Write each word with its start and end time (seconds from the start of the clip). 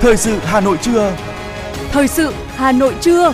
Thời 0.00 0.16
sự 0.16 0.38
Hà 0.42 0.60
Nội 0.60 0.78
trưa. 0.82 1.16
Thời 1.90 2.08
sự 2.08 2.32
Hà 2.46 2.72
Nội 2.72 2.94
trưa. 3.00 3.32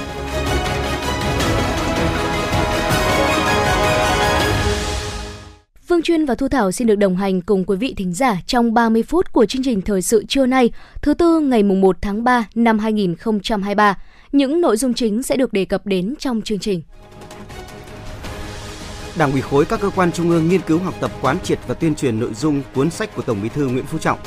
Phương 5.88 6.02
Chuyên 6.02 6.24
và 6.24 6.34
Thu 6.34 6.48
Thảo 6.48 6.72
xin 6.72 6.86
được 6.86 6.94
đồng 6.94 7.16
hành 7.16 7.40
cùng 7.40 7.64
quý 7.64 7.76
vị 7.76 7.94
thính 7.96 8.12
giả 8.12 8.36
trong 8.46 8.74
30 8.74 9.02
phút 9.02 9.32
của 9.32 9.46
chương 9.46 9.62
trình 9.64 9.82
Thời 9.82 10.02
sự 10.02 10.24
trưa 10.28 10.46
nay, 10.46 10.70
thứ 11.02 11.14
tư 11.14 11.40
ngày 11.40 11.62
mùng 11.62 11.80
1 11.80 11.96
tháng 12.00 12.24
3 12.24 12.48
năm 12.54 12.78
2023. 12.78 13.98
Những 14.32 14.60
nội 14.60 14.76
dung 14.76 14.94
chính 14.94 15.22
sẽ 15.22 15.36
được 15.36 15.52
đề 15.52 15.64
cập 15.64 15.86
đến 15.86 16.14
trong 16.18 16.42
chương 16.42 16.58
trình. 16.58 16.82
Đảng 19.18 19.32
ủy 19.32 19.40
khối 19.40 19.64
các 19.64 19.80
cơ 19.80 19.90
quan 19.90 20.12
trung 20.12 20.30
ương 20.30 20.48
nghiên 20.48 20.60
cứu 20.60 20.78
học 20.78 20.94
tập 21.00 21.10
quán 21.20 21.36
triệt 21.42 21.58
và 21.66 21.74
tuyên 21.74 21.94
truyền 21.94 22.20
nội 22.20 22.34
dung 22.34 22.62
cuốn 22.74 22.90
sách 22.90 23.16
của 23.16 23.22
Tổng 23.22 23.42
Bí 23.42 23.48
thư 23.48 23.68
Nguyễn 23.68 23.86
Phú 23.86 23.98
Trọng. 23.98 24.18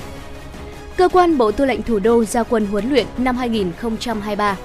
Cơ 1.00 1.10
quan 1.10 1.38
Bộ 1.38 1.52
Tư 1.52 1.66
lệnh 1.66 1.82
Thủ 1.82 2.00
đô 2.00 2.26
ra 2.26 2.44
quân 2.44 2.66
huấn 2.66 2.90
luyện 2.90 3.08
năm 3.18 3.38
2023. 3.38 4.58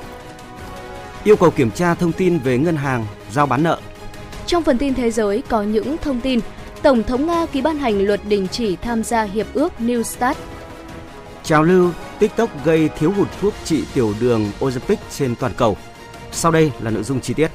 Yêu 1.25 1.37
cầu 1.37 1.51
kiểm 1.51 1.71
tra 1.71 1.95
thông 1.95 2.13
tin 2.13 2.39
về 2.39 2.59
ngân 2.59 2.77
hàng, 2.77 3.07
giao 3.33 3.47
bán 3.47 3.63
nợ. 3.63 3.81
Trong 4.47 4.63
phần 4.63 4.79
tin 4.79 4.95
thế 4.95 5.11
giới 5.11 5.43
có 5.49 5.63
những 5.63 5.97
thông 5.99 6.21
tin 6.21 6.41
Tổng 6.83 7.03
thống 7.03 7.27
Nga 7.27 7.47
ký 7.53 7.61
ban 7.61 7.79
hành 7.79 8.07
luật 8.07 8.21
đình 8.29 8.49
chỉ 8.49 8.77
tham 8.77 9.03
gia 9.03 9.23
hiệp 9.23 9.47
ước 9.55 9.73
New 9.79 10.03
START. 10.03 10.39
Trào 11.43 11.63
lưu 11.63 11.91
TikTok 12.19 12.65
gây 12.65 12.89
thiếu 12.99 13.13
hụt 13.13 13.29
thuốc 13.41 13.55
trị 13.65 13.85
tiểu 13.95 14.15
đường 14.21 14.51
Ozempic 14.61 14.97
trên 15.11 15.35
toàn 15.35 15.53
cầu. 15.57 15.77
Sau 16.33 16.53
đây 16.53 16.73
là 16.81 16.91
nội 16.91 17.03
dung 17.03 17.21
chi 17.21 17.35
tiết. 17.35 17.51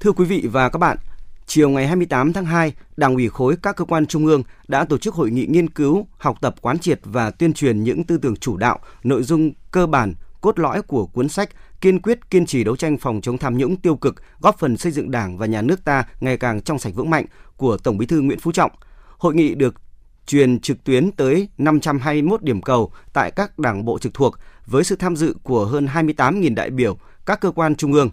Thưa 0.00 0.12
quý 0.12 0.24
vị 0.24 0.48
và 0.52 0.68
các 0.68 0.78
bạn, 0.78 0.96
chiều 1.46 1.70
ngày 1.70 1.86
28 1.86 2.32
tháng 2.32 2.44
2, 2.44 2.72
Đảng 2.96 3.14
ủy 3.14 3.28
khối 3.28 3.56
các 3.62 3.76
cơ 3.76 3.84
quan 3.84 4.06
trung 4.06 4.26
ương 4.26 4.42
đã 4.68 4.84
tổ 4.84 4.98
chức 4.98 5.14
hội 5.14 5.30
nghị 5.30 5.46
nghiên 5.46 5.70
cứu, 5.70 6.06
học 6.18 6.36
tập 6.40 6.54
quán 6.60 6.78
triệt 6.78 7.00
và 7.04 7.30
tuyên 7.30 7.52
truyền 7.52 7.84
những 7.84 8.04
tư 8.04 8.18
tưởng 8.18 8.36
chủ 8.36 8.56
đạo, 8.56 8.78
nội 9.04 9.22
dung 9.22 9.52
cơ 9.70 9.86
bản, 9.86 10.14
cốt 10.40 10.58
lõi 10.58 10.82
của 10.82 11.06
cuốn 11.06 11.28
sách 11.28 11.50
kiên 11.80 12.02
quyết 12.02 12.30
kiên 12.30 12.46
trì 12.46 12.64
đấu 12.64 12.76
tranh 12.76 12.98
phòng 12.98 13.20
chống 13.20 13.38
tham 13.38 13.58
nhũng 13.58 13.76
tiêu 13.76 13.96
cực, 13.96 14.14
góp 14.40 14.58
phần 14.58 14.76
xây 14.76 14.92
dựng 14.92 15.10
Đảng 15.10 15.38
và 15.38 15.46
nhà 15.46 15.62
nước 15.62 15.84
ta 15.84 16.04
ngày 16.20 16.36
càng 16.36 16.60
trong 16.60 16.78
sạch 16.78 16.94
vững 16.94 17.10
mạnh 17.10 17.26
của 17.56 17.76
Tổng 17.76 17.98
Bí 17.98 18.06
thư 18.06 18.20
Nguyễn 18.20 18.40
Phú 18.40 18.52
Trọng. 18.52 18.70
Hội 19.18 19.34
nghị 19.34 19.54
được 19.54 19.74
truyền 20.26 20.60
trực 20.60 20.84
tuyến 20.84 21.12
tới 21.12 21.48
521 21.58 22.42
điểm 22.42 22.62
cầu 22.62 22.92
tại 23.12 23.30
các 23.30 23.58
đảng 23.58 23.84
bộ 23.84 23.98
trực 23.98 24.14
thuộc 24.14 24.38
với 24.66 24.84
sự 24.84 24.96
tham 24.96 25.16
dự 25.16 25.34
của 25.42 25.64
hơn 25.64 25.86
28.000 25.86 26.54
đại 26.54 26.70
biểu 26.70 26.98
các 27.26 27.40
cơ 27.40 27.50
quan 27.50 27.76
trung 27.76 27.92
ương. 27.92 28.10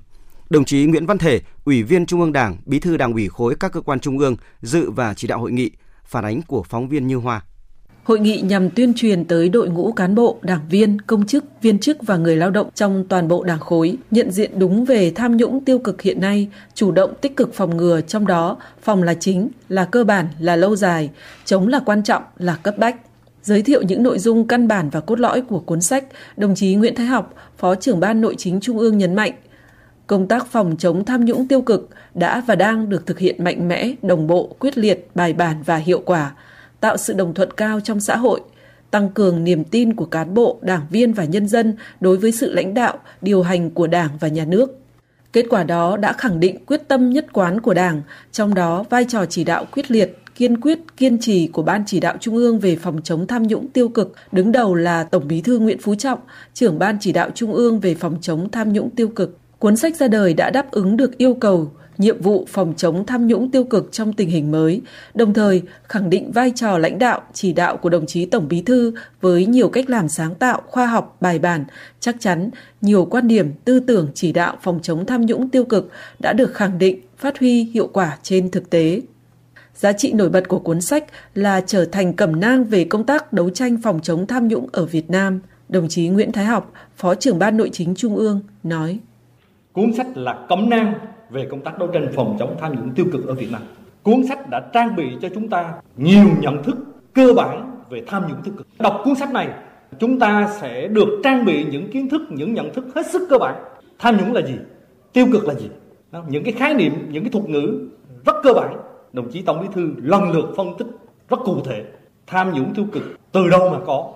Đồng 0.54 0.66
chí 0.66 0.86
Nguyễn 0.86 1.06
Văn 1.06 1.18
Thể, 1.18 1.42
Ủy 1.66 1.84
viên 1.84 2.06
Trung 2.06 2.22
ương 2.22 2.34
Đảng, 2.34 2.58
Bí 2.66 2.80
thư 2.80 2.98
Đảng 2.98 3.14
ủy 3.14 3.28
khối 3.30 3.56
các 3.60 3.72
cơ 3.72 3.82
quan 3.82 4.00
trung 4.00 4.20
ương 4.20 4.36
dự 4.62 4.92
và 4.92 5.14
chỉ 5.14 5.28
đạo 5.28 5.40
hội 5.40 5.52
nghị. 5.52 5.72
Phản 6.06 6.26
ánh 6.26 6.42
của 6.42 6.64
phóng 6.64 6.90
viên 6.90 7.08
Như 7.08 7.16
Hoa. 7.16 7.42
Hội 8.04 8.20
nghị 8.20 8.42
nhằm 8.42 8.70
tuyên 8.70 8.94
truyền 8.94 9.26
tới 9.26 9.50
đội 9.50 9.70
ngũ 9.70 9.92
cán 9.92 10.16
bộ, 10.16 10.40
đảng 10.42 10.62
viên, 10.70 11.02
công 11.02 11.26
chức, 11.26 11.46
viên 11.62 11.80
chức 11.80 11.98
và 12.02 12.18
người 12.18 12.36
lao 12.36 12.52
động 12.52 12.70
trong 12.76 13.06
toàn 13.10 13.28
bộ 13.28 13.44
đảng 13.44 13.60
khối, 13.60 13.98
nhận 14.12 14.32
diện 14.32 14.60
đúng 14.60 14.86
về 14.86 15.12
tham 15.16 15.38
nhũng 15.38 15.66
tiêu 15.66 15.80
cực 15.80 16.02
hiện 16.02 16.22
nay, 16.22 16.50
chủ 16.74 16.92
động 16.92 17.14
tích 17.22 17.36
cực 17.36 17.54
phòng 17.54 17.78
ngừa 17.78 18.02
trong 18.02 18.28
đó, 18.28 18.58
phòng 18.82 19.04
là 19.04 19.14
chính, 19.14 19.50
là 19.70 19.86
cơ 19.86 20.04
bản, 20.04 20.28
là 20.40 20.56
lâu 20.56 20.76
dài, 20.76 21.10
chống 21.46 21.68
là 21.68 21.80
quan 21.86 22.04
trọng, 22.04 22.24
là 22.38 22.56
cấp 22.56 22.78
bách. 22.78 22.96
Giới 23.44 23.62
thiệu 23.62 23.82
những 23.82 24.04
nội 24.04 24.20
dung 24.20 24.48
căn 24.48 24.68
bản 24.68 24.90
và 24.90 25.00
cốt 25.00 25.20
lõi 25.20 25.42
của 25.42 25.60
cuốn 25.60 25.82
sách, 25.82 26.06
đồng 26.38 26.56
chí 26.56 26.76
Nguyễn 26.76 26.96
Thái 26.96 27.06
Học, 27.06 27.34
Phó 27.58 27.76
trưởng 27.76 28.00
ban 28.00 28.22
Nội 28.22 28.36
chính 28.38 28.60
Trung 28.60 28.80
ương 28.80 28.98
nhấn 28.98 29.16
mạnh, 29.16 29.34
công 30.14 30.28
tác 30.28 30.48
phòng 30.48 30.76
chống 30.80 31.06
tham 31.06 31.26
nhũng 31.26 31.48
tiêu 31.48 31.62
cực 31.62 31.90
đã 32.14 32.44
và 32.48 32.56
đang 32.56 32.90
được 32.90 33.06
thực 33.06 33.20
hiện 33.20 33.44
mạnh 33.44 33.68
mẽ, 33.68 33.94
đồng 34.02 34.28
bộ, 34.28 34.56
quyết 34.60 34.78
liệt, 34.78 35.08
bài 35.16 35.34
bản 35.34 35.64
và 35.66 35.76
hiệu 35.76 36.02
quả– 36.06 36.32
tạo 36.84 36.98
sự 36.98 37.14
đồng 37.14 37.34
thuận 37.34 37.52
cao 37.52 37.80
trong 37.80 38.00
xã 38.00 38.18
hội, 38.18 38.42
tăng 38.92 39.10
cường 39.10 39.44
niềm 39.44 39.64
tin 39.64 39.94
của 39.94 40.06
cán 40.06 40.34
bộ, 40.34 40.60
đảng 40.62 40.82
viên 40.90 41.14
và 41.14 41.26
nhân 41.26 41.48
dân 41.48 41.76
đối 42.00 42.18
với 42.18 42.32
sự 42.32 42.54
lãnh 42.54 42.74
đạo, 42.74 43.00
điều 43.22 43.42
hành 43.42 43.72
của 43.72 43.88
Đảng 43.88 44.10
và 44.20 44.28
nhà 44.28 44.46
nước. 44.46 44.80
Kết 45.34 45.46
quả 45.50 45.64
đó 45.64 45.98
đã 45.98 46.14
khẳng 46.14 46.40
định 46.40 46.66
quyết 46.66 46.88
tâm 46.88 47.10
nhất 47.10 47.26
quán 47.34 47.62
của 47.62 47.74
Đảng, 47.74 48.02
trong 48.32 48.54
đó 48.54 48.84
vai 48.90 49.06
trò 49.10 49.26
chỉ 49.26 49.44
đạo 49.44 49.66
quyết 49.72 49.92
liệt, 49.92 50.18
kiên 50.36 50.62
quyết, 50.62 50.80
kiên 50.98 51.18
trì 51.22 51.48
của 51.48 51.64
Ban 51.64 51.84
chỉ 51.86 52.00
đạo 52.00 52.18
Trung 52.20 52.36
ương 52.36 52.60
về 52.60 52.76
phòng 52.76 53.02
chống 53.04 53.28
tham 53.28 53.44
nhũng 53.44 53.68
tiêu 53.68 53.90
cực, 53.90 54.16
đứng 54.32 54.52
đầu 54.52 54.76
là 54.76 55.04
Tổng 55.04 55.28
Bí 55.28 55.42
thư 55.42 55.60
Nguyễn 55.60 55.82
Phú 55.82 55.96
Trọng, 55.96 56.20
trưởng 56.54 56.80
Ban 56.80 56.98
chỉ 57.02 57.12
đạo 57.12 57.30
Trung 57.36 57.54
ương 57.54 57.80
về 57.80 57.96
phòng 57.96 58.18
chống 58.22 58.52
tham 58.52 58.74
nhũng 58.74 58.90
tiêu 58.90 59.08
cực. 59.08 59.38
Cuốn 59.64 59.76
sách 59.76 59.96
ra 59.96 60.08
đời 60.08 60.34
đã 60.34 60.50
đáp 60.50 60.72
ứng 60.72 60.98
được 60.98 61.18
yêu 61.18 61.34
cầu 61.34 61.72
nhiệm 61.98 62.22
vụ 62.22 62.46
phòng 62.50 62.74
chống 62.78 63.06
tham 63.06 63.28
nhũng 63.28 63.52
tiêu 63.52 63.64
cực 63.64 63.92
trong 63.92 64.14
tình 64.14 64.30
hình 64.30 64.52
mới, 64.52 64.82
đồng 65.14 65.34
thời 65.34 65.62
khẳng 65.84 66.10
định 66.10 66.32
vai 66.32 66.52
trò 66.56 66.78
lãnh 66.78 67.00
đạo, 67.00 67.22
chỉ 67.34 67.54
đạo 67.54 67.78
của 67.78 67.90
đồng 67.90 68.06
chí 68.06 68.26
Tổng 68.26 68.48
Bí 68.48 68.62
thư 68.62 68.94
với 69.22 69.46
nhiều 69.46 69.70
cách 69.70 69.90
làm 69.90 70.10
sáng 70.10 70.36
tạo, 70.36 70.62
khoa 70.68 70.86
học, 70.86 71.18
bài 71.22 71.40
bản, 71.40 71.66
chắc 72.00 72.16
chắn 72.20 72.50
nhiều 72.82 73.06
quan 73.06 73.28
điểm, 73.28 73.52
tư 73.66 73.80
tưởng 73.80 74.08
chỉ 74.14 74.32
đạo 74.32 74.58
phòng 74.62 74.80
chống 74.82 75.06
tham 75.06 75.26
nhũng 75.26 75.50
tiêu 75.50 75.64
cực 75.64 75.92
đã 76.20 76.34
được 76.34 76.54
khẳng 76.54 76.78
định, 76.78 77.02
phát 77.18 77.40
huy 77.40 77.64
hiệu 77.64 77.90
quả 77.94 78.18
trên 78.24 78.52
thực 78.52 78.70
tế. 78.70 79.02
Giá 79.76 79.94
trị 79.94 80.14
nổi 80.14 80.30
bật 80.30 80.48
của 80.48 80.60
cuốn 80.60 80.82
sách 80.82 81.04
là 81.36 81.62
trở 81.62 81.86
thành 81.86 82.14
cẩm 82.14 82.40
nang 82.40 82.64
về 82.64 82.84
công 82.84 83.06
tác 83.06 83.34
đấu 83.34 83.50
tranh 83.50 83.78
phòng 83.84 84.00
chống 84.04 84.28
tham 84.28 84.48
nhũng 84.48 84.68
ở 84.72 84.86
Việt 84.86 85.10
Nam. 85.10 85.40
Đồng 85.70 85.88
chí 85.90 86.08
Nguyễn 86.08 86.32
Thái 86.32 86.46
Học, 86.46 86.74
Phó 86.96 87.16
trưởng 87.16 87.40
Ban 87.40 87.58
Nội 87.58 87.70
chính 87.74 87.96
Trung 87.96 88.16
ương, 88.16 88.42
nói. 88.64 89.00
Cuốn 89.74 89.94
sách 89.94 90.08
là 90.16 90.46
cẩm 90.50 90.70
nang 90.70 90.94
về 91.30 91.48
công 91.52 91.62
tác 91.62 91.80
đấu 91.80 91.88
tranh 91.88 92.08
phòng 92.16 92.36
chống 92.40 92.56
tham 92.60 92.76
nhũng 92.76 92.92
tiêu 92.96 93.06
cực 93.12 93.28
ở 93.28 93.34
Việt 93.34 93.52
Nam. 93.52 93.62
Cuốn 94.04 94.24
sách 94.28 94.50
đã 94.50 94.60
trang 94.74 94.96
bị 94.96 95.18
cho 95.22 95.30
chúng 95.36 95.50
ta 95.50 95.74
nhiều 95.98 96.26
nhận 96.40 96.64
thức 96.64 96.78
cơ 97.14 97.34
bản 97.36 97.82
về 97.90 98.04
tham 98.08 98.24
nhũng 98.30 98.42
tiêu 98.44 98.54
cực. 98.58 98.68
Đọc 98.80 99.02
cuốn 99.04 99.16
sách 99.16 99.32
này, 99.32 99.50
chúng 100.00 100.20
ta 100.20 100.50
sẽ 100.62 100.88
được 100.88 101.22
trang 101.24 101.46
bị 101.46 101.66
những 101.72 101.92
kiến 101.92 102.10
thức, 102.10 102.22
những 102.30 102.54
nhận 102.54 102.74
thức 102.74 102.86
hết 102.96 103.08
sức 103.08 103.28
cơ 103.30 103.38
bản. 103.38 103.64
Tham 104.00 104.18
nhũng 104.18 104.34
là 104.34 104.42
gì? 104.42 104.56
Tiêu 105.14 105.28
cực 105.32 105.48
là 105.48 105.54
gì? 105.54 105.70
Những 106.28 106.44
cái 106.44 106.54
khái 106.54 106.74
niệm, 106.74 106.94
những 107.10 107.24
cái 107.24 107.32
thuật 107.32 107.50
ngữ 107.50 107.88
rất 108.26 108.36
cơ 108.44 108.54
bản. 108.54 108.78
Đồng 109.14 109.32
chí 109.32 109.42
Tổng 109.42 109.62
Bí 109.62 109.68
thư 109.74 109.94
lần 109.98 110.32
lượt 110.32 110.54
phân 110.58 110.78
tích 110.78 110.88
rất 111.30 111.40
cụ 111.46 111.58
thể. 111.66 111.86
Tham 112.28 112.54
nhũng 112.54 112.74
tiêu 112.74 112.86
cực 112.92 113.04
từ 113.32 113.50
đâu 113.50 113.70
mà 113.70 113.78
có? 113.86 114.14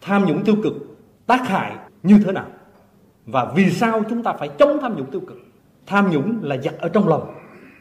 Tham 0.00 0.24
nhũng 0.24 0.44
tiêu 0.44 0.56
cực 0.62 0.72
tác 1.26 1.48
hại 1.48 1.72
như 2.02 2.18
thế 2.26 2.32
nào? 2.32 2.46
Và 3.26 3.52
vì 3.56 3.70
sao 3.70 4.02
chúng 4.10 4.22
ta 4.22 4.32
phải 4.32 4.48
chống 4.58 4.78
tham 4.80 4.96
nhũng 4.96 5.10
tiêu 5.10 5.20
cực? 5.20 5.38
tham 5.86 6.10
nhũng 6.10 6.38
là 6.42 6.56
giặc 6.56 6.78
ở 6.78 6.88
trong 6.88 7.08
lòng 7.08 7.34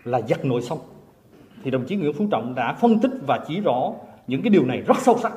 là 0.03 0.21
giặc 0.29 0.45
nội 0.45 0.61
sông 0.61 0.79
thì 1.63 1.71
đồng 1.71 1.85
chí 1.85 1.95
Nguyễn 1.95 2.13
Phú 2.13 2.27
Trọng 2.31 2.55
đã 2.55 2.77
phân 2.81 2.99
tích 2.99 3.11
và 3.27 3.39
chỉ 3.47 3.59
rõ 3.59 3.93
những 4.27 4.41
cái 4.41 4.49
điều 4.49 4.65
này 4.65 4.81
rất 4.81 4.97
sâu 5.01 5.19
sắc. 5.23 5.33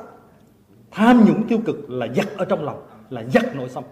Tham 0.91 1.25
nhũng 1.27 1.47
tiêu 1.47 1.59
cực 1.65 1.89
là 1.89 2.07
giặc 2.15 2.37
ở 2.37 2.45
trong 2.45 2.63
lòng 2.63 2.81
là 3.09 3.23
giặc 3.33 3.55
nội 3.55 3.69
sông 3.69 3.83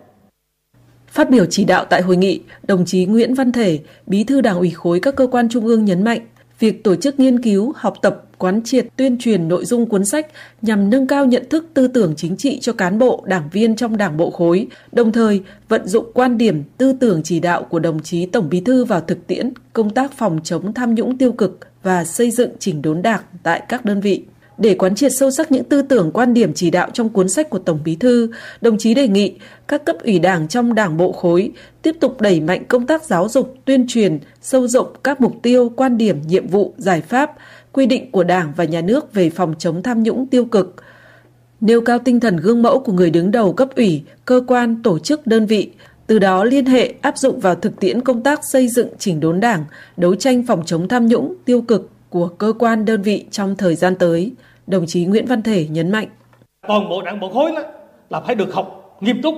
Phát 1.07 1.29
biểu 1.29 1.46
chỉ 1.50 1.66
đạo 1.66 1.85
tại 1.85 2.01
hội 2.01 2.18
nghị, 2.18 2.41
đồng 2.68 2.85
chí 2.85 3.06
Nguyễn 3.06 3.34
Văn 3.34 3.51
Thể, 3.51 3.80
Bí 4.07 4.24
thư 4.24 4.41
Đảng 4.41 4.57
ủy 4.57 4.69
khối 4.69 5.00
các 5.00 5.16
cơ 5.16 5.28
quan 5.28 5.50
trung 5.50 5.66
ương 5.66 5.85
nhấn 5.85 6.03
mạnh, 6.03 6.19
việc 6.59 6.84
tổ 6.84 6.95
chức 6.95 7.19
nghiên 7.19 7.41
cứu, 7.41 7.74
học 7.75 7.94
tập, 8.01 8.24
quán 8.43 8.61
triệt, 8.63 8.87
tuyên 8.95 9.17
truyền 9.17 9.47
nội 9.47 9.65
dung 9.65 9.85
cuốn 9.85 10.05
sách 10.05 10.27
nhằm 10.61 10.89
nâng 10.89 11.07
cao 11.07 11.25
nhận 11.25 11.49
thức 11.49 11.65
tư 11.73 11.87
tưởng 11.87 12.13
chính 12.17 12.37
trị 12.37 12.59
cho 12.61 12.73
cán 12.73 12.99
bộ, 12.99 13.23
đảng 13.27 13.49
viên 13.51 13.75
trong 13.75 13.97
đảng 13.97 14.17
bộ 14.17 14.29
khối, 14.29 14.67
đồng 14.91 15.11
thời 15.11 15.41
vận 15.69 15.87
dụng 15.87 16.11
quan 16.13 16.37
điểm, 16.37 16.63
tư 16.77 16.93
tưởng 16.99 17.21
chỉ 17.23 17.39
đạo 17.39 17.63
của 17.63 17.79
đồng 17.79 17.99
chí 17.99 18.25
Tổng 18.25 18.49
Bí 18.49 18.61
thư 18.61 18.85
vào 18.85 19.01
thực 19.01 19.27
tiễn 19.27 19.53
công 19.73 19.89
tác 19.89 20.11
phòng 20.17 20.39
chống 20.43 20.73
tham 20.73 20.95
nhũng 20.95 21.17
tiêu 21.17 21.31
cực 21.31 21.59
và 21.83 22.05
xây 22.05 22.31
dựng 22.31 22.49
chỉnh 22.59 22.81
đốn 22.81 23.01
đảng 23.01 23.21
tại 23.43 23.63
các 23.69 23.85
đơn 23.85 24.01
vị. 24.01 24.23
Để 24.57 24.75
quán 24.75 24.95
triệt 24.95 25.11
sâu 25.15 25.31
sắc 25.31 25.51
những 25.51 25.63
tư 25.63 25.81
tưởng 25.81 26.11
quan 26.11 26.33
điểm 26.33 26.53
chỉ 26.53 26.71
đạo 26.71 26.89
trong 26.93 27.09
cuốn 27.09 27.29
sách 27.29 27.49
của 27.49 27.59
Tổng 27.59 27.79
Bí 27.85 27.95
thư, 27.95 28.29
đồng 28.61 28.77
chí 28.77 28.93
đề 28.93 29.07
nghị 29.07 29.33
các 29.67 29.85
cấp 29.85 29.95
ủy 30.03 30.19
đảng 30.19 30.47
trong 30.47 30.75
đảng 30.75 30.97
bộ 30.97 31.11
khối 31.11 31.51
tiếp 31.81 31.95
tục 31.99 32.21
đẩy 32.21 32.39
mạnh 32.41 32.65
công 32.67 32.87
tác 32.87 33.03
giáo 33.03 33.29
dục, 33.29 33.55
tuyên 33.65 33.85
truyền, 33.87 34.19
sâu 34.41 34.67
rộng 34.67 34.87
các 35.03 35.21
mục 35.21 35.33
tiêu, 35.43 35.69
quan 35.75 35.97
điểm, 35.97 36.21
nhiệm 36.27 36.47
vụ, 36.47 36.73
giải 36.77 37.01
pháp, 37.01 37.31
quy 37.73 37.85
định 37.85 38.11
của 38.11 38.23
Đảng 38.23 38.53
và 38.56 38.63
Nhà 38.63 38.81
nước 38.81 39.13
về 39.13 39.30
phòng 39.30 39.53
chống 39.59 39.83
tham 39.83 40.03
nhũng 40.03 40.27
tiêu 40.27 40.45
cực, 40.45 40.75
nêu 41.62 41.81
cao 41.81 42.00
tinh 42.00 42.19
thần 42.19 42.38
gương 42.38 42.62
mẫu 42.62 42.80
của 42.80 42.94
người 42.94 43.09
đứng 43.09 43.31
đầu 43.31 43.53
cấp 43.53 43.69
ủy, 43.75 44.03
cơ 44.25 44.42
quan, 44.47 44.83
tổ 44.83 45.00
chức, 45.00 45.27
đơn 45.27 45.45
vị, 45.45 45.71
từ 46.07 46.19
đó 46.19 46.44
liên 46.44 46.65
hệ 46.65 46.94
áp 47.01 47.18
dụng 47.18 47.39
vào 47.39 47.56
thực 47.56 47.80
tiễn 47.80 48.01
công 48.01 48.24
tác 48.24 48.39
xây 48.45 48.68
dựng 48.68 48.88
chỉnh 48.97 49.19
đốn 49.19 49.39
Đảng, 49.39 49.65
đấu 49.97 50.15
tranh 50.15 50.44
phòng 50.44 50.63
chống 50.65 50.88
tham 50.88 51.07
nhũng 51.07 51.36
tiêu 51.45 51.62
cực 51.62 51.89
của 52.09 52.27
cơ 52.27 52.53
quan 52.59 52.86
đơn 52.86 53.01
vị 53.01 53.25
trong 53.31 53.56
thời 53.56 53.75
gian 53.75 53.95
tới, 53.95 54.31
đồng 54.68 54.86
chí 54.88 55.06
Nguyễn 55.06 55.25
Văn 55.25 55.42
Thể 55.42 55.68
nhấn 55.69 55.92
mạnh. 55.92 56.07
Toàn 56.68 56.89
bộ 56.89 57.01
đảng 57.01 57.19
bộ 57.19 57.30
khối 57.30 57.51
đó 57.51 57.62
là 58.09 58.21
phải 58.21 58.36
được 58.36 58.53
học 58.53 58.97
nghiêm 59.01 59.21
túc, 59.21 59.36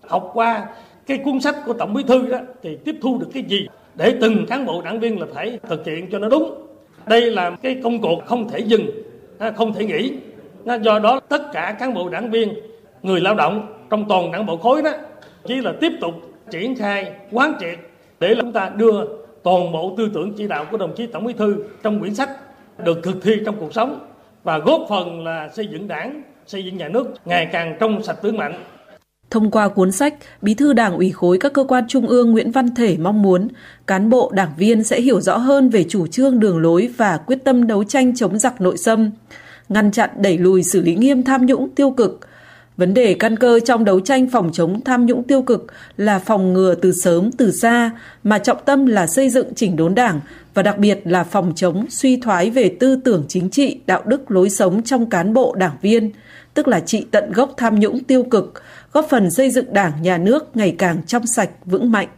học 0.00 0.30
qua 0.34 0.66
cái 1.06 1.18
cuốn 1.24 1.40
sách 1.40 1.56
của 1.66 1.72
Tổng 1.72 1.94
Bí 1.94 2.02
thư 2.02 2.26
đó 2.26 2.38
thì 2.62 2.76
tiếp 2.84 2.96
thu 3.02 3.18
được 3.18 3.28
cái 3.34 3.44
gì 3.48 3.66
để 3.94 4.14
từng 4.20 4.46
cán 4.46 4.66
bộ 4.66 4.82
đảng 4.82 5.00
viên 5.00 5.20
là 5.20 5.26
phải 5.34 5.58
thực 5.68 5.86
hiện 5.86 6.08
cho 6.12 6.18
nó 6.18 6.28
đúng. 6.28 6.65
Đây 7.06 7.30
là 7.30 7.50
cái 7.62 7.80
công 7.82 8.00
cuộc 8.00 8.26
không 8.26 8.48
thể 8.48 8.58
dừng, 8.58 8.86
không 9.56 9.74
thể 9.74 9.84
nghỉ. 9.84 10.12
Do 10.82 10.98
đó 10.98 11.20
tất 11.20 11.42
cả 11.52 11.76
cán 11.78 11.94
bộ 11.94 12.08
đảng 12.08 12.30
viên, 12.30 12.54
người 13.02 13.20
lao 13.20 13.34
động 13.34 13.72
trong 13.90 14.04
toàn 14.08 14.32
đảng 14.32 14.46
bộ 14.46 14.56
khối 14.56 14.82
đó 14.82 14.90
chỉ 15.44 15.54
là 15.60 15.72
tiếp 15.80 15.92
tục 16.00 16.14
triển 16.50 16.76
khai 16.76 17.12
quán 17.30 17.54
triệt 17.60 17.78
để 18.20 18.34
chúng 18.40 18.52
ta 18.52 18.70
đưa 18.76 19.04
toàn 19.42 19.72
bộ 19.72 19.94
tư 19.96 20.10
tưởng 20.14 20.32
chỉ 20.36 20.48
đạo 20.48 20.66
của 20.70 20.76
đồng 20.76 20.94
chí 20.96 21.06
Tổng 21.06 21.24
Bí 21.24 21.32
thư 21.32 21.64
trong 21.82 22.00
quyển 22.00 22.14
sách 22.14 22.30
được 22.84 22.98
thực 23.02 23.22
thi 23.22 23.32
trong 23.46 23.56
cuộc 23.60 23.74
sống 23.74 23.98
và 24.44 24.58
góp 24.58 24.80
phần 24.88 25.24
là 25.24 25.48
xây 25.48 25.66
dựng 25.66 25.88
đảng, 25.88 26.22
xây 26.46 26.64
dựng 26.64 26.76
nhà 26.76 26.88
nước 26.88 27.06
ngày 27.24 27.48
càng 27.52 27.76
trong 27.80 28.02
sạch 28.02 28.22
vững 28.22 28.36
mạnh. 28.36 28.54
Thông 29.30 29.50
qua 29.50 29.68
cuốn 29.68 29.92
sách, 29.92 30.14
Bí 30.42 30.54
thư 30.54 30.72
Đảng 30.72 30.96
ủy 30.96 31.10
khối 31.10 31.38
các 31.38 31.52
cơ 31.52 31.64
quan 31.64 31.84
trung 31.88 32.06
ương 32.06 32.30
Nguyễn 32.30 32.50
Văn 32.50 32.74
Thể 32.74 32.96
mong 32.96 33.22
muốn 33.22 33.48
cán 33.86 34.10
bộ 34.10 34.30
đảng 34.34 34.52
viên 34.58 34.84
sẽ 34.84 35.00
hiểu 35.00 35.20
rõ 35.20 35.36
hơn 35.36 35.68
về 35.68 35.84
chủ 35.88 36.06
trương 36.06 36.40
đường 36.40 36.58
lối 36.58 36.88
và 36.96 37.16
quyết 37.16 37.44
tâm 37.44 37.66
đấu 37.66 37.84
tranh 37.84 38.16
chống 38.16 38.38
giặc 38.38 38.60
nội 38.60 38.76
xâm, 38.76 39.10
ngăn 39.68 39.90
chặn 39.92 40.10
đẩy 40.18 40.38
lùi 40.38 40.62
xử 40.62 40.80
lý 40.80 40.94
nghiêm 40.94 41.22
tham 41.22 41.46
nhũng 41.46 41.68
tiêu 41.70 41.90
cực. 41.90 42.20
Vấn 42.76 42.94
đề 42.94 43.14
căn 43.14 43.36
cơ 43.36 43.60
trong 43.60 43.84
đấu 43.84 44.00
tranh 44.00 44.28
phòng 44.28 44.50
chống 44.52 44.80
tham 44.84 45.06
nhũng 45.06 45.22
tiêu 45.22 45.42
cực 45.42 45.66
là 45.96 46.18
phòng 46.18 46.52
ngừa 46.52 46.74
từ 46.74 46.92
sớm 46.92 47.32
từ 47.32 47.52
xa, 47.52 47.90
mà 48.22 48.38
trọng 48.38 48.58
tâm 48.64 48.86
là 48.86 49.06
xây 49.06 49.30
dựng 49.30 49.54
chỉnh 49.54 49.76
đốn 49.76 49.94
đảng 49.94 50.20
và 50.54 50.62
đặc 50.62 50.78
biệt 50.78 51.00
là 51.04 51.24
phòng 51.24 51.52
chống 51.56 51.86
suy 51.90 52.16
thoái 52.16 52.50
về 52.50 52.76
tư 52.80 52.96
tưởng 53.04 53.24
chính 53.28 53.50
trị, 53.50 53.80
đạo 53.86 54.02
đức 54.06 54.30
lối 54.30 54.50
sống 54.50 54.82
trong 54.82 55.10
cán 55.10 55.34
bộ 55.34 55.54
đảng 55.54 55.76
viên, 55.82 56.10
tức 56.54 56.68
là 56.68 56.80
trị 56.80 57.06
tận 57.10 57.32
gốc 57.32 57.54
tham 57.56 57.80
nhũng 57.80 58.04
tiêu 58.04 58.22
cực, 58.22 58.62
góp 58.96 59.08
phần 59.10 59.30
xây 59.30 59.50
dựng 59.50 59.72
đảng, 59.72 60.02
nhà 60.02 60.18
nước 60.18 60.56
ngày 60.56 60.74
càng 60.78 61.02
trong 61.06 61.26
sạch, 61.26 61.50
vững 61.64 61.92
mạnh. 61.92 62.08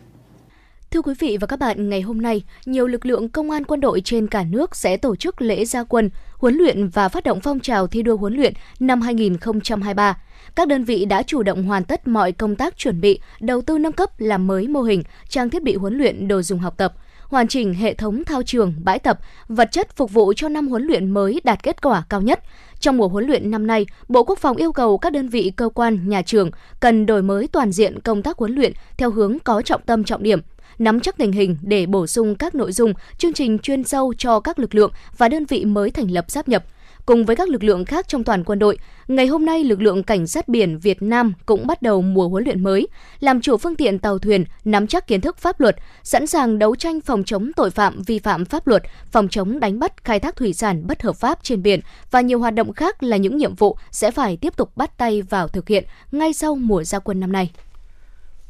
Thưa 0.91 1.03
quý 1.03 1.15
vị 1.19 1.37
và 1.41 1.47
các 1.47 1.59
bạn, 1.59 1.89
ngày 1.89 2.01
hôm 2.01 2.23
nay, 2.23 2.43
nhiều 2.67 2.87
lực 2.87 3.07
lượng 3.07 3.29
công 3.29 3.51
an 3.51 3.65
quân 3.65 3.81
đội 3.81 4.01
trên 4.01 4.27
cả 4.27 4.45
nước 4.45 4.77
sẽ 4.77 4.97
tổ 4.97 5.17
chức 5.17 5.43
lễ 5.43 5.65
gia 5.65 5.85
quân, 5.85 6.11
huấn 6.37 6.55
luyện 6.55 6.89
và 6.89 7.09
phát 7.09 7.25
động 7.25 7.41
phong 7.41 7.61
trào 7.61 7.87
thi 7.87 8.03
đua 8.03 8.17
huấn 8.17 8.35
luyện 8.35 8.53
năm 8.81 9.01
2023. 9.01 10.19
Các 10.55 10.69
đơn 10.69 10.85
vị 10.85 11.05
đã 11.05 11.23
chủ 11.23 11.43
động 11.43 11.63
hoàn 11.63 11.85
tất 11.85 12.09
mọi 12.09 12.33
công 12.33 12.57
tác 12.57 12.77
chuẩn 12.77 13.01
bị, 13.01 13.21
đầu 13.41 13.63
tư 13.63 13.79
nâng 13.79 13.93
cấp 13.93 14.11
làm 14.19 14.47
mới 14.47 14.69
mô 14.69 14.83
hình, 14.83 15.03
trang 15.29 15.51
thiết 15.51 15.63
bị 15.63 15.75
huấn 15.77 15.99
luyện, 15.99 16.29
đồ 16.29 16.43
dùng 16.43 16.59
học 16.59 16.75
tập, 16.77 16.95
hoàn 17.29 17.49
chỉnh 17.49 17.75
hệ 17.75 17.95
thống 17.95 18.25
thao 18.25 18.43
trường, 18.43 18.75
bãi 18.85 18.99
tập, 18.99 19.19
vật 19.49 19.69
chất 19.73 19.97
phục 19.97 20.13
vụ 20.13 20.33
cho 20.37 20.49
năm 20.49 20.69
huấn 20.69 20.83
luyện 20.83 21.11
mới 21.11 21.41
đạt 21.45 21.63
kết 21.63 21.83
quả 21.83 22.03
cao 22.09 22.21
nhất. 22.21 22.43
Trong 22.81 22.97
mùa 22.97 23.09
huấn 23.09 23.27
luyện 23.27 23.51
năm 23.51 23.67
nay, 23.67 23.87
Bộ 24.09 24.25
Quốc 24.25 24.39
phòng 24.39 24.57
yêu 24.57 24.73
cầu 24.73 24.99
các 24.99 25.13
đơn 25.13 25.29
vị 25.29 25.53
cơ 25.57 25.69
quan, 25.69 26.09
nhà 26.09 26.23
trường 26.23 26.51
cần 26.81 27.07
đổi 27.07 27.23
mới 27.23 27.49
toàn 27.49 27.73
diện 27.73 28.01
công 28.01 28.23
tác 28.23 28.39
huấn 28.39 28.55
luyện 28.55 28.73
theo 28.97 29.11
hướng 29.11 29.39
có 29.45 29.63
trọng 29.63 29.81
tâm 29.87 30.05
trọng 30.05 30.23
điểm, 30.23 30.41
nắm 30.79 31.01
chắc 31.01 31.17
tình 31.17 31.33
hình 31.33 31.57
để 31.63 31.87
bổ 31.87 32.07
sung 32.07 32.35
các 32.35 32.55
nội 32.55 32.73
dung, 32.73 32.93
chương 33.19 33.33
trình 33.33 33.59
chuyên 33.59 33.85
sâu 33.85 34.15
cho 34.19 34.41
các 34.41 34.59
lực 34.59 34.75
lượng 34.75 34.91
và 35.17 35.29
đơn 35.29 35.45
vị 35.45 35.65
mới 35.65 35.91
thành 35.91 36.11
lập 36.11 36.31
sáp 36.31 36.49
nhập. 36.49 36.65
Cùng 37.09 37.25
với 37.25 37.37
các 37.37 37.49
lực 37.49 37.65
lượng 37.65 37.85
khác 37.85 38.09
trong 38.09 38.25
toàn 38.25 38.45
quân 38.45 38.59
đội, 38.59 38.79
ngày 39.09 39.27
hôm 39.27 39.45
nay 39.45 39.65
lực 39.65 39.81
lượng 39.81 40.03
cảnh 40.03 40.27
sát 40.27 40.49
biển 40.49 40.79
Việt 40.79 41.03
Nam 41.03 41.33
cũng 41.47 41.67
bắt 41.67 41.83
đầu 41.83 42.03
mùa 42.03 42.29
huấn 42.29 42.45
luyện 42.45 42.63
mới, 42.63 42.89
làm 43.21 43.41
chủ 43.41 43.57
phương 43.57 43.77
tiện 43.77 43.99
tàu 43.99 44.19
thuyền, 44.19 44.45
nắm 44.65 44.87
chắc 44.87 45.07
kiến 45.07 45.21
thức 45.21 45.39
pháp 45.39 45.61
luật, 45.61 45.77
sẵn 46.03 46.27
sàng 46.27 46.59
đấu 46.59 46.77
tranh 46.77 47.01
phòng 47.01 47.25
chống 47.25 47.51
tội 47.57 47.71
phạm 47.71 48.03
vi 48.03 48.19
phạm 48.19 48.45
pháp 48.45 48.67
luật, 48.67 48.83
phòng 49.11 49.29
chống 49.29 49.61
đánh 49.61 49.79
bắt 49.79 50.05
khai 50.05 50.21
thác 50.21 50.37
thủy 50.37 50.53
sản 50.53 50.87
bất 50.87 51.03
hợp 51.03 51.17
pháp 51.17 51.39
trên 51.43 51.63
biển 51.63 51.81
và 52.11 52.21
nhiều 52.21 52.39
hoạt 52.39 52.55
động 52.55 52.73
khác 52.73 53.03
là 53.03 53.17
những 53.17 53.37
nhiệm 53.37 53.55
vụ 53.55 53.77
sẽ 53.91 54.11
phải 54.11 54.37
tiếp 54.37 54.57
tục 54.57 54.77
bắt 54.77 54.99
tay 54.99 55.23
vào 55.23 55.49
thực 55.49 55.69
hiện 55.69 55.85
ngay 56.13 56.33
sau 56.33 56.55
mùa 56.55 56.85
gia 56.85 56.99
quân 56.99 57.21
năm 57.21 57.33
nay. 57.33 57.51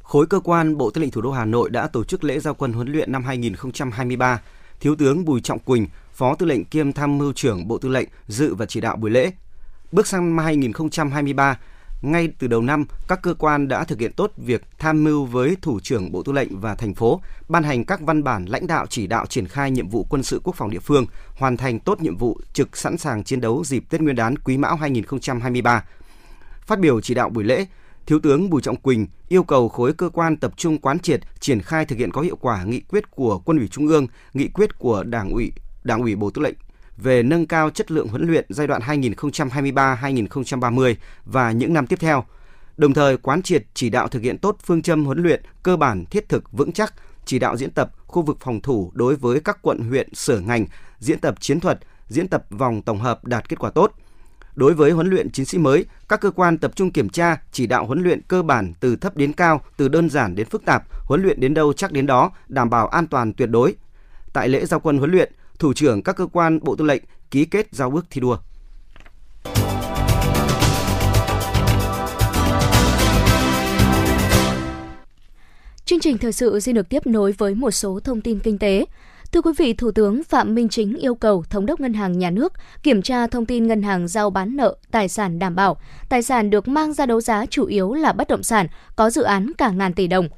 Khối 0.03 0.27
cơ 0.27 0.41
quan 0.41 0.77
Bộ 0.77 0.91
Tư 0.91 1.01
lệnh 1.01 1.11
Thủ 1.11 1.21
đô 1.21 1.31
Hà 1.31 1.45
Nội 1.45 1.71
đã 1.71 1.87
tổ 1.87 2.05
chức 2.05 2.25
lễ 2.25 2.39
giao 2.41 2.55
quân 2.55 2.73
huấn 2.73 2.93
luyện 2.93 3.13
năm 3.13 3.25
2023. 3.25 4.41
Thiếu 4.81 4.95
tướng 4.97 5.25
Bùi 5.25 5.41
Trọng 5.41 5.59
Quỳnh, 5.59 5.87
Phó 6.19 6.35
Tư 6.35 6.47
lệnh 6.47 6.65
kiêm 6.65 6.93
Tham 6.93 7.19
mưu 7.19 7.33
trưởng 7.33 7.69
Bộ 7.69 7.79
Tư 7.79 7.89
lệnh 7.89 8.09
dự 8.27 8.55
và 8.55 8.67
chỉ 8.67 8.81
đạo 8.81 8.97
buổi 8.97 9.11
lễ. 9.11 9.31
Bước 9.93 10.07
sang 10.07 10.37
năm 10.37 10.45
2023, 10.45 11.59
ngay 12.03 12.29
từ 12.39 12.47
đầu 12.47 12.63
năm, 12.63 12.85
các 13.09 13.23
cơ 13.23 13.35
quan 13.35 13.69
đã 13.69 13.85
thực 13.85 14.01
hiện 14.01 14.13
tốt 14.13 14.33
việc 14.37 14.63
tham 14.79 15.05
mưu 15.05 15.25
với 15.25 15.57
Thủ 15.63 15.81
trưởng 15.81 16.13
Bộ 16.13 16.23
Tư 16.23 16.33
lệnh 16.33 16.61
và 16.61 16.75
thành 16.75 16.95
phố, 16.95 17.21
ban 17.49 17.63
hành 17.63 17.85
các 17.85 18.01
văn 18.01 18.25
bản 18.25 18.45
lãnh 18.45 18.67
đạo 18.67 18.87
chỉ 18.87 19.07
đạo 19.07 19.27
triển 19.27 19.47
khai 19.49 19.71
nhiệm 19.71 19.89
vụ 19.89 20.07
quân 20.11 20.23
sự 20.23 20.41
quốc 20.45 20.57
phòng 20.57 20.71
địa 20.71 20.79
phương, 20.79 21.07
hoàn 21.37 21.57
thành 21.57 21.81
tốt 21.81 22.01
nhiệm 22.01 22.17
vụ 22.17 22.41
trực 22.53 22.77
sẵn 22.77 22.99
sàng 22.99 23.25
chiến 23.25 23.41
đấu 23.41 23.65
dịp 23.65 23.85
Tết 23.91 24.01
Nguyên 24.01 24.17
đán 24.17 24.39
Quý 24.39 24.57
Mão 24.57 24.77
2023. 24.77 25.85
Phát 26.67 26.79
biểu 26.79 27.01
chỉ 27.01 27.15
đạo 27.15 27.29
buổi 27.31 27.45
lễ, 27.45 27.67
Thiếu 28.07 28.21
tướng 28.21 28.51
Bùi 28.51 28.63
Trọng 28.63 28.77
Quỳnh 28.77 29.07
yêu 29.29 29.43
cầu 29.43 29.69
khối 29.69 29.93
cơ 29.93 30.09
quan 30.09 30.37
tập 30.37 30.53
trung 30.57 30.79
quán 30.79 30.99
triệt, 30.99 31.21
triển 31.41 31.63
khai 31.63 31.85
thực 31.85 31.99
hiện 31.99 32.11
có 32.11 32.21
hiệu 32.21 32.37
quả 32.41 32.65
nghị 32.65 32.81
quyết 32.81 33.11
của 33.11 33.39
Quân 33.39 33.59
ủy 33.59 33.69
Trung 33.69 33.89
ương, 33.89 34.07
nghị 34.35 34.49
quyết 34.49 34.79
của 34.79 35.03
Đảng 35.05 35.31
ủy, 35.31 35.53
Đảng 35.85 36.03
ủy 36.03 36.17
Bộ 36.17 36.31
Tư 36.31 36.43
lệnh 36.43 36.55
về 36.97 37.23
nâng 37.23 37.47
cao 37.47 37.71
chất 37.71 37.91
lượng 37.91 38.09
huấn 38.09 38.27
luyện 38.27 38.47
giai 38.49 38.67
đoạn 38.67 38.83
2023-2030 38.83 40.95
và 41.25 41.53
những 41.53 41.73
năm 41.73 41.87
tiếp 41.87 41.99
theo. 42.01 42.25
Đồng 42.77 42.95
thời 42.95 43.17
quán 43.17 43.43
triệt 43.43 43.65
chỉ 43.75 43.91
đạo 43.91 44.09
thực 44.09 44.23
hiện 44.23 44.39
tốt 44.39 44.57
phương 44.65 44.83
châm 44.83 45.05
huấn 45.05 45.23
luyện 45.23 45.43
cơ 45.63 45.77
bản 45.77 46.05
thiết 46.11 46.29
thực 46.29 46.53
vững 46.53 46.73
chắc, 46.73 46.95
chỉ 47.25 47.39
đạo 47.39 47.57
diễn 47.57 47.71
tập 47.71 47.91
khu 48.07 48.23
vực 48.23 48.37
phòng 48.41 48.61
thủ 48.61 48.91
đối 48.95 49.17
với 49.17 49.41
các 49.41 49.59
quận 49.63 49.79
huyện 49.79 50.15
sở 50.15 50.41
ngành, 50.41 50.67
diễn 50.99 51.19
tập 51.19 51.35
chiến 51.41 51.61
thuật, 51.61 51.79
diễn 52.09 52.29
tập 52.29 52.45
vòng 52.51 52.83
tổng 52.83 52.99
hợp 52.99 53.25
đạt 53.25 53.49
kết 53.49 53.59
quả 53.59 53.71
tốt– 53.71 53.93
Đối 54.59 54.75
với 54.75 54.91
huấn 54.91 55.11
luyện 55.11 55.31
chiến 55.31 55.47
sĩ 55.47 55.59
mới, 55.59 55.85
các 56.09 56.21
cơ 56.21 56.31
quan 56.31 56.59
tập 56.59 56.73
trung 56.75 56.91
kiểm 56.91 57.09
tra, 57.09 57.37
chỉ 57.53 57.67
đạo 57.67 57.87
huấn 57.87 58.03
luyện 58.03 58.21
cơ 58.29 58.43
bản 58.43 58.73
từ 58.81 58.97
thấp 58.97 59.17
đến 59.17 59.33
cao, 59.33 59.61
từ 59.77 59.89
đơn 59.89 60.11
giản 60.11 60.35
đến 60.35 60.47
phức 60.47 60.65
tạp, 60.65 60.83
huấn 61.05 61.23
luyện 61.23 61.41
đến 61.41 61.55
đâu 61.55 61.73
chắc 61.73 61.93
đến 61.93 62.07
đó, 62.07 62.31
đảm 62.49 62.71
bảo 62.71 62.89
an 62.89 63.07
toàn 63.07 63.33
tuyệt 63.33 63.51
đối. 63.51 63.75
Tại 64.33 64.49
lễ 64.49 64.67
giao 64.67 64.81
quân 64.81 64.99
huấn 64.99 65.11
luyện, 65.11 65.33
thủ 65.59 65.73
trưởng 65.73 66.03
các 66.03 66.17
cơ 66.17 66.27
quan 66.27 66.59
Bộ 66.63 66.77
Tư 66.77 66.85
lệnh 66.85 67.03
ký 67.31 67.45
kết 67.45 67.69
giao 67.71 67.91
ước 67.95 68.07
thi 68.11 68.21
đua. 68.21 68.37
Chương 75.85 76.01
trình 76.01 76.19
thời 76.19 76.33
sự 76.33 76.61
xin 76.61 76.75
được 76.75 76.89
tiếp 76.89 77.07
nối 77.07 77.33
với 77.33 77.55
một 77.55 77.71
số 77.71 78.01
thông 78.01 78.21
tin 78.21 78.39
kinh 78.39 78.59
tế. 78.59 78.85
Thưa 79.33 79.43
quý 79.43 79.53
vị, 79.59 79.73
Thủ 79.73 79.91
tướng 79.91 80.25
Phạm 80.25 80.55
Minh 80.55 80.69
Chính 80.69 80.97
yêu 80.97 81.15
cầu 81.15 81.45
Thống 81.51 81.67
đốc 81.67 81.81
Ngân 81.81 81.95
hàng 81.95 82.19
Nhà 82.19 82.31
nước 82.31 82.53
kiểm 82.83 83.03
tra 83.03 83.27
thông 83.27 83.47
tin 83.47 83.67
ngân 83.67 83.83
hàng 83.83 84.09
giao 84.09 84.31
bán 84.31 84.57
nợ, 84.57 84.77
tài 84.91 85.09
sản 85.09 85.39
đảm 85.39 85.55
bảo. 85.55 85.77
Tài 86.09 86.23
sản 86.23 86.51
được 86.51 86.69
mang 86.69 86.93
ra 86.93 87.07
đấu 87.07 87.21
giá 87.21 87.47
chủ 87.47 87.67
yếu 87.67 87.95
là 87.95 88.13
bất 88.13 88.29
động 88.29 88.43
sản, 88.43 88.67
có 88.97 89.11
dự 89.11 89.23
án 89.23 89.53
cả 89.59 89.71
ngàn 89.71 89.95
tỷ 89.95 90.07
đồng. 90.07 90.29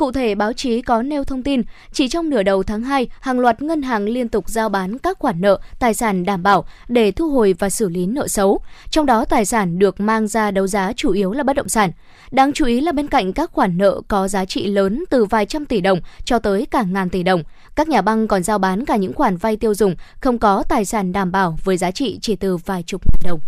Cụ 0.00 0.12
thể, 0.12 0.34
báo 0.34 0.52
chí 0.52 0.82
có 0.82 1.02
nêu 1.02 1.24
thông 1.24 1.42
tin, 1.42 1.62
chỉ 1.92 2.08
trong 2.08 2.30
nửa 2.30 2.42
đầu 2.42 2.62
tháng 2.62 2.82
2, 2.82 3.08
hàng 3.20 3.40
loạt 3.40 3.62
ngân 3.62 3.82
hàng 3.82 4.04
liên 4.04 4.28
tục 4.28 4.48
giao 4.48 4.68
bán 4.68 4.98
các 4.98 5.18
khoản 5.18 5.40
nợ, 5.40 5.60
tài 5.78 5.94
sản 5.94 6.24
đảm 6.24 6.42
bảo 6.42 6.64
để 6.88 7.12
thu 7.12 7.30
hồi 7.30 7.54
và 7.58 7.70
xử 7.70 7.88
lý 7.88 8.06
nợ 8.06 8.28
xấu. 8.28 8.60
Trong 8.90 9.06
đó, 9.06 9.24
tài 9.24 9.44
sản 9.44 9.78
được 9.78 10.00
mang 10.00 10.28
ra 10.28 10.50
đấu 10.50 10.66
giá 10.66 10.92
chủ 10.96 11.12
yếu 11.12 11.32
là 11.32 11.42
bất 11.42 11.56
động 11.56 11.68
sản. 11.68 11.90
Đáng 12.30 12.52
chú 12.52 12.66
ý 12.66 12.80
là 12.80 12.92
bên 12.92 13.06
cạnh 13.08 13.32
các 13.32 13.50
khoản 13.52 13.78
nợ 13.78 14.00
có 14.08 14.28
giá 14.28 14.44
trị 14.44 14.66
lớn 14.66 15.04
từ 15.10 15.24
vài 15.24 15.46
trăm 15.46 15.66
tỷ 15.66 15.80
đồng 15.80 16.00
cho 16.24 16.38
tới 16.38 16.66
cả 16.70 16.82
ngàn 16.82 17.10
tỷ 17.10 17.22
đồng, 17.22 17.42
các 17.76 17.88
nhà 17.88 18.02
băng 18.02 18.28
còn 18.28 18.42
giao 18.42 18.58
bán 18.58 18.84
cả 18.84 18.96
những 18.96 19.12
khoản 19.12 19.36
vay 19.36 19.56
tiêu 19.56 19.74
dùng 19.74 19.94
không 20.20 20.38
có 20.38 20.62
tài 20.68 20.84
sản 20.84 21.12
đảm 21.12 21.32
bảo 21.32 21.56
với 21.64 21.76
giá 21.76 21.90
trị 21.90 22.18
chỉ 22.22 22.36
từ 22.36 22.56
vài 22.56 22.82
chục 22.82 23.02
ngàn 23.06 23.20
đồng. 23.28 23.40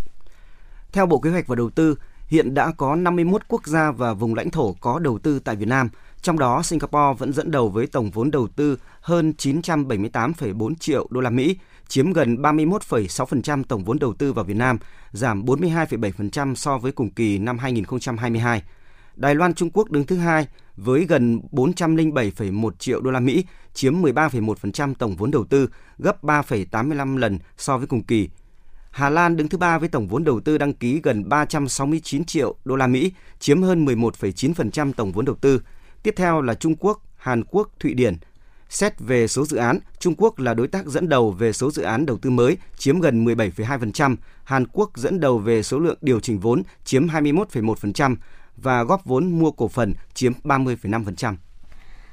Theo 0.93 1.07
Bộ 1.07 1.19
Kế 1.19 1.31
hoạch 1.31 1.47
và 1.47 1.57
Đầu 1.57 1.71
tư, 1.71 1.95
hiện 2.27 2.55
đã 2.55 2.73
có 2.77 2.97
51 2.97 3.43
quốc 3.49 3.67
gia 3.67 3.91
và 3.91 4.15
vùng 4.15 4.35
lãnh 4.35 4.51
thổ 4.51 4.73
có 4.81 4.99
đầu 4.99 5.19
tư 5.19 5.39
tại 5.39 5.57
Việt 5.57 5.69
Nam, 5.69 5.89
trong 6.23 6.39
đó 6.39 6.63
Singapore 6.63 7.19
vẫn 7.19 7.33
dẫn 7.33 7.51
đầu 7.51 7.69
với 7.69 7.87
tổng 7.87 8.11
vốn 8.11 8.31
đầu 8.31 8.49
tư 8.49 8.79
hơn 9.01 9.33
978,4 9.39 10.75
triệu 10.75 11.07
đô 11.11 11.21
la 11.21 11.31
Mỹ, 11.31 11.57
chiếm 11.89 12.13
gần 12.13 12.37
31,6% 12.37 13.65
tổng 13.65 13.85
vốn 13.85 13.99
đầu 13.99 14.15
tư 14.15 14.33
vào 14.33 14.45
Việt 14.45 14.57
Nam, 14.57 14.79
giảm 15.13 15.45
42,7% 15.45 16.55
so 16.55 16.79
với 16.79 16.93
cùng 16.93 17.11
kỳ 17.11 17.39
năm 17.39 17.59
2022. 17.59 18.63
Đài 19.17 19.35
Loan 19.35 19.55
Trung 19.55 19.71
Quốc 19.71 19.91
đứng 19.91 20.07
thứ 20.07 20.17
hai 20.17 20.49
với 20.77 21.05
gần 21.05 21.41
407,1 21.53 22.71
triệu 22.79 23.01
đô 23.01 23.11
la 23.11 23.21
Mỹ, 23.21 23.45
chiếm 23.75 24.03
13,1% 24.03 24.95
tổng 24.95 25.17
vốn 25.17 25.31
đầu 25.31 25.45
tư, 25.45 25.69
gấp 25.99 26.25
3,85 26.25 27.17
lần 27.17 27.39
so 27.57 27.79
với 27.79 27.87
cùng 27.87 28.03
kỳ. 28.03 28.29
Hà 28.91 29.11
Lan 29.11 29.37
đứng 29.37 29.49
thứ 29.49 29.59
ba 29.59 29.79
với 29.79 29.89
tổng 29.89 30.09
vốn 30.09 30.25
đầu 30.25 30.41
tư 30.41 30.59
đăng 30.59 30.73
ký 30.73 31.01
gần 31.03 31.29
369 31.29 32.25
triệu 32.25 32.55
đô 32.65 32.77
la 32.77 32.87
Mỹ, 32.87 33.13
chiếm 33.39 33.63
hơn 33.63 33.85
11,9% 33.85 34.93
tổng 34.93 35.13
vốn 35.13 35.25
đầu 35.25 35.37
tư. 35.41 35.61
Tiếp 36.03 36.15
theo 36.17 36.43
là 36.43 36.55
Trung 36.55 36.77
Quốc, 36.77 37.03
Hàn 37.17 37.45
Quốc, 37.45 37.71
Thụy 37.81 37.95
Điển. 37.95 38.17
Xét 38.69 39.01
về 39.01 39.29
số 39.29 39.47
dự 39.47 39.57
án, 39.57 39.79
Trung 39.99 40.15
Quốc 40.19 40.39
là 40.39 40.55
đối 40.55 40.69
tác 40.69 40.87
dẫn 40.87 41.09
đầu 41.09 41.31
về 41.31 41.53
số 41.53 41.71
dự 41.71 41.83
án 41.83 42.07
đầu 42.07 42.19
tư 42.19 42.31
mới, 42.31 42.57
chiếm 42.77 43.01
gần 43.01 43.25
17,2%, 43.25 44.17
Hàn 44.45 44.67
Quốc 44.67 44.91
dẫn 44.97 45.21
đầu 45.21 45.39
về 45.39 45.63
số 45.63 45.79
lượng 45.79 45.99
điều 46.01 46.21
chỉnh 46.21 46.41
vốn, 46.41 46.63
chiếm 46.85 47.07
21,1%, 47.07 48.17
và 48.57 48.83
góp 48.83 49.05
vốn 49.05 49.39
mua 49.39 49.51
cổ 49.51 49.69
phần 49.69 49.95
chiếm 50.15 50.33
30,5%. 50.45 51.35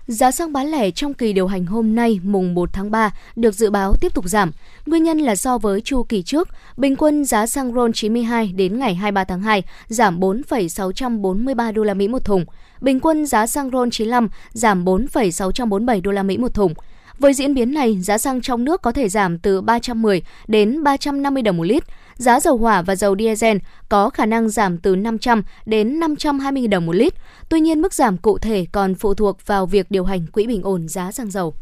Giá 0.10 0.32
xăng 0.32 0.54
bán 0.54 0.68
lẻ 0.68 0.92
trong 0.92 1.14
kỳ 1.14 1.34
điều 1.34 1.48
hành 1.48 1.66
hôm 1.66 1.96
nay 1.96 2.20
mùng 2.24 2.54
1 2.54 2.74
tháng 2.74 2.92
3 2.92 3.14
được 3.36 3.56
dự 3.56 3.70
báo 3.70 3.94
tiếp 4.02 4.14
tục 4.14 4.26
giảm. 4.28 4.52
Nguyên 4.86 5.04
nhân 5.04 5.18
là 5.18 5.36
so 5.36 5.58
với 5.58 5.82
chu 5.82 6.04
kỳ 6.04 6.24
trước, 6.24 6.50
bình 6.78 6.96
quân 6.96 7.26
giá 7.26 7.46
xăng 7.46 7.74
RON 7.74 7.94
92 7.94 8.54
đến 8.56 8.80
ngày 8.80 8.96
23 8.96 9.24
tháng 9.24 9.42
2 9.42 9.64
giảm 9.88 10.20
4,643 10.20 11.72
đô 11.72 11.84
la 11.84 11.94
Mỹ 11.94 12.08
một 12.08 12.26
thùng. 12.26 12.46
Bình 12.82 13.00
quân 13.00 13.26
giá 13.26 13.48
xăng 13.48 13.70
RON 13.72 13.90
95 13.90 14.30
giảm 14.54 14.86
4,647 14.86 16.02
đô 16.02 16.12
la 16.12 16.24
Mỹ 16.24 16.38
một 16.38 16.54
thùng. 16.54 16.74
Với 17.20 17.34
diễn 17.34 17.54
biến 17.54 17.74
này, 17.74 18.02
giá 18.02 18.18
xăng 18.18 18.42
trong 18.42 18.64
nước 18.64 18.82
có 18.82 18.92
thể 18.92 19.10
giảm 19.10 19.40
từ 19.40 19.62
310 19.62 20.22
đến 20.48 20.84
350 20.84 21.44
đồng 21.44 21.58
một 21.58 21.64
lít. 21.64 21.84
Giá 22.16 22.40
dầu 22.40 22.58
hỏa 22.58 22.82
và 22.82 22.96
dầu 22.96 23.16
diesel 23.20 23.58
có 23.90 24.10
khả 24.10 24.26
năng 24.26 24.50
giảm 24.50 24.78
từ 24.78 24.96
500 24.96 25.44
đến 25.66 26.00
520 26.00 26.68
đồng 26.68 26.86
một 26.86 26.96
lít. 26.96 27.14
Tuy 27.50 27.60
nhiên, 27.60 27.82
mức 27.82 27.94
giảm 27.94 28.18
cụ 28.18 28.38
thể 28.38 28.66
còn 28.72 28.96
phụ 28.96 29.14
thuộc 29.14 29.38
vào 29.46 29.66
việc 29.66 29.92
điều 29.92 30.04
hành 30.04 30.28
quỹ 30.28 30.48
bình 30.48 30.62
ổn 30.64 30.88
giá 30.88 31.12
xăng 31.12 31.32
dầu. 31.32 31.54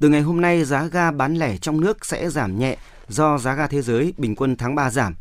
Từ 0.00 0.08
ngày 0.08 0.20
hôm 0.20 0.40
nay, 0.40 0.64
giá 0.64 0.86
ga 0.86 1.10
bán 1.10 1.36
lẻ 1.36 1.56
trong 1.56 1.80
nước 1.80 2.06
sẽ 2.06 2.30
giảm 2.30 2.58
nhẹ 2.58 2.76
do 3.08 3.38
giá 3.38 3.54
ga 3.54 3.66
thế 3.66 3.82
giới 3.82 4.14
bình 4.16 4.36
quân 4.36 4.56
tháng 4.56 4.74
3 4.74 4.90
giảm. 4.90 5.14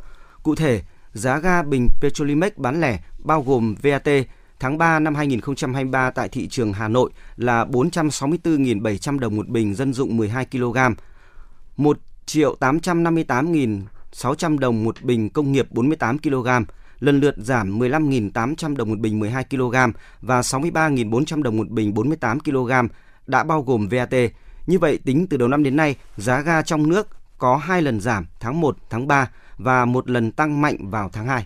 Cụ 0.44 0.56
thể, 0.56 0.82
giá 1.14 1.40
ga 1.40 1.64
bình 1.64 1.90
Petrolimex 2.02 2.52
bán 2.56 2.82
lẻ 2.82 3.00
bao 3.18 3.42
gồm 3.42 3.76
VAT 3.82 4.08
tháng 4.60 4.78
3 4.78 5.00
năm 5.00 5.16
2023 5.16 6.10
tại 6.10 6.30
thị 6.30 6.48
trường 6.48 6.74
Hà 6.74 6.88
Nội 6.88 7.12
là 7.38 7.66
464.700 7.66 9.20
đồng 9.20 9.36
một 9.36 9.48
bình 9.48 9.76
dân 9.76 9.94
dụng 9.94 10.18
12 10.18 10.46
kg, 10.46 10.78
1 11.78 12.00
triệu 12.26 12.56
858.600 12.60 14.60
đồng 14.60 14.84
một 14.84 15.02
bình 15.02 15.30
công 15.30 15.52
nghiệp 15.52 15.68
48 15.72 16.20
kg, 16.20 16.48
lần 17.00 17.20
lượt 17.20 17.36
giảm 17.38 17.80
15.800 17.80 18.76
đồng 18.76 18.90
một 18.90 19.00
bình 19.00 19.20
12 19.20 19.44
kg 19.44 19.76
và 20.22 20.42
63.400 20.42 21.44
đồng 21.44 21.58
một 21.58 21.70
bình 21.70 21.94
48 21.94 22.40
kg 22.40 22.72
đã 23.28 23.44
bao 23.44 23.62
gồm 23.62 23.88
VAT. 23.88 24.14
Như 24.68 24.80
vậy, 24.80 25.00
tính 25.06 25.28
từ 25.28 25.38
đầu 25.38 25.48
năm 25.48 25.64
đến 25.64 25.76
nay, 25.76 25.96
giá 26.18 26.42
ga 26.42 26.62
trong 26.62 26.90
nước 26.90 27.08
có 27.38 27.58
hai 27.58 27.82
lần 27.82 28.00
giảm 28.00 28.26
tháng 28.40 28.62
1, 28.62 28.78
tháng 28.90 29.08
3 29.08 29.30
và 29.58 29.86
một 29.86 30.10
lần 30.10 30.32
tăng 30.32 30.62
mạnh 30.62 30.90
vào 30.90 31.10
tháng 31.14 31.28
2. 31.28 31.46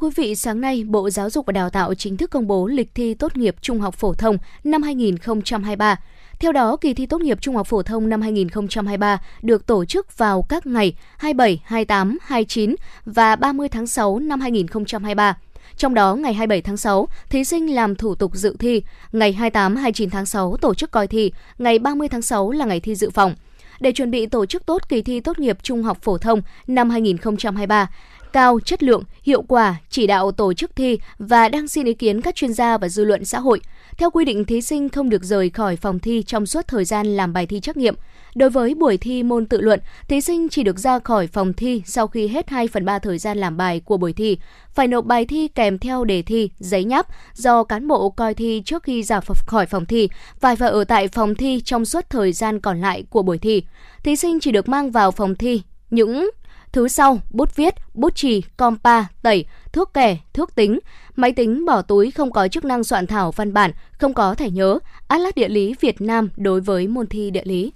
Quý 0.00 0.10
vị, 0.16 0.34
sáng 0.34 0.60
nay, 0.60 0.84
Bộ 0.86 1.10
Giáo 1.10 1.30
dục 1.30 1.46
và 1.46 1.52
Đào 1.52 1.70
tạo 1.70 1.94
chính 1.94 2.16
thức 2.16 2.30
công 2.30 2.46
bố 2.46 2.66
lịch 2.66 2.94
thi 2.94 3.14
tốt 3.14 3.36
nghiệp 3.36 3.56
trung 3.60 3.80
học 3.80 3.94
phổ 3.94 4.14
thông 4.14 4.36
năm 4.64 4.82
2023. 4.82 5.96
Theo 6.38 6.52
đó, 6.52 6.76
kỳ 6.76 6.94
thi 6.94 7.06
tốt 7.06 7.20
nghiệp 7.20 7.38
trung 7.40 7.56
học 7.56 7.66
phổ 7.66 7.82
thông 7.82 8.08
năm 8.08 8.22
2023 8.22 9.18
được 9.42 9.66
tổ 9.66 9.84
chức 9.84 10.18
vào 10.18 10.42
các 10.42 10.66
ngày 10.66 10.94
27, 11.18 11.60
28, 11.64 12.18
29 12.22 12.74
và 13.04 13.36
30 13.36 13.68
tháng 13.68 13.86
6 13.86 14.18
năm 14.18 14.40
2023. 14.40 15.36
Trong 15.76 15.94
đó, 15.94 16.14
ngày 16.14 16.34
27 16.34 16.62
tháng 16.62 16.76
6, 16.76 17.08
thí 17.30 17.44
sinh 17.44 17.74
làm 17.74 17.94
thủ 17.94 18.14
tục 18.14 18.34
dự 18.34 18.56
thi, 18.58 18.82
ngày 19.12 19.32
28, 19.32 19.76
29 19.76 20.10
tháng 20.10 20.26
6 20.26 20.56
tổ 20.56 20.74
chức 20.74 20.90
coi 20.90 21.06
thi, 21.06 21.32
ngày 21.58 21.78
30 21.78 22.08
tháng 22.08 22.22
6 22.22 22.50
là 22.50 22.64
ngày 22.64 22.80
thi 22.80 22.94
dự 22.94 23.10
phòng. 23.10 23.34
Để 23.80 23.92
chuẩn 23.92 24.10
bị 24.10 24.26
tổ 24.26 24.46
chức 24.46 24.66
tốt 24.66 24.88
kỳ 24.88 25.02
thi 25.02 25.20
tốt 25.20 25.38
nghiệp 25.38 25.58
trung 25.62 25.82
học 25.82 25.98
phổ 26.02 26.18
thông 26.18 26.42
năm 26.66 26.90
2023, 26.90 27.90
cao, 28.32 28.60
chất 28.64 28.82
lượng, 28.82 29.02
hiệu 29.22 29.42
quả, 29.42 29.76
chỉ 29.90 30.06
đạo 30.06 30.32
tổ 30.32 30.54
chức 30.54 30.76
thi 30.76 30.98
và 31.18 31.48
đang 31.48 31.68
xin 31.68 31.86
ý 31.86 31.94
kiến 31.94 32.20
các 32.20 32.34
chuyên 32.34 32.52
gia 32.52 32.78
và 32.78 32.88
dư 32.88 33.04
luận 33.04 33.24
xã 33.24 33.38
hội. 33.38 33.60
Theo 33.98 34.10
quy 34.10 34.24
định, 34.24 34.44
thí 34.44 34.60
sinh 34.60 34.88
không 34.88 35.08
được 35.08 35.22
rời 35.22 35.50
khỏi 35.50 35.76
phòng 35.76 35.98
thi 35.98 36.22
trong 36.22 36.46
suốt 36.46 36.68
thời 36.68 36.84
gian 36.84 37.06
làm 37.06 37.32
bài 37.32 37.46
thi 37.46 37.60
trắc 37.60 37.76
nghiệm. 37.76 37.94
Đối 38.34 38.50
với 38.50 38.74
buổi 38.74 38.96
thi 38.96 39.22
môn 39.22 39.46
tự 39.46 39.60
luận, 39.60 39.80
thí 40.08 40.20
sinh 40.20 40.48
chỉ 40.48 40.62
được 40.62 40.78
ra 40.78 40.98
khỏi 40.98 41.26
phòng 41.26 41.52
thi 41.52 41.82
sau 41.86 42.06
khi 42.06 42.28
hết 42.28 42.48
2 42.48 42.68
phần 42.68 42.84
3 42.84 42.98
thời 42.98 43.18
gian 43.18 43.38
làm 43.38 43.56
bài 43.56 43.80
của 43.84 43.96
buổi 43.96 44.12
thi, 44.12 44.38
phải 44.74 44.88
nộp 44.88 45.04
bài 45.04 45.24
thi 45.24 45.48
kèm 45.48 45.78
theo 45.78 46.04
đề 46.04 46.22
thi, 46.22 46.50
giấy 46.58 46.84
nháp 46.84 47.06
do 47.34 47.64
cán 47.64 47.88
bộ 47.88 48.10
coi 48.10 48.34
thi 48.34 48.62
trước 48.64 48.82
khi 48.82 49.02
ra 49.02 49.20
khỏi 49.46 49.66
phòng 49.66 49.86
thi 49.86 50.08
và 50.40 50.54
phải 50.54 50.70
ở 50.70 50.84
tại 50.84 51.08
phòng 51.08 51.34
thi 51.34 51.60
trong 51.64 51.84
suốt 51.84 52.10
thời 52.10 52.32
gian 52.32 52.60
còn 52.60 52.80
lại 52.80 53.04
của 53.10 53.22
buổi 53.22 53.38
thi. 53.38 53.62
Thí 54.02 54.16
sinh 54.16 54.40
chỉ 54.40 54.52
được 54.52 54.68
mang 54.68 54.90
vào 54.90 55.10
phòng 55.10 55.34
thi 55.34 55.62
những 55.90 56.30
Thứ 56.72 56.88
sau, 56.88 57.20
bút 57.30 57.56
viết, 57.56 57.74
bút 57.94 58.14
chì, 58.14 58.42
compa, 58.56 59.04
tẩy, 59.22 59.44
thước 59.72 59.94
kẻ, 59.94 60.18
thước 60.32 60.54
tính, 60.54 60.78
máy 61.16 61.32
tính 61.32 61.64
bỏ 61.64 61.82
túi 61.82 62.10
không 62.10 62.32
có 62.32 62.48
chức 62.48 62.64
năng 62.64 62.84
soạn 62.84 63.06
thảo 63.06 63.32
văn 63.32 63.52
bản, 63.52 63.70
không 63.92 64.14
có 64.14 64.34
thẻ 64.34 64.50
nhớ, 64.50 64.78
Atlas 65.08 65.34
địa 65.34 65.48
lý 65.48 65.74
Việt 65.80 66.00
Nam 66.00 66.28
đối 66.36 66.60
với 66.60 66.88
môn 66.88 67.06
thi 67.06 67.30
địa 67.30 67.44
lý. 67.44 67.72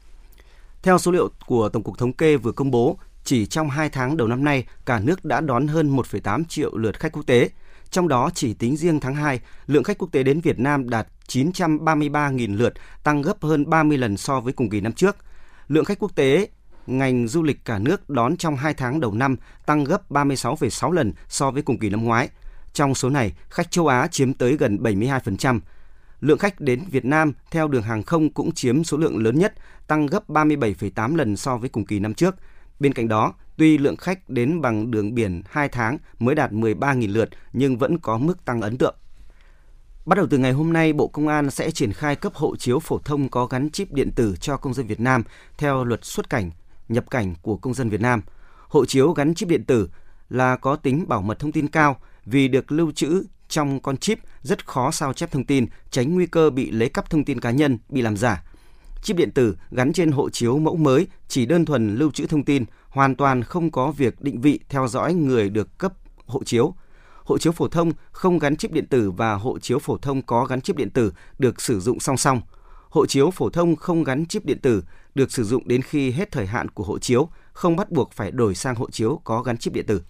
Theo 0.82 0.98
số 0.98 1.12
liệu 1.12 1.30
của 1.46 1.68
Tổng 1.68 1.82
cục 1.82 1.98
Thống 1.98 2.12
kê 2.12 2.36
vừa 2.36 2.52
công 2.52 2.70
bố, 2.70 2.98
chỉ 3.24 3.46
trong 3.46 3.70
2 3.70 3.90
tháng 3.90 4.16
đầu 4.16 4.28
năm 4.28 4.44
nay, 4.44 4.64
cả 4.84 5.00
nước 5.00 5.24
đã 5.24 5.40
đón 5.40 5.66
hơn 5.66 5.96
1,8 5.96 6.44
triệu 6.48 6.76
lượt 6.76 7.00
khách 7.00 7.12
quốc 7.12 7.26
tế. 7.26 7.50
Trong 7.90 8.08
đó, 8.08 8.30
chỉ 8.34 8.54
tính 8.54 8.76
riêng 8.76 9.00
tháng 9.00 9.14
2, 9.14 9.40
lượng 9.66 9.84
khách 9.84 9.98
quốc 9.98 10.08
tế 10.12 10.22
đến 10.22 10.40
Việt 10.40 10.58
Nam 10.58 10.90
đạt 10.90 11.06
933.000 11.28 12.56
lượt, 12.56 12.74
tăng 13.04 13.22
gấp 13.22 13.42
hơn 13.42 13.70
30 13.70 13.98
lần 13.98 14.16
so 14.16 14.40
với 14.40 14.52
cùng 14.52 14.70
kỳ 14.70 14.80
năm 14.80 14.92
trước. 14.92 15.16
Lượng 15.68 15.84
khách 15.84 15.98
quốc 15.98 16.14
tế 16.14 16.48
ngành 16.86 17.28
du 17.28 17.42
lịch 17.42 17.64
cả 17.64 17.78
nước 17.78 18.10
đón 18.10 18.36
trong 18.36 18.56
2 18.56 18.74
tháng 18.74 19.00
đầu 19.00 19.12
năm 19.12 19.36
tăng 19.66 19.84
gấp 19.84 20.10
36,6 20.10 20.90
lần 20.90 21.12
so 21.28 21.50
với 21.50 21.62
cùng 21.62 21.78
kỳ 21.78 21.88
năm 21.88 22.04
ngoái. 22.04 22.28
Trong 22.72 22.94
số 22.94 23.10
này, 23.10 23.32
khách 23.50 23.70
châu 23.70 23.86
Á 23.86 24.06
chiếm 24.06 24.32
tới 24.32 24.56
gần 24.56 24.76
72%. 24.76 25.60
Lượng 26.20 26.38
khách 26.38 26.60
đến 26.60 26.84
Việt 26.90 27.04
Nam 27.04 27.32
theo 27.50 27.68
đường 27.68 27.82
hàng 27.82 28.02
không 28.02 28.32
cũng 28.32 28.52
chiếm 28.52 28.84
số 28.84 28.96
lượng 28.96 29.22
lớn 29.22 29.38
nhất, 29.38 29.54
tăng 29.86 30.06
gấp 30.06 30.28
37,8 30.28 31.16
lần 31.16 31.36
so 31.36 31.56
với 31.56 31.68
cùng 31.68 31.86
kỳ 31.86 31.98
năm 31.98 32.14
trước. 32.14 32.34
Bên 32.80 32.92
cạnh 32.92 33.08
đó, 33.08 33.34
tuy 33.56 33.78
lượng 33.78 33.96
khách 33.96 34.30
đến 34.30 34.60
bằng 34.60 34.90
đường 34.90 35.14
biển 35.14 35.42
2 35.50 35.68
tháng 35.68 35.98
mới 36.18 36.34
đạt 36.34 36.52
13.000 36.52 37.12
lượt 37.12 37.28
nhưng 37.52 37.78
vẫn 37.78 37.98
có 37.98 38.18
mức 38.18 38.44
tăng 38.44 38.60
ấn 38.60 38.78
tượng. 38.78 38.94
Bắt 40.06 40.16
đầu 40.16 40.26
từ 40.30 40.38
ngày 40.38 40.52
hôm 40.52 40.72
nay, 40.72 40.92
Bộ 40.92 41.08
Công 41.08 41.28
an 41.28 41.50
sẽ 41.50 41.70
triển 41.70 41.92
khai 41.92 42.16
cấp 42.16 42.34
hộ 42.34 42.56
chiếu 42.56 42.78
phổ 42.78 42.98
thông 42.98 43.28
có 43.28 43.46
gắn 43.46 43.70
chip 43.70 43.92
điện 43.92 44.10
tử 44.16 44.34
cho 44.40 44.56
công 44.56 44.74
dân 44.74 44.86
Việt 44.86 45.00
Nam 45.00 45.22
theo 45.58 45.84
luật 45.84 46.04
xuất 46.04 46.30
cảnh 46.30 46.50
nhập 46.88 47.10
cảnh 47.10 47.34
của 47.42 47.56
công 47.56 47.74
dân 47.74 47.88
Việt 47.88 48.00
Nam. 48.00 48.22
Hộ 48.68 48.84
chiếu 48.84 49.12
gắn 49.12 49.34
chip 49.34 49.48
điện 49.48 49.64
tử 49.64 49.88
là 50.28 50.56
có 50.56 50.76
tính 50.76 51.04
bảo 51.08 51.22
mật 51.22 51.38
thông 51.38 51.52
tin 51.52 51.68
cao 51.68 51.96
vì 52.24 52.48
được 52.48 52.72
lưu 52.72 52.92
trữ 52.92 53.24
trong 53.48 53.80
con 53.80 53.96
chip 53.96 54.18
rất 54.42 54.66
khó 54.66 54.90
sao 54.90 55.12
chép 55.12 55.30
thông 55.32 55.44
tin, 55.44 55.66
tránh 55.90 56.14
nguy 56.14 56.26
cơ 56.26 56.50
bị 56.50 56.70
lấy 56.70 56.88
cắp 56.88 57.10
thông 57.10 57.24
tin 57.24 57.40
cá 57.40 57.50
nhân, 57.50 57.78
bị 57.88 58.02
làm 58.02 58.16
giả. 58.16 58.44
Chip 59.02 59.16
điện 59.16 59.30
tử 59.30 59.56
gắn 59.70 59.92
trên 59.92 60.12
hộ 60.12 60.30
chiếu 60.30 60.58
mẫu 60.58 60.76
mới 60.76 61.06
chỉ 61.28 61.46
đơn 61.46 61.64
thuần 61.64 61.96
lưu 61.96 62.10
trữ 62.10 62.26
thông 62.26 62.44
tin, 62.44 62.64
hoàn 62.88 63.14
toàn 63.14 63.42
không 63.42 63.70
có 63.70 63.90
việc 63.90 64.20
định 64.20 64.40
vị 64.40 64.60
theo 64.68 64.88
dõi 64.88 65.14
người 65.14 65.48
được 65.48 65.78
cấp 65.78 65.92
hộ 66.26 66.44
chiếu. 66.44 66.74
Hộ 67.24 67.38
chiếu 67.38 67.52
phổ 67.52 67.68
thông 67.68 67.92
không 68.12 68.38
gắn 68.38 68.56
chip 68.56 68.72
điện 68.72 68.86
tử 68.86 69.10
và 69.10 69.34
hộ 69.34 69.58
chiếu 69.58 69.78
phổ 69.78 69.98
thông 69.98 70.22
có 70.22 70.44
gắn 70.44 70.60
chip 70.60 70.76
điện 70.76 70.90
tử 70.90 71.12
được 71.38 71.60
sử 71.60 71.80
dụng 71.80 72.00
song 72.00 72.16
song. 72.16 72.40
Hộ 72.94 73.06
chiếu 73.06 73.30
phổ 73.30 73.50
thông 73.50 73.76
không 73.76 74.04
gắn 74.04 74.26
chip 74.26 74.44
điện 74.44 74.58
tử 74.58 74.84
được 75.14 75.32
sử 75.32 75.44
dụng 75.44 75.68
đến 75.68 75.82
khi 75.82 76.10
hết 76.10 76.32
thời 76.32 76.46
hạn 76.46 76.68
của 76.68 76.84
hộ 76.84 76.98
chiếu, 76.98 77.28
không 77.52 77.76
bắt 77.76 77.90
buộc 77.90 78.12
phải 78.12 78.30
đổi 78.30 78.54
sang 78.54 78.74
hộ 78.74 78.90
chiếu 78.90 79.20
có 79.24 79.42
gắn 79.42 79.58
chip 79.58 79.72
điện 79.72 79.86
tử. 79.86 80.02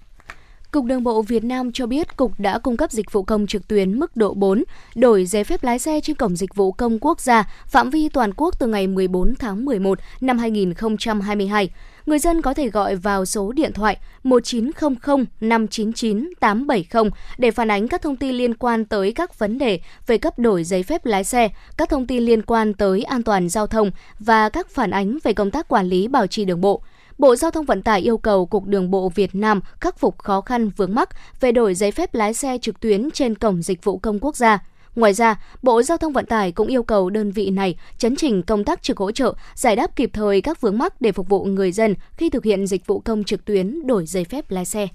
Cục 0.74 0.84
Đường 0.84 1.02
bộ 1.02 1.22
Việt 1.22 1.44
Nam 1.44 1.72
cho 1.72 1.86
biết 1.86 2.16
Cục 2.16 2.32
đã 2.38 2.58
cung 2.58 2.76
cấp 2.76 2.92
dịch 2.92 3.12
vụ 3.12 3.22
công 3.22 3.46
trực 3.46 3.68
tuyến 3.68 3.98
mức 3.98 4.16
độ 4.16 4.34
4, 4.34 4.64
đổi 4.94 5.26
giấy 5.26 5.44
phép 5.44 5.64
lái 5.64 5.78
xe 5.78 6.00
trên 6.00 6.16
Cổng 6.16 6.36
Dịch 6.36 6.54
vụ 6.54 6.72
Công 6.72 6.98
Quốc 7.00 7.20
gia 7.20 7.50
phạm 7.66 7.90
vi 7.90 8.08
toàn 8.08 8.32
quốc 8.36 8.58
từ 8.58 8.66
ngày 8.66 8.86
14 8.86 9.34
tháng 9.38 9.64
11 9.64 9.98
năm 10.20 10.38
2022. 10.38 11.70
Người 12.06 12.18
dân 12.18 12.42
có 12.42 12.54
thể 12.54 12.68
gọi 12.68 12.96
vào 12.96 13.24
số 13.24 13.52
điện 13.52 13.72
thoại 13.72 13.96
1900 14.22 15.24
599 15.40 16.30
870 16.40 17.10
để 17.38 17.50
phản 17.50 17.70
ánh 17.70 17.88
các 17.88 18.02
thông 18.02 18.16
tin 18.16 18.34
liên 18.34 18.54
quan 18.54 18.84
tới 18.84 19.12
các 19.12 19.38
vấn 19.38 19.58
đề 19.58 19.80
về 20.06 20.18
cấp 20.18 20.38
đổi 20.38 20.64
giấy 20.64 20.82
phép 20.82 21.06
lái 21.06 21.24
xe, 21.24 21.48
các 21.76 21.88
thông 21.88 22.06
tin 22.06 22.22
liên 22.22 22.42
quan 22.42 22.74
tới 22.74 23.02
an 23.02 23.22
toàn 23.22 23.48
giao 23.48 23.66
thông 23.66 23.90
và 24.18 24.48
các 24.48 24.70
phản 24.70 24.90
ánh 24.90 25.18
về 25.24 25.32
công 25.32 25.50
tác 25.50 25.68
quản 25.68 25.86
lý 25.86 26.08
bảo 26.08 26.26
trì 26.26 26.44
đường 26.44 26.60
bộ. 26.60 26.82
Bộ 27.18 27.36
Giao 27.36 27.50
thông 27.50 27.64
Vận 27.64 27.82
tải 27.82 28.00
yêu 28.00 28.18
cầu 28.18 28.46
Cục 28.46 28.66
Đường 28.66 28.90
bộ 28.90 29.08
Việt 29.08 29.34
Nam 29.34 29.60
khắc 29.80 29.98
phục 29.98 30.18
khó 30.18 30.40
khăn 30.40 30.70
vướng 30.76 30.94
mắc 30.94 31.08
về 31.40 31.52
đổi 31.52 31.74
giấy 31.74 31.90
phép 31.90 32.14
lái 32.14 32.34
xe 32.34 32.58
trực 32.62 32.80
tuyến 32.80 33.10
trên 33.10 33.34
Cổng 33.34 33.62
Dịch 33.62 33.84
vụ 33.84 33.98
Công 33.98 34.18
Quốc 34.20 34.36
gia. 34.36 34.58
Ngoài 34.96 35.12
ra, 35.12 35.42
Bộ 35.62 35.82
Giao 35.82 35.98
thông 35.98 36.12
Vận 36.12 36.26
tải 36.26 36.52
cũng 36.52 36.68
yêu 36.68 36.82
cầu 36.82 37.10
đơn 37.10 37.30
vị 37.30 37.50
này 37.50 37.76
chấn 37.98 38.16
chỉnh 38.16 38.42
công 38.42 38.64
tác 38.64 38.82
trực 38.82 38.98
hỗ 38.98 39.12
trợ, 39.12 39.34
giải 39.54 39.76
đáp 39.76 39.96
kịp 39.96 40.10
thời 40.12 40.40
các 40.40 40.60
vướng 40.60 40.78
mắc 40.78 41.00
để 41.00 41.12
phục 41.12 41.28
vụ 41.28 41.44
người 41.44 41.72
dân 41.72 41.94
khi 42.16 42.30
thực 42.30 42.44
hiện 42.44 42.66
dịch 42.66 42.86
vụ 42.86 43.00
công 43.00 43.24
trực 43.24 43.44
tuyến 43.44 43.86
đổi 43.86 44.06
giấy 44.06 44.24
phép 44.24 44.50
lái 44.50 44.64
xe. 44.64 44.88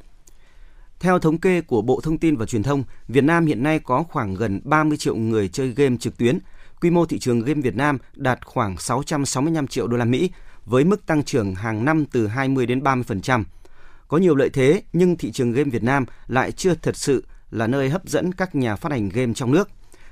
Theo 1.00 1.20
thống 1.20 1.38
kê 1.38 1.62
của 1.62 1.82
Bộ 1.82 2.00
Thông 2.04 2.18
tin 2.18 2.36
và 2.36 2.46
Truyền 2.46 2.64
thông, 2.64 2.84
Việt 3.08 3.24
Nam 3.24 3.46
hiện 3.46 3.64
nay 3.64 3.80
có 3.80 4.04
khoảng 4.04 4.36
gần 4.36 4.62
30 4.64 4.98
triệu 4.98 5.16
người 5.16 5.48
chơi 5.48 5.74
game 5.76 5.98
trực 6.00 6.18
tuyến. 6.18 6.40
Quy 6.82 6.90
mô 6.90 7.06
thị 7.06 7.20
trường 7.20 7.42
game 7.42 7.62
Việt 7.62 7.76
Nam 7.76 7.98
đạt 8.16 8.46
khoảng 8.46 8.78
665 8.78 9.68
triệu 9.68 9.88
đô 9.88 9.98
la 9.98 10.06
Mỹ, 10.06 10.30
với 10.70 10.84
mức 10.84 11.06
tăng 11.06 11.24
trưởng 11.24 11.56
hàng 11.56 11.86
năm 11.86 12.06
từ 12.06 12.28
20 12.28 12.66
đến 12.66 12.80
30%. 12.80 13.44
Có 14.08 14.18
nhiều 14.18 14.36
lợi 14.36 14.50
thế 14.50 14.84
nhưng 14.94 15.18
thị 15.18 15.32
trường 15.32 15.52
game 15.52 15.70
Việt 15.70 15.84
Nam 15.84 16.06
lại 16.28 16.52
chưa 16.52 16.74
thật 16.74 16.96
sự 16.96 17.26
là 17.52 17.68
nơi 17.68 17.90
hấp 17.90 18.06
dẫn 18.06 18.34
các 18.34 18.56
nhà 18.56 18.76
phát 18.76 18.92
hành 18.92 19.10
game 19.10 19.34
trong 19.34 19.52
nước. 19.52 19.70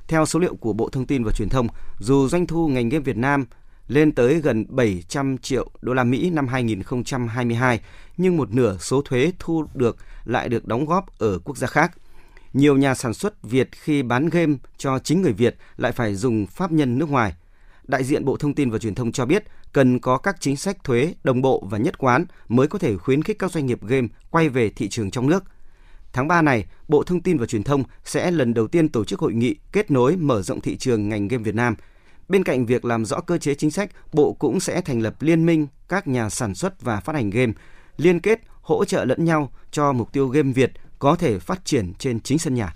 Theo 0.07 0.25
số 0.25 0.39
liệu 0.39 0.55
của 0.55 0.73
Bộ 0.73 0.89
Thông 0.89 1.05
tin 1.05 1.23
và 1.23 1.31
Truyền 1.31 1.49
thông, 1.49 1.67
dù 1.99 2.27
doanh 2.27 2.47
thu 2.47 2.67
ngành 2.67 2.89
game 2.89 3.03
Việt 3.03 3.17
Nam 3.17 3.45
lên 3.87 4.11
tới 4.11 4.41
gần 4.41 4.65
700 4.69 5.37
triệu 5.37 5.69
đô 5.81 5.93
la 5.93 6.03
Mỹ 6.03 6.29
năm 6.29 6.47
2022, 6.47 7.81
nhưng 8.17 8.37
một 8.37 8.53
nửa 8.53 8.77
số 8.77 9.01
thuế 9.01 9.31
thu 9.39 9.65
được 9.73 9.97
lại 10.25 10.49
được 10.49 10.67
đóng 10.67 10.85
góp 10.85 11.19
ở 11.19 11.39
quốc 11.39 11.57
gia 11.57 11.67
khác. 11.67 11.97
Nhiều 12.53 12.77
nhà 12.77 12.95
sản 12.95 13.13
xuất 13.13 13.43
Việt 13.43 13.69
khi 13.71 14.03
bán 14.03 14.29
game 14.29 14.55
cho 14.77 14.99
chính 14.99 15.21
người 15.21 15.33
Việt 15.33 15.55
lại 15.77 15.91
phải 15.91 16.15
dùng 16.15 16.45
pháp 16.45 16.71
nhân 16.71 16.97
nước 16.97 17.09
ngoài. 17.09 17.33
Đại 17.87 18.03
diện 18.03 18.25
Bộ 18.25 18.37
Thông 18.37 18.53
tin 18.53 18.69
và 18.69 18.77
Truyền 18.77 18.95
thông 18.95 19.11
cho 19.11 19.25
biết 19.25 19.43
cần 19.73 19.99
có 19.99 20.17
các 20.17 20.35
chính 20.39 20.57
sách 20.57 20.83
thuế 20.83 21.13
đồng 21.23 21.41
bộ 21.41 21.63
và 21.69 21.77
nhất 21.77 21.97
quán 21.97 22.25
mới 22.47 22.67
có 22.67 22.79
thể 22.79 22.97
khuyến 22.97 23.23
khích 23.23 23.39
các 23.39 23.51
doanh 23.51 23.65
nghiệp 23.65 23.79
game 23.83 24.07
quay 24.29 24.49
về 24.49 24.69
thị 24.69 24.89
trường 24.89 25.11
trong 25.11 25.29
nước– 25.29 25.43
Tháng 26.17 26.27
3 26.27 26.41
này, 26.41 26.65
Bộ 26.87 27.03
Thông 27.03 27.21
tin 27.21 27.37
và 27.37 27.45
Truyền 27.45 27.63
thông 27.63 27.83
sẽ 28.03 28.31
lần 28.31 28.53
đầu 28.53 28.67
tiên 28.67 28.89
tổ 28.89 29.05
chức 29.05 29.19
hội 29.19 29.33
nghị 29.33 29.55
kết 29.71 29.91
nối 29.91 30.15
mở 30.15 30.41
rộng 30.41 30.61
thị 30.61 30.77
trường 30.77 31.09
ngành 31.09 31.27
game 31.27 31.43
Việt 31.43 31.55
Nam. 31.55 31.75
Bên 32.29 32.43
cạnh 32.43 32.65
việc 32.65 32.85
làm 32.85 33.05
rõ 33.05 33.19
cơ 33.19 33.37
chế 33.37 33.55
chính 33.55 33.71
sách, 33.71 33.91
Bộ 34.13 34.33
cũng 34.33 34.59
sẽ 34.59 34.81
thành 34.81 35.01
lập 35.01 35.21
liên 35.21 35.45
minh 35.45 35.67
các 35.89 36.07
nhà 36.07 36.29
sản 36.29 36.55
xuất 36.55 36.81
và 36.81 36.99
phát 36.99 37.15
hành 37.15 37.29
game, 37.29 37.53
liên 37.97 38.19
kết 38.19 38.41
hỗ 38.61 38.85
trợ 38.85 39.05
lẫn 39.05 39.25
nhau 39.25 39.51
cho 39.71 39.93
mục 39.93 40.13
tiêu 40.13 40.27
game 40.27 40.51
Việt 40.51 40.71
có 40.99 41.15
thể 41.15 41.39
phát 41.39 41.65
triển 41.65 41.93
trên 41.93 42.19
chính 42.19 42.39
sân 42.39 42.53
nhà 42.53 42.75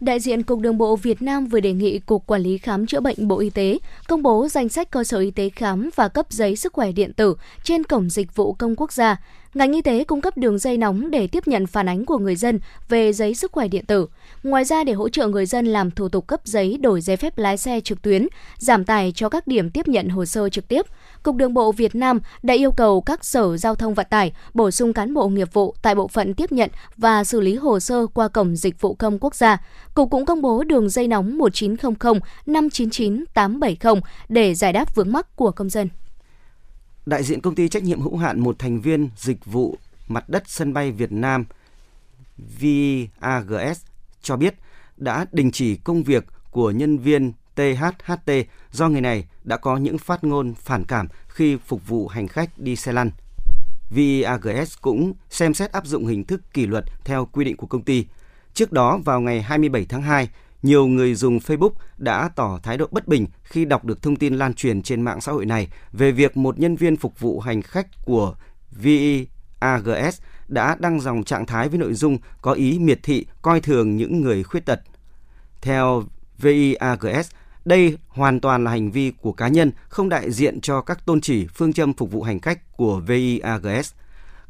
đại 0.00 0.20
diện 0.20 0.42
Cục 0.42 0.60
Đường 0.60 0.78
bộ 0.78 0.96
Việt 0.96 1.22
Nam 1.22 1.46
vừa 1.46 1.60
đề 1.60 1.72
nghị 1.72 1.98
Cục 1.98 2.26
Quản 2.26 2.40
lý 2.40 2.58
Khám 2.58 2.86
chữa 2.86 3.00
bệnh 3.00 3.28
Bộ 3.28 3.38
Y 3.38 3.50
tế 3.50 3.78
công 4.08 4.22
bố 4.22 4.48
danh 4.48 4.68
sách 4.68 4.90
cơ 4.90 5.04
sở 5.04 5.18
y 5.18 5.30
tế 5.30 5.48
khám 5.48 5.90
và 5.96 6.08
cấp 6.08 6.26
giấy 6.30 6.56
sức 6.56 6.72
khỏe 6.72 6.92
điện 6.92 7.12
tử 7.12 7.34
trên 7.64 7.84
Cổng 7.84 8.10
Dịch 8.10 8.36
vụ 8.36 8.52
Công 8.52 8.76
Quốc 8.76 8.92
gia. 8.92 9.16
Ngành 9.54 9.72
y 9.72 9.82
tế 9.82 10.04
cung 10.04 10.20
cấp 10.20 10.36
đường 10.36 10.58
dây 10.58 10.76
nóng 10.76 11.10
để 11.10 11.26
tiếp 11.26 11.48
nhận 11.48 11.66
phản 11.66 11.88
ánh 11.88 12.04
của 12.04 12.18
người 12.18 12.36
dân 12.36 12.60
về 12.88 13.12
giấy 13.12 13.34
sức 13.34 13.52
khỏe 13.52 13.68
điện 13.68 13.86
tử. 13.86 14.06
Ngoài 14.42 14.64
ra 14.64 14.84
để 14.84 14.92
hỗ 14.92 15.08
trợ 15.08 15.28
người 15.28 15.46
dân 15.46 15.66
làm 15.66 15.90
thủ 15.90 16.08
tục 16.08 16.26
cấp 16.26 16.40
giấy 16.44 16.78
đổi 16.80 17.00
giấy 17.00 17.16
phép 17.16 17.38
lái 17.38 17.56
xe 17.56 17.80
trực 17.80 18.02
tuyến, 18.02 18.26
giảm 18.58 18.84
tải 18.84 19.12
cho 19.14 19.28
các 19.28 19.46
điểm 19.46 19.70
tiếp 19.70 19.88
nhận 19.88 20.08
hồ 20.08 20.24
sơ 20.24 20.48
trực 20.48 20.68
tiếp, 20.68 20.86
Cục 21.22 21.36
Đường 21.36 21.54
bộ 21.54 21.72
Việt 21.72 21.94
Nam 21.94 22.20
đã 22.42 22.54
yêu 22.54 22.72
cầu 22.72 23.00
các 23.00 23.24
sở 23.24 23.56
giao 23.56 23.74
thông 23.74 23.94
vận 23.94 24.06
tải 24.10 24.32
bổ 24.54 24.70
sung 24.70 24.92
cán 24.92 25.14
bộ 25.14 25.28
nghiệp 25.28 25.52
vụ 25.52 25.74
tại 25.82 25.94
bộ 25.94 26.08
phận 26.08 26.34
tiếp 26.34 26.52
nhận 26.52 26.70
và 26.96 27.24
xử 27.24 27.40
lý 27.40 27.54
hồ 27.54 27.80
sơ 27.80 28.06
qua 28.06 28.28
cổng 28.28 28.56
dịch 28.56 28.80
vụ 28.80 28.94
công 28.94 29.18
quốc 29.18 29.34
gia. 29.34 29.58
Cục 29.94 30.10
cũng 30.10 30.26
công 30.26 30.42
bố 30.42 30.64
đường 30.64 30.90
dây 30.90 31.08
nóng 31.08 31.38
1900 31.38 32.18
599 32.46 33.24
870 33.34 34.02
để 34.28 34.54
giải 34.54 34.72
đáp 34.72 34.94
vướng 34.94 35.12
mắc 35.12 35.36
của 35.36 35.50
công 35.50 35.70
dân. 35.70 35.88
Đại 37.06 37.24
diện 37.24 37.40
công 37.40 37.54
ty 37.54 37.68
trách 37.68 37.82
nhiệm 37.82 38.00
hữu 38.00 38.16
hạn 38.16 38.40
một 38.40 38.58
thành 38.58 38.80
viên 38.80 39.10
dịch 39.16 39.44
vụ 39.44 39.78
mặt 40.08 40.28
đất 40.28 40.42
sân 40.46 40.72
bay 40.72 40.92
Việt 40.92 41.12
Nam 41.12 41.44
VAGS 42.38 43.80
cho 44.22 44.36
biết 44.36 44.54
đã 44.96 45.26
đình 45.32 45.50
chỉ 45.50 45.76
công 45.76 46.02
việc 46.02 46.24
của 46.50 46.70
nhân 46.70 46.98
viên 46.98 47.32
THHT 47.56 48.30
do 48.72 48.88
người 48.88 49.00
này 49.00 49.24
đã 49.44 49.56
có 49.56 49.76
những 49.76 49.98
phát 49.98 50.24
ngôn 50.24 50.54
phản 50.54 50.84
cảm 50.84 51.08
khi 51.28 51.56
phục 51.56 51.88
vụ 51.88 52.08
hành 52.08 52.28
khách 52.28 52.58
đi 52.58 52.76
xe 52.76 52.92
lăn. 52.92 53.10
VAGS 53.90 54.78
cũng 54.80 55.12
xem 55.30 55.54
xét 55.54 55.72
áp 55.72 55.86
dụng 55.86 56.06
hình 56.06 56.24
thức 56.24 56.40
kỷ 56.52 56.66
luật 56.66 56.84
theo 57.04 57.28
quy 57.32 57.44
định 57.44 57.56
của 57.56 57.66
công 57.66 57.82
ty. 57.82 58.06
Trước 58.54 58.72
đó 58.72 58.98
vào 59.04 59.20
ngày 59.20 59.42
27 59.42 59.86
tháng 59.88 60.02
2, 60.02 60.28
nhiều 60.62 60.86
người 60.86 61.14
dùng 61.14 61.38
Facebook 61.38 61.72
đã 61.96 62.30
tỏ 62.36 62.58
thái 62.62 62.78
độ 62.78 62.86
bất 62.90 63.08
bình 63.08 63.26
khi 63.42 63.64
đọc 63.64 63.84
được 63.84 64.02
thông 64.02 64.16
tin 64.16 64.34
lan 64.34 64.54
truyền 64.54 64.82
trên 64.82 65.02
mạng 65.02 65.20
xã 65.20 65.32
hội 65.32 65.46
này 65.46 65.68
về 65.92 66.12
việc 66.12 66.36
một 66.36 66.58
nhân 66.58 66.76
viên 66.76 66.96
phục 66.96 67.20
vụ 67.20 67.40
hành 67.40 67.62
khách 67.62 67.86
của 68.04 68.34
VAGS 68.70 70.20
đã 70.50 70.76
đăng 70.80 71.00
dòng 71.00 71.24
trạng 71.24 71.46
thái 71.46 71.68
với 71.68 71.78
nội 71.78 71.94
dung 71.94 72.18
có 72.42 72.52
ý 72.52 72.78
miệt 72.78 72.98
thị 73.02 73.26
coi 73.42 73.60
thường 73.60 73.96
những 73.96 74.20
người 74.20 74.42
khuyết 74.42 74.66
tật. 74.66 74.80
Theo 75.62 76.04
VIAGS, 76.38 77.30
đây 77.64 77.98
hoàn 78.08 78.40
toàn 78.40 78.64
là 78.64 78.70
hành 78.70 78.90
vi 78.90 79.10
của 79.10 79.32
cá 79.32 79.48
nhân, 79.48 79.72
không 79.88 80.08
đại 80.08 80.30
diện 80.30 80.60
cho 80.60 80.80
các 80.80 81.06
tôn 81.06 81.20
chỉ 81.20 81.46
phương 81.46 81.72
châm 81.72 81.92
phục 81.92 82.12
vụ 82.12 82.22
hành 82.22 82.40
khách 82.40 82.76
của 82.76 83.00
VIAGS. 83.06 83.94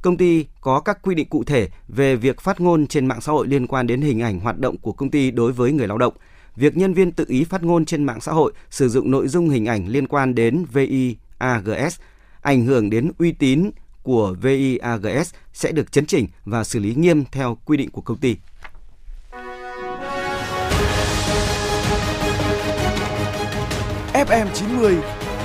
Công 0.03 0.17
ty 0.17 0.47
có 0.61 0.81
các 0.81 0.99
quy 1.03 1.15
định 1.15 1.29
cụ 1.29 1.45
thể 1.45 1.69
về 1.89 2.17
việc 2.17 2.41
phát 2.41 2.61
ngôn 2.61 2.87
trên 2.87 3.07
mạng 3.07 3.21
xã 3.21 3.33
hội 3.33 3.49
liên 3.49 3.67
quan 3.67 3.87
đến 3.87 4.01
hình 4.01 4.21
ảnh 4.21 4.41
hoạt 4.41 4.59
động 4.59 4.77
của 4.77 4.93
công 4.93 5.11
ty 5.11 5.31
đối 5.31 5.53
với 5.53 5.73
người 5.73 5.89
lao 5.89 5.99
động. 5.99 6.15
Việc 6.57 6.77
nhân 6.77 6.95
viên 6.95 7.13
tự 7.13 7.25
ý 7.29 7.45
phát 7.45 7.63
ngôn 7.63 7.85
trên 7.85 8.05
mạng 8.05 8.21
xã 8.21 8.33
hội 8.33 8.53
sử 8.71 8.89
dụng 8.89 9.11
nội 9.11 9.29
dung 9.29 9.49
hình 9.49 9.67
ảnh 9.67 9.89
liên 9.89 10.07
quan 10.07 10.35
đến 10.35 10.65
VIAGS 10.73 12.01
ảnh 12.41 12.65
hưởng 12.65 12.91
đến 12.91 13.11
uy 13.19 13.33
tín 13.33 13.71
của 14.03 14.35
VIAGS 14.43 15.35
sẽ 15.53 15.73
được 15.73 15.93
chấn 15.93 16.07
chỉnh 16.07 16.27
và 16.45 16.65
xử 16.65 16.79
lý 16.79 16.95
nghiêm 16.95 17.25
theo 17.33 17.59
quy 17.65 17.77
định 17.77 17.91
của 17.91 18.01
công 18.01 18.19
ty. 18.19 18.37
FM 24.13 24.47
90 24.55 24.97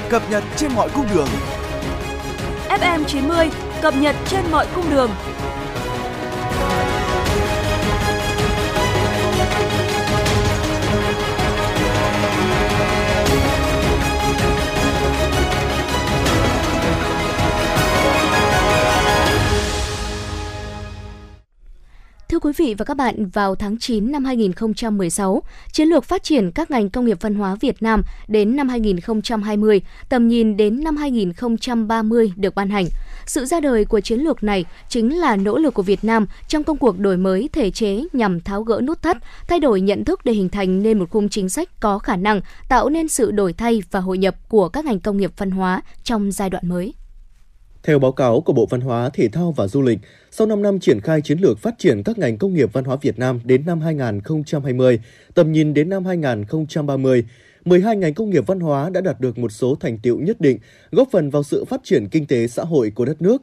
cập 0.10 0.24
nhật 0.30 0.44
trên 0.56 0.72
mọi 0.74 0.90
cung 0.96 1.06
đường. 1.14 1.28
FM 2.82 3.04
90 3.08 3.50
cập 3.82 3.94
nhật 3.96 4.16
trên 4.28 4.42
mọi 4.52 4.68
cung 4.76 4.90
đường. 4.92 5.10
Quý 22.46 22.52
vị 22.58 22.76
và 22.78 22.86
các 22.86 22.98
bạn, 22.98 23.26
vào 23.26 23.56
tháng 23.56 23.78
9 23.80 24.12
năm 24.12 24.26
2016, 24.26 25.42
Chiến 25.72 25.88
lược 25.88 26.04
phát 26.04 26.24
triển 26.24 26.52
các 26.52 26.72
ngành 26.72 26.90
công 26.90 27.06
nghiệp 27.06 27.18
văn 27.22 27.36
hóa 27.36 27.56
Việt 27.56 27.84
Nam 27.84 28.02
đến 28.28 28.56
năm 28.56 28.70
2020, 28.70 29.82
tầm 30.10 30.28
nhìn 30.28 30.58
đến 30.58 30.84
năm 30.84 30.98
2030 30.98 32.34
được 32.36 32.56
ban 32.56 32.70
hành. 32.70 32.86
Sự 33.26 33.46
ra 33.46 33.60
đời 33.60 33.86
của 33.86 34.00
chiến 34.00 34.20
lược 34.20 34.44
này 34.44 34.66
chính 34.90 35.18
là 35.18 35.36
nỗ 35.36 35.58
lực 35.58 35.74
của 35.74 35.82
Việt 35.82 36.04
Nam 36.04 36.26
trong 36.48 36.64
công 36.64 36.78
cuộc 36.78 37.00
đổi 37.00 37.18
mới 37.18 37.50
thể 37.54 37.72
chế 37.72 38.04
nhằm 38.14 38.42
tháo 38.42 38.64
gỡ 38.64 38.82
nút 38.84 39.02
thắt, 39.02 39.18
thay 39.48 39.60
đổi 39.60 39.82
nhận 39.82 40.06
thức 40.06 40.20
để 40.24 40.34
hình 40.34 40.50
thành 40.50 40.84
nên 40.84 41.00
một 41.00 41.10
khung 41.10 41.30
chính 41.30 41.50
sách 41.50 41.70
có 41.80 42.00
khả 42.00 42.16
năng 42.16 42.42
tạo 42.70 42.90
nên 42.90 43.08
sự 43.08 43.32
đổi 43.32 43.54
thay 43.54 43.82
và 43.92 44.00
hội 44.00 44.18
nhập 44.18 44.36
của 44.50 44.70
các 44.70 44.86
ngành 44.86 45.00
công 45.00 45.18
nghiệp 45.18 45.32
văn 45.38 45.52
hóa 45.52 45.82
trong 46.04 46.32
giai 46.32 46.50
đoạn 46.50 46.68
mới. 46.68 46.94
Theo 47.84 48.00
báo 48.00 48.12
cáo 48.12 48.42
của 48.42 48.54
Bộ 48.54 48.68
Văn 48.70 48.82
hóa, 48.82 49.10
Thể 49.14 49.30
thao 49.30 49.52
và 49.52 49.68
Du 49.68 49.82
lịch, 49.82 50.00
sau 50.38 50.48
5 50.48 50.62
năm 50.62 50.80
triển 50.80 51.02
khai 51.02 51.22
chiến 51.22 51.40
lược 51.40 51.60
phát 51.60 51.76
triển 51.78 52.04
các 52.04 52.18
ngành 52.18 52.38
công 52.38 52.54
nghiệp 52.54 52.74
văn 52.74 52.84
hóa 52.84 52.98
Việt 53.02 53.20
Nam 53.20 53.40
đến 53.44 53.66
năm 53.66 53.82
2020, 53.82 55.00
tầm 55.34 55.52
nhìn 55.52 55.74
đến 55.74 55.90
năm 55.90 56.06
2030, 56.06 57.26
12 57.66 57.96
ngành 57.96 58.14
công 58.14 58.30
nghiệp 58.30 58.48
văn 58.48 58.60
hóa 58.60 58.90
đã 58.90 59.02
đạt 59.02 59.20
được 59.20 59.38
một 59.38 59.52
số 59.52 59.76
thành 59.80 59.98
tiệu 59.98 60.20
nhất 60.20 60.42
định, 60.42 60.60
góp 60.92 61.08
phần 61.12 61.30
vào 61.30 61.44
sự 61.44 61.66
phát 61.66 61.82
triển 61.84 62.08
kinh 62.10 62.26
tế 62.26 62.48
xã 62.48 62.64
hội 62.64 62.92
của 62.96 63.06
đất 63.06 63.22
nước. 63.22 63.42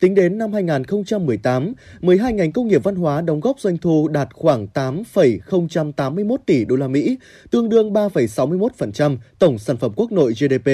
Tính 0.00 0.14
đến 0.14 0.38
năm 0.38 0.52
2018, 0.52 1.72
12 2.00 2.32
ngành 2.32 2.52
công 2.52 2.68
nghiệp 2.68 2.84
văn 2.84 2.94
hóa 2.94 3.20
đóng 3.20 3.40
góp 3.40 3.60
doanh 3.60 3.78
thu 3.78 4.08
đạt 4.08 4.28
khoảng 4.34 4.66
8,081 4.66 6.40
tỷ 6.46 6.64
đô 6.64 6.76
la 6.76 6.88
Mỹ, 6.88 7.18
tương 7.50 7.68
đương 7.68 7.92
3,61% 7.92 9.16
tổng 9.38 9.58
sản 9.58 9.76
phẩm 9.76 9.92
quốc 9.96 10.12
nội 10.12 10.32
GDP. 10.32 10.70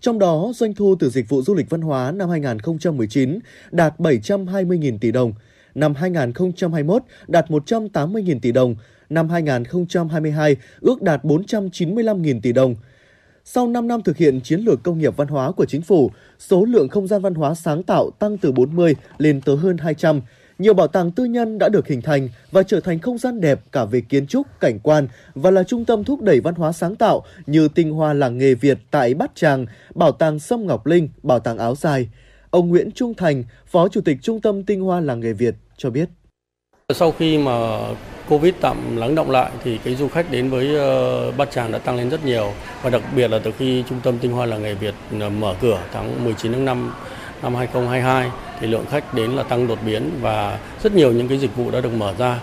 Trong 0.00 0.18
đó, 0.18 0.52
doanh 0.54 0.74
thu 0.74 0.94
từ 0.98 1.10
dịch 1.10 1.28
vụ 1.28 1.42
du 1.42 1.54
lịch 1.54 1.70
văn 1.70 1.80
hóa 1.80 2.12
năm 2.12 2.30
2019 2.30 3.38
đạt 3.70 3.94
720.000 3.98 4.98
tỷ 4.98 5.12
đồng, 5.12 5.32
năm 5.74 5.94
2021 5.94 7.02
đạt 7.28 7.46
180.000 7.48 8.40
tỷ 8.40 8.52
đồng, 8.52 8.76
năm 9.10 9.28
2022 9.28 10.56
ước 10.80 11.02
đạt 11.02 11.24
495.000 11.24 12.40
tỷ 12.40 12.52
đồng. 12.52 12.74
Sau 13.44 13.68
5 13.68 13.88
năm 13.88 14.02
thực 14.02 14.16
hiện 14.16 14.40
chiến 14.40 14.60
lược 14.60 14.82
công 14.82 14.98
nghiệp 14.98 15.16
văn 15.16 15.28
hóa 15.28 15.52
của 15.52 15.64
chính 15.64 15.82
phủ, 15.82 16.10
số 16.38 16.64
lượng 16.64 16.88
không 16.88 17.06
gian 17.06 17.22
văn 17.22 17.34
hóa 17.34 17.54
sáng 17.54 17.82
tạo 17.82 18.10
tăng 18.18 18.38
từ 18.38 18.52
40 18.52 18.96
lên 19.18 19.40
tới 19.40 19.56
hơn 19.56 19.78
200. 19.78 20.20
Nhiều 20.60 20.74
bảo 20.74 20.86
tàng 20.86 21.10
tư 21.10 21.24
nhân 21.24 21.58
đã 21.58 21.68
được 21.68 21.86
hình 21.86 22.02
thành 22.02 22.28
và 22.50 22.62
trở 22.62 22.80
thành 22.80 22.98
không 22.98 23.18
gian 23.18 23.40
đẹp 23.40 23.60
cả 23.72 23.84
về 23.84 24.00
kiến 24.00 24.26
trúc, 24.26 24.46
cảnh 24.60 24.78
quan 24.82 25.08
và 25.34 25.50
là 25.50 25.62
trung 25.62 25.84
tâm 25.84 26.04
thúc 26.04 26.22
đẩy 26.22 26.40
văn 26.40 26.54
hóa 26.54 26.72
sáng 26.72 26.96
tạo 26.96 27.22
như 27.46 27.68
tinh 27.68 27.92
hoa 27.92 28.12
làng 28.12 28.38
nghề 28.38 28.54
Việt 28.54 28.78
tại 28.90 29.14
Bát 29.14 29.30
Tràng, 29.34 29.66
Bảo 29.94 30.12
tàng 30.12 30.38
Sâm 30.38 30.66
Ngọc 30.66 30.86
Linh, 30.86 31.08
Bảo 31.22 31.38
tàng 31.38 31.58
Áo 31.58 31.74
Dài. 31.74 32.08
Ông 32.50 32.68
Nguyễn 32.68 32.90
Trung 32.90 33.14
Thành, 33.14 33.44
Phó 33.66 33.88
Chủ 33.88 34.00
tịch 34.00 34.16
Trung 34.22 34.40
tâm 34.40 34.64
Tinh 34.64 34.80
hoa 34.80 35.00
làng 35.00 35.20
nghề 35.20 35.32
Việt 35.32 35.54
cho 35.76 35.90
biết. 35.90 36.08
Sau 36.94 37.12
khi 37.12 37.38
mà 37.38 37.78
Covid 38.28 38.54
tạm 38.60 38.96
lắng 38.96 39.14
động 39.14 39.30
lại 39.30 39.50
thì 39.64 39.78
cái 39.84 39.94
du 39.94 40.08
khách 40.08 40.30
đến 40.30 40.50
với 40.50 40.76
ờ, 40.76 41.32
Bát 41.32 41.50
Tràng 41.50 41.72
đã 41.72 41.78
tăng 41.78 41.96
lên 41.96 42.10
rất 42.10 42.24
nhiều 42.24 42.52
và 42.82 42.90
đặc 42.90 43.02
biệt 43.16 43.28
là 43.28 43.38
từ 43.38 43.52
khi 43.58 43.84
Trung 43.88 44.00
tâm 44.02 44.18
Tinh 44.18 44.32
hoa 44.32 44.46
làng 44.46 44.62
nghề 44.62 44.74
Việt 44.74 44.94
ờ, 45.20 45.30
mở 45.30 45.54
cửa 45.60 45.82
tháng 45.92 46.24
19 46.24 46.52
tháng 46.52 46.64
5 46.64 46.92
năm 47.42 47.54
2022 47.54 48.30
thì 48.60 48.66
lượng 48.66 48.84
khách 48.90 49.14
đến 49.14 49.30
là 49.30 49.42
tăng 49.42 49.66
đột 49.66 49.78
biến 49.86 50.10
và 50.20 50.60
rất 50.82 50.94
nhiều 50.94 51.12
những 51.12 51.28
cái 51.28 51.38
dịch 51.38 51.56
vụ 51.56 51.70
đã 51.70 51.80
được 51.80 51.92
mở 51.96 52.14
ra. 52.18 52.40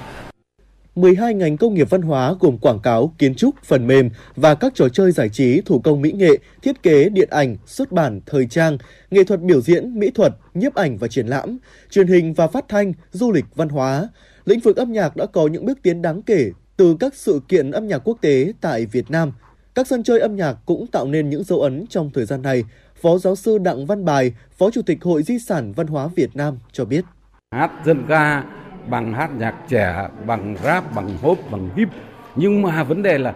12 0.95 1.33
ngành 1.33 1.57
công 1.57 1.73
nghiệp 1.73 1.89
văn 1.89 2.01
hóa 2.01 2.33
gồm 2.39 2.57
quảng 2.57 2.79
cáo, 2.79 3.13
kiến 3.17 3.36
trúc, 3.36 3.55
phần 3.63 3.88
mềm 3.88 4.10
và 4.36 4.55
các 4.55 4.75
trò 4.75 4.89
chơi 4.89 5.12
giải 5.12 5.29
trí, 5.29 5.62
thủ 5.62 5.79
công 5.79 6.01
mỹ 6.01 6.12
nghệ, 6.12 6.38
thiết 6.62 6.83
kế, 6.83 7.10
điện 7.10 7.29
ảnh, 7.31 7.57
xuất 7.65 7.91
bản, 7.91 8.21
thời 8.25 8.47
trang, 8.47 8.77
nghệ 9.12 9.23
thuật 9.23 9.41
biểu 9.41 9.62
diễn, 9.62 9.99
mỹ 9.99 10.10
thuật, 10.15 10.33
nhiếp 10.53 10.75
ảnh 10.75 10.97
và 10.97 11.07
triển 11.07 11.27
lãm, 11.27 11.57
truyền 11.89 12.07
hình 12.07 12.33
và 12.33 12.47
phát 12.47 12.65
thanh, 12.69 12.93
du 13.12 13.31
lịch, 13.31 13.45
văn 13.55 13.69
hóa. 13.69 14.07
Lĩnh 14.45 14.60
vực 14.60 14.77
âm 14.77 14.93
nhạc 14.93 15.15
đã 15.15 15.25
có 15.25 15.47
những 15.47 15.65
bước 15.65 15.79
tiến 15.81 16.01
đáng 16.01 16.21
kể 16.21 16.51
từ 16.77 16.97
các 16.99 17.15
sự 17.15 17.41
kiện 17.47 17.71
âm 17.71 17.88
nhạc 17.88 17.97
quốc 17.97 18.17
tế 18.21 18.53
tại 18.62 18.86
Việt 18.86 19.12
Nam. 19.12 19.33
Các 19.75 19.88
sân 19.88 20.03
chơi 20.03 20.19
âm 20.19 20.36
nhạc 20.36 20.57
cũng 20.65 20.88
tạo 20.88 21.05
nên 21.05 21.29
những 21.29 21.43
dấu 21.43 21.62
ấn 21.62 21.86
trong 21.89 22.10
thời 22.13 22.25
gian 22.25 22.41
này, 22.41 22.63
Phó 23.01 23.17
giáo 23.17 23.36
sư 23.36 23.57
Đặng 23.57 23.86
Văn 23.86 24.05
Bài, 24.05 24.33
Phó 24.57 24.69
Chủ 24.71 24.81
tịch 24.81 25.03
Hội 25.03 25.23
Di 25.23 25.39
sản 25.39 25.73
Văn 25.75 25.88
hóa 25.88 26.07
Việt 26.15 26.36
Nam 26.36 26.57
cho 26.71 26.86
biết. 26.86 27.05
Hát 27.51 27.71
dân 27.86 28.03
ca 28.07 28.43
bằng 28.89 29.13
hát 29.13 29.29
nhạc 29.38 29.55
trẻ, 29.67 30.10
bằng 30.25 30.55
rap, 30.63 30.95
bằng 30.95 31.17
hop, 31.21 31.38
bằng 31.51 31.69
hip. 31.75 31.89
Nhưng 32.36 32.62
mà 32.62 32.83
vấn 32.83 33.03
đề 33.03 33.17
là 33.17 33.33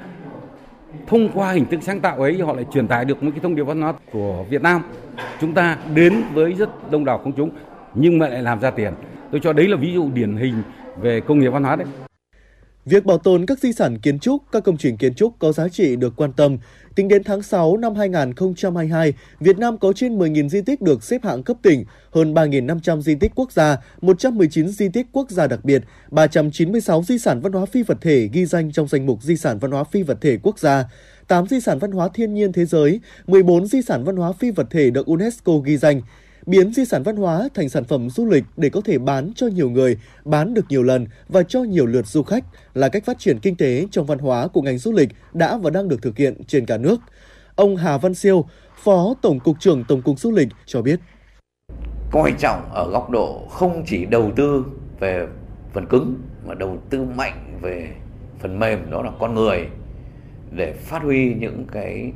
thông 1.08 1.30
qua 1.34 1.52
hình 1.52 1.66
thức 1.66 1.80
sáng 1.84 2.00
tạo 2.00 2.22
ấy 2.22 2.42
họ 2.42 2.54
lại 2.54 2.66
truyền 2.74 2.88
tải 2.88 3.06
được 3.06 3.24
một 3.24 3.32
cái 3.32 3.40
thông 3.44 3.56
điệp 3.56 3.64
văn 3.64 3.82
hóa 3.82 3.94
của 4.12 4.46
Việt 4.50 4.62
Nam. 4.62 4.82
Chúng 5.42 5.54
ta 5.54 5.78
đến 5.94 6.22
với 6.34 6.54
rất 6.54 6.92
đông 6.92 7.06
đảo 7.06 7.22
công 7.24 7.34
chúng 7.34 7.50
nhưng 7.94 8.20
mà 8.20 8.28
lại 8.28 8.44
làm 8.44 8.60
ra 8.60 8.72
tiền. 8.72 8.94
tôi 9.32 9.42
cho 9.44 9.54
đấy 9.54 9.68
là 9.68 9.78
ví 9.78 9.94
dụ 9.94 10.10
điển 10.14 10.38
hình 10.38 10.64
về 11.02 11.22
công 11.22 11.40
nghiệp 11.40 11.50
văn 11.50 11.64
hóa 11.64 11.76
đấy 11.76 11.88
Việc 12.86 13.06
bảo 13.06 13.18
tồn 13.18 13.46
các 13.46 13.60
di 13.60 13.74
sản 13.74 13.98
kiến 13.98 14.20
trúc, 14.20 14.44
các 14.52 14.64
công 14.64 14.78
trình 14.78 14.98
kiến 14.98 15.14
trúc 15.14 15.40
có 15.40 15.52
giá 15.52 15.68
trị 15.68 15.96
được 15.96 16.14
quan 16.16 16.34
tâm. 16.34 16.58
Tính 16.96 17.08
đến 17.08 17.24
tháng 17.24 17.42
6 17.42 17.78
năm 17.78 17.96
2022, 17.96 19.14
Việt 19.40 19.58
Nam 19.58 19.78
có 19.78 19.94
trên 19.94 20.18
10.000 20.18 20.50
di 20.50 20.62
tích 20.62 20.82
được 20.82 21.04
xếp 21.04 21.24
hạng 21.24 21.44
cấp 21.44 21.58
tỉnh, 21.62 21.86
hơn 22.12 22.34
3.500 22.34 23.02
di 23.02 23.16
tích 23.16 23.32
quốc 23.36 23.52
gia, 23.52 23.78
119 24.02 24.68
di 24.68 24.90
tích 24.90 25.08
quốc 25.12 25.32
gia 25.32 25.48
đặc 25.48 25.66
biệt, 25.66 25.84
396 26.12 27.04
di 27.04 27.18
sản 27.18 27.42
văn 27.42 27.54
hóa 27.54 27.66
phi 27.66 27.84
vật 27.84 27.98
thể 28.02 28.30
ghi 28.34 28.46
danh 28.46 28.72
trong 28.72 28.88
danh 28.88 29.06
mục 29.06 29.24
di 29.24 29.38
sản 29.38 29.60
văn 29.60 29.72
hóa 29.72 29.84
phi 29.84 30.04
vật 30.04 30.18
thể 30.22 30.38
quốc 30.44 30.60
gia, 30.60 30.86
8 31.28 31.48
di 31.48 31.60
sản 31.60 31.80
văn 31.80 31.92
hóa 31.92 32.10
thiên 32.14 32.34
nhiên 32.34 32.54
thế 32.54 32.66
giới, 32.66 33.00
14 33.28 33.66
di 33.66 33.82
sản 33.82 34.04
văn 34.04 34.16
hóa 34.16 34.34
phi 34.34 34.52
vật 34.52 34.68
thể 34.70 34.90
được 34.90 35.06
UNESCO 35.06 35.58
ghi 35.58 35.78
danh 35.78 36.02
biến 36.46 36.74
di 36.74 36.86
sản 36.86 37.04
văn 37.04 37.16
hóa 37.16 37.50
thành 37.54 37.70
sản 37.70 37.84
phẩm 37.84 38.10
du 38.10 38.26
lịch 38.26 38.44
để 38.58 38.70
có 38.70 38.82
thể 38.86 38.98
bán 38.98 39.32
cho 39.36 39.48
nhiều 39.48 39.70
người, 39.70 39.98
bán 40.26 40.54
được 40.54 40.66
nhiều 40.70 40.84
lần 40.84 41.08
và 41.30 41.44
cho 41.44 41.64
nhiều 41.64 41.86
lượt 41.86 42.08
du 42.08 42.24
khách 42.24 42.44
là 42.74 42.90
cách 42.90 43.06
phát 43.06 43.20
triển 43.20 43.40
kinh 43.40 43.56
tế 43.56 43.88
trong 43.92 44.06
văn 44.06 44.20
hóa 44.20 44.48
của 44.48 44.62
ngành 44.62 44.78
du 44.78 44.92
lịch 44.92 45.10
đã 45.34 45.58
và 45.58 45.70
đang 45.70 45.88
được 45.88 46.02
thực 46.02 46.18
hiện 46.18 46.44
trên 46.48 46.66
cả 46.66 46.78
nước. 46.78 46.98
Ông 47.56 47.76
Hà 47.76 47.98
Văn 47.98 48.14
Siêu, 48.14 48.46
Phó 48.84 49.14
Tổng 49.22 49.40
cục 49.40 49.60
trưởng 49.60 49.84
Tổng 49.88 50.02
cục 50.02 50.20
Du 50.20 50.32
lịch 50.32 50.48
cho 50.66 50.82
biết. 50.82 51.00
Coi 52.12 52.34
trọng 52.40 52.70
ở 52.74 52.90
góc 52.92 53.10
độ 53.10 53.48
không 53.50 53.84
chỉ 53.88 54.06
đầu 54.06 54.32
tư 54.36 54.66
về 55.00 55.28
phần 55.74 55.86
cứng 55.86 56.22
mà 56.46 56.54
đầu 56.54 56.78
tư 56.90 57.04
mạnh 57.04 57.60
về 57.62 57.92
phần 58.40 58.60
mềm 58.60 58.92
đó 58.92 59.02
là 59.02 59.12
con 59.20 59.36
người 59.36 59.68
để 60.52 60.74
phát 60.74 61.02
huy 61.02 61.34
những 61.34 61.66
cái 61.72 62.12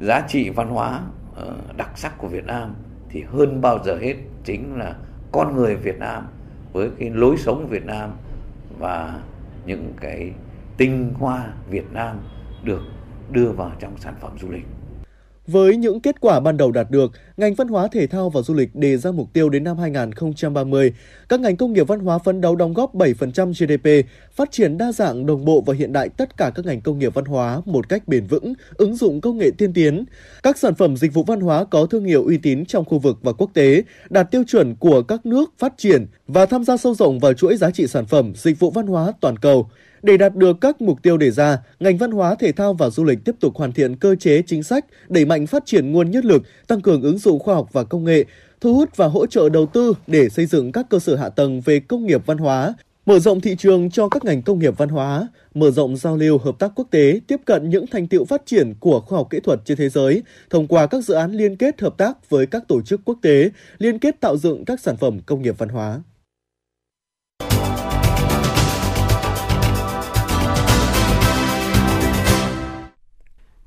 giá 0.00 0.26
trị 0.28 0.50
văn 0.50 0.68
hóa 0.68 1.02
ờ, 1.34 1.56
đặc 1.76 1.90
sắc 1.94 2.18
của 2.18 2.28
Việt 2.28 2.44
Nam 2.44 2.74
thì 3.10 3.22
hơn 3.22 3.60
bao 3.60 3.84
giờ 3.84 3.98
hết 3.98 4.14
chính 4.44 4.78
là 4.78 4.96
con 5.32 5.56
người 5.56 5.76
Việt 5.76 5.98
Nam 5.98 6.26
với 6.72 6.90
cái 6.98 7.10
lối 7.10 7.36
sống 7.36 7.66
Việt 7.68 7.84
Nam 7.84 8.10
và 8.78 9.20
những 9.66 9.92
cái 10.00 10.32
tinh 10.76 11.12
hoa 11.18 11.52
Việt 11.70 11.92
Nam 11.92 12.16
được 12.64 12.82
đưa 13.30 13.50
vào 13.50 13.72
trong 13.78 13.98
sản 13.98 14.14
phẩm 14.20 14.32
du 14.40 14.50
lịch. 14.50 14.66
Với 15.46 15.76
những 15.76 16.00
kết 16.00 16.20
quả 16.20 16.40
ban 16.40 16.56
đầu 16.56 16.72
đạt 16.72 16.90
được, 16.90 17.12
ngành 17.36 17.54
văn 17.54 17.68
hóa 17.68 17.88
thể 17.92 18.06
thao 18.06 18.30
và 18.30 18.42
du 18.42 18.54
lịch 18.54 18.74
đề 18.74 18.96
ra 18.96 19.10
mục 19.10 19.32
tiêu 19.32 19.48
đến 19.48 19.64
năm 19.64 19.78
2030, 19.78 20.92
các 21.28 21.40
ngành 21.40 21.56
công 21.56 21.72
nghiệp 21.72 21.88
văn 21.88 22.00
hóa 22.00 22.18
phấn 22.18 22.40
đấu 22.40 22.56
đóng 22.56 22.74
góp 22.74 22.94
7% 22.94 23.52
GDP, 23.52 24.08
phát 24.32 24.50
triển 24.52 24.78
đa 24.78 24.92
dạng, 24.92 25.26
đồng 25.26 25.44
bộ 25.44 25.62
và 25.66 25.74
hiện 25.74 25.92
đại 25.92 26.08
tất 26.08 26.36
cả 26.36 26.50
các 26.54 26.66
ngành 26.66 26.80
công 26.80 26.98
nghiệp 26.98 27.14
văn 27.14 27.24
hóa 27.24 27.60
một 27.64 27.88
cách 27.88 28.08
bền 28.08 28.26
vững, 28.26 28.54
ứng 28.74 28.96
dụng 28.96 29.20
công 29.20 29.38
nghệ 29.38 29.50
tiên 29.58 29.72
tiến. 29.72 30.04
Các 30.42 30.58
sản 30.58 30.74
phẩm 30.74 30.96
dịch 30.96 31.14
vụ 31.14 31.22
văn 31.22 31.40
hóa 31.40 31.64
có 31.64 31.86
thương 31.86 32.04
hiệu 32.04 32.24
uy 32.24 32.38
tín 32.38 32.66
trong 32.66 32.84
khu 32.84 32.98
vực 32.98 33.18
và 33.22 33.32
quốc 33.32 33.50
tế, 33.54 33.82
đạt 34.10 34.30
tiêu 34.30 34.42
chuẩn 34.46 34.76
của 34.76 35.02
các 35.02 35.26
nước 35.26 35.52
phát 35.58 35.74
triển 35.76 36.06
và 36.28 36.46
tham 36.46 36.64
gia 36.64 36.76
sâu 36.76 36.94
rộng 36.94 37.18
vào 37.18 37.32
chuỗi 37.32 37.56
giá 37.56 37.70
trị 37.70 37.86
sản 37.86 38.06
phẩm, 38.06 38.32
dịch 38.36 38.58
vụ 38.58 38.70
văn 38.70 38.86
hóa 38.86 39.12
toàn 39.20 39.36
cầu. 39.36 39.68
Để 40.02 40.16
đạt 40.16 40.36
được 40.36 40.56
các 40.60 40.80
mục 40.80 41.02
tiêu 41.02 41.16
đề 41.16 41.30
ra, 41.30 41.58
ngành 41.80 41.98
văn 41.98 42.10
hóa, 42.10 42.34
thể 42.34 42.52
thao 42.52 42.74
và 42.74 42.90
du 42.90 43.04
lịch 43.04 43.18
tiếp 43.24 43.34
tục 43.40 43.56
hoàn 43.56 43.72
thiện 43.72 43.96
cơ 43.96 44.14
chế 44.14 44.42
chính 44.46 44.62
sách, 44.62 44.84
đẩy 45.08 45.24
mạnh 45.24 45.46
phát 45.46 45.66
triển 45.66 45.92
nguồn 45.92 46.10
nhân 46.10 46.24
lực, 46.24 46.42
tăng 46.66 46.80
cường 46.80 47.02
ứng 47.02 47.18
dụng 47.18 47.38
khoa 47.38 47.54
học 47.54 47.68
và 47.72 47.84
công 47.84 48.04
nghệ, 48.04 48.24
thu 48.60 48.74
hút 48.74 48.96
và 48.96 49.06
hỗ 49.06 49.26
trợ 49.26 49.48
đầu 49.48 49.66
tư 49.66 49.94
để 50.06 50.28
xây 50.28 50.46
dựng 50.46 50.72
các 50.72 50.86
cơ 50.90 50.98
sở 50.98 51.16
hạ 51.16 51.28
tầng 51.28 51.60
về 51.60 51.80
công 51.80 52.06
nghiệp 52.06 52.26
văn 52.26 52.38
hóa, 52.38 52.74
mở 53.06 53.18
rộng 53.18 53.40
thị 53.40 53.56
trường 53.58 53.90
cho 53.90 54.08
các 54.08 54.24
ngành 54.24 54.42
công 54.42 54.58
nghiệp 54.58 54.74
văn 54.78 54.88
hóa, 54.88 55.28
mở 55.54 55.70
rộng 55.70 55.96
giao 55.96 56.16
lưu 56.16 56.38
hợp 56.38 56.58
tác 56.58 56.72
quốc 56.74 56.88
tế, 56.90 57.20
tiếp 57.26 57.40
cận 57.44 57.70
những 57.70 57.86
thành 57.86 58.06
tiệu 58.06 58.24
phát 58.24 58.42
triển 58.46 58.74
của 58.80 59.00
khoa 59.00 59.18
học 59.18 59.26
kỹ 59.30 59.40
thuật 59.40 59.60
trên 59.64 59.76
thế 59.76 59.88
giới 59.88 60.22
thông 60.50 60.66
qua 60.66 60.86
các 60.86 61.04
dự 61.04 61.14
án 61.14 61.32
liên 61.32 61.56
kết 61.56 61.80
hợp 61.80 61.94
tác 61.98 62.30
với 62.30 62.46
các 62.46 62.68
tổ 62.68 62.82
chức 62.82 63.00
quốc 63.04 63.18
tế, 63.22 63.50
liên 63.78 63.98
kết 63.98 64.20
tạo 64.20 64.36
dựng 64.36 64.64
các 64.64 64.80
sản 64.80 64.96
phẩm 64.96 65.20
công 65.26 65.42
nghiệp 65.42 65.58
văn 65.58 65.68
hóa. 65.68 66.00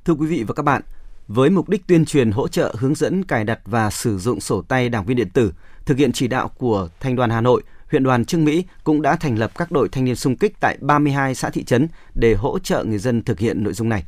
Thưa 0.09 0.15
quý 0.15 0.27
vị 0.27 0.43
và 0.43 0.53
các 0.53 0.63
bạn, 0.63 0.81
với 1.27 1.49
mục 1.49 1.69
đích 1.69 1.87
tuyên 1.87 2.05
truyền 2.05 2.31
hỗ 2.31 2.47
trợ 2.47 2.75
hướng 2.79 2.95
dẫn 2.95 3.23
cài 3.23 3.43
đặt 3.43 3.59
và 3.65 3.89
sử 3.89 4.17
dụng 4.17 4.39
sổ 4.39 4.61
tay 4.61 4.89
đảng 4.89 5.05
viên 5.05 5.17
điện 5.17 5.29
tử, 5.29 5.53
thực 5.85 5.97
hiện 5.97 6.11
chỉ 6.11 6.27
đạo 6.27 6.47
của 6.57 6.89
Thanh 6.99 7.15
đoàn 7.15 7.29
Hà 7.29 7.41
Nội, 7.41 7.61
huyện 7.91 8.03
đoàn 8.03 8.25
Trương 8.25 8.45
Mỹ 8.45 8.63
cũng 8.83 9.01
đã 9.01 9.15
thành 9.15 9.39
lập 9.39 9.51
các 9.57 9.71
đội 9.71 9.89
thanh 9.89 10.05
niên 10.05 10.15
xung 10.15 10.35
kích 10.35 10.59
tại 10.59 10.77
32 10.81 11.35
xã 11.35 11.49
thị 11.49 11.63
trấn 11.63 11.87
để 12.15 12.33
hỗ 12.33 12.59
trợ 12.59 12.83
người 12.83 12.97
dân 12.97 13.23
thực 13.23 13.39
hiện 13.39 13.63
nội 13.63 13.73
dung 13.73 13.89
này. 13.89 14.03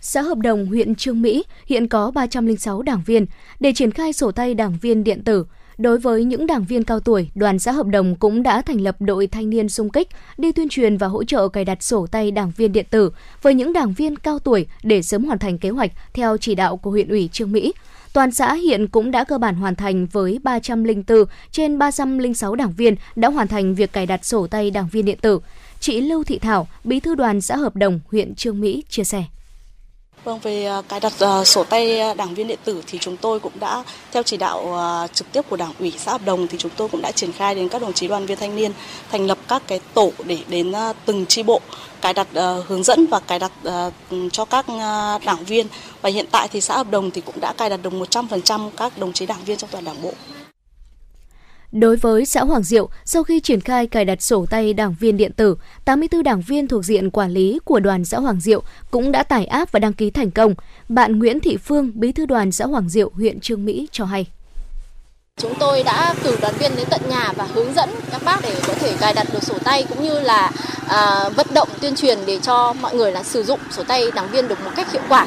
Xã 0.00 0.22
Hợp 0.22 0.38
Đồng, 0.38 0.66
huyện 0.66 0.94
Trương 0.94 1.22
Mỹ 1.22 1.44
hiện 1.66 1.88
có 1.88 2.10
306 2.10 2.82
đảng 2.82 3.02
viên. 3.06 3.26
Để 3.60 3.72
triển 3.72 3.90
khai 3.90 4.12
sổ 4.12 4.30
tay 4.32 4.54
đảng 4.54 4.78
viên 4.80 5.04
điện 5.04 5.24
tử, 5.24 5.46
Đối 5.78 5.98
với 5.98 6.24
những 6.24 6.46
đảng 6.46 6.64
viên 6.64 6.84
cao 6.84 7.00
tuổi, 7.00 7.30
đoàn 7.34 7.58
xã 7.58 7.72
hợp 7.72 7.86
đồng 7.86 8.16
cũng 8.16 8.42
đã 8.42 8.62
thành 8.62 8.80
lập 8.80 8.96
đội 9.00 9.26
thanh 9.26 9.50
niên 9.50 9.68
xung 9.68 9.90
kích 9.90 10.08
đi 10.38 10.52
tuyên 10.52 10.68
truyền 10.68 10.96
và 10.96 11.06
hỗ 11.06 11.24
trợ 11.24 11.48
cài 11.48 11.64
đặt 11.64 11.82
sổ 11.82 12.06
tay 12.06 12.30
đảng 12.30 12.52
viên 12.56 12.72
điện 12.72 12.86
tử 12.90 13.12
với 13.42 13.54
những 13.54 13.72
đảng 13.72 13.92
viên 13.92 14.16
cao 14.16 14.38
tuổi 14.38 14.66
để 14.82 15.02
sớm 15.02 15.24
hoàn 15.24 15.38
thành 15.38 15.58
kế 15.58 15.70
hoạch 15.70 15.92
theo 16.14 16.36
chỉ 16.36 16.54
đạo 16.54 16.76
của 16.76 16.90
huyện 16.90 17.08
ủy 17.08 17.28
Trương 17.32 17.52
Mỹ. 17.52 17.72
Toàn 18.12 18.32
xã 18.32 18.54
hiện 18.54 18.88
cũng 18.88 19.10
đã 19.10 19.24
cơ 19.24 19.38
bản 19.38 19.54
hoàn 19.54 19.76
thành 19.76 20.06
với 20.06 20.38
304 20.42 21.24
trên 21.50 21.78
306 21.78 22.54
đảng 22.54 22.72
viên 22.72 22.96
đã 23.16 23.30
hoàn 23.30 23.48
thành 23.48 23.74
việc 23.74 23.92
cài 23.92 24.06
đặt 24.06 24.24
sổ 24.24 24.46
tay 24.46 24.70
đảng 24.70 24.88
viên 24.92 25.04
điện 25.04 25.18
tử. 25.20 25.40
Chị 25.80 26.00
Lưu 26.00 26.24
Thị 26.24 26.38
Thảo, 26.38 26.68
bí 26.84 27.00
thư 27.00 27.14
đoàn 27.14 27.40
xã 27.40 27.56
hợp 27.56 27.76
đồng 27.76 28.00
huyện 28.10 28.34
Trương 28.34 28.60
Mỹ 28.60 28.84
chia 28.88 29.04
sẻ. 29.04 29.24
Vâng, 30.24 30.38
về 30.38 30.64
à, 30.64 30.82
cài 30.88 31.00
đặt 31.00 31.12
à, 31.20 31.44
sổ 31.44 31.64
tay 31.64 32.00
à, 32.00 32.14
đảng 32.14 32.34
viên 32.34 32.46
điện 32.46 32.58
tử 32.64 32.82
thì 32.86 32.98
chúng 32.98 33.16
tôi 33.16 33.40
cũng 33.40 33.52
đã 33.60 33.84
theo 34.12 34.22
chỉ 34.22 34.36
đạo 34.36 34.76
trực 35.14 35.32
tiếp 35.32 35.42
của 35.48 35.56
đảng 35.56 35.72
ủy 35.78 35.92
xã 35.98 36.12
hợp 36.12 36.20
đồng 36.24 36.46
thì 36.46 36.58
chúng 36.58 36.70
tôi 36.76 36.88
cũng 36.88 37.02
đã 37.02 37.12
triển 37.12 37.32
khai 37.32 37.54
đến 37.54 37.68
các 37.68 37.82
đồng 37.82 37.92
chí 37.92 38.08
đoàn 38.08 38.26
viên 38.26 38.38
thanh 38.38 38.56
niên 38.56 38.72
thành 39.10 39.26
lập 39.26 39.38
các 39.48 39.62
cái 39.66 39.80
tổ 39.94 40.12
để 40.24 40.38
đến 40.48 40.72
từng 41.06 41.26
chi 41.26 41.42
bộ 41.42 41.60
cài 42.00 42.14
đặt 42.14 42.26
hướng 42.66 42.82
dẫn 42.82 43.06
và 43.06 43.20
cài 43.20 43.38
đặt 43.38 43.52
cho 44.32 44.44
các 44.44 44.66
đảng 45.24 45.44
viên 45.46 45.66
và 46.02 46.10
hiện 46.10 46.26
tại 46.30 46.48
thì 46.48 46.60
xã 46.60 46.76
hợp 46.76 46.90
đồng 46.90 47.10
thì 47.10 47.20
cũng 47.20 47.40
đã 47.40 47.52
cài 47.52 47.70
đặt 47.70 47.80
được 47.82 47.92
100% 47.92 48.70
các 48.76 48.98
đồng 48.98 49.12
chí 49.12 49.26
đảng 49.26 49.44
viên 49.44 49.56
trong 49.56 49.70
toàn 49.70 49.84
đảng 49.84 50.02
bộ. 50.02 50.12
Đối 51.72 51.96
với 51.96 52.26
xã 52.26 52.44
Hoàng 52.44 52.62
Diệu, 52.62 52.88
sau 53.04 53.22
khi 53.22 53.40
triển 53.40 53.60
khai 53.60 53.86
cài 53.86 54.04
đặt 54.04 54.22
sổ 54.22 54.46
tay 54.50 54.74
đảng 54.74 54.94
viên 55.00 55.16
điện 55.16 55.32
tử, 55.32 55.56
84 55.84 56.22
đảng 56.22 56.40
viên 56.40 56.68
thuộc 56.68 56.84
diện 56.84 57.10
quản 57.10 57.30
lý 57.30 57.58
của 57.64 57.80
đoàn 57.80 58.04
xã 58.04 58.18
Hoàng 58.18 58.40
Diệu 58.40 58.62
cũng 58.90 59.12
đã 59.12 59.22
tải 59.22 59.46
app 59.46 59.72
và 59.72 59.78
đăng 59.78 59.92
ký 59.92 60.10
thành 60.10 60.30
công. 60.30 60.54
Bạn 60.88 61.18
Nguyễn 61.18 61.40
Thị 61.40 61.56
Phương, 61.56 61.90
bí 61.94 62.12
thư 62.12 62.26
đoàn 62.26 62.52
xã 62.52 62.66
Hoàng 62.66 62.88
Diệu, 62.88 63.10
huyện 63.14 63.40
Trương 63.40 63.64
Mỹ 63.64 63.88
cho 63.92 64.04
hay. 64.04 64.26
Chúng 65.36 65.54
tôi 65.58 65.82
đã 65.82 66.14
cử 66.24 66.36
đoàn 66.40 66.54
viên 66.58 66.76
đến 66.76 66.86
tận 66.90 67.00
nhà 67.08 67.32
và 67.36 67.48
hướng 67.54 67.74
dẫn 67.74 67.90
các 68.10 68.22
bác 68.24 68.42
để 68.42 68.60
có 68.66 68.74
thể 68.74 68.96
cài 69.00 69.14
đặt 69.14 69.26
được 69.32 69.42
sổ 69.42 69.54
tay 69.64 69.84
cũng 69.88 70.02
như 70.02 70.20
là 70.20 70.52
à, 70.88 71.28
vận 71.36 71.46
động 71.54 71.68
tuyên 71.80 71.94
truyền 71.94 72.18
để 72.26 72.38
cho 72.42 72.72
mọi 72.72 72.94
người 72.94 73.12
là 73.12 73.22
sử 73.22 73.42
dụng 73.42 73.60
sổ 73.70 73.84
tay 73.84 74.10
đảng 74.14 74.30
viên 74.30 74.48
được 74.48 74.64
một 74.64 74.70
cách 74.76 74.92
hiệu 74.92 75.02
quả. 75.08 75.26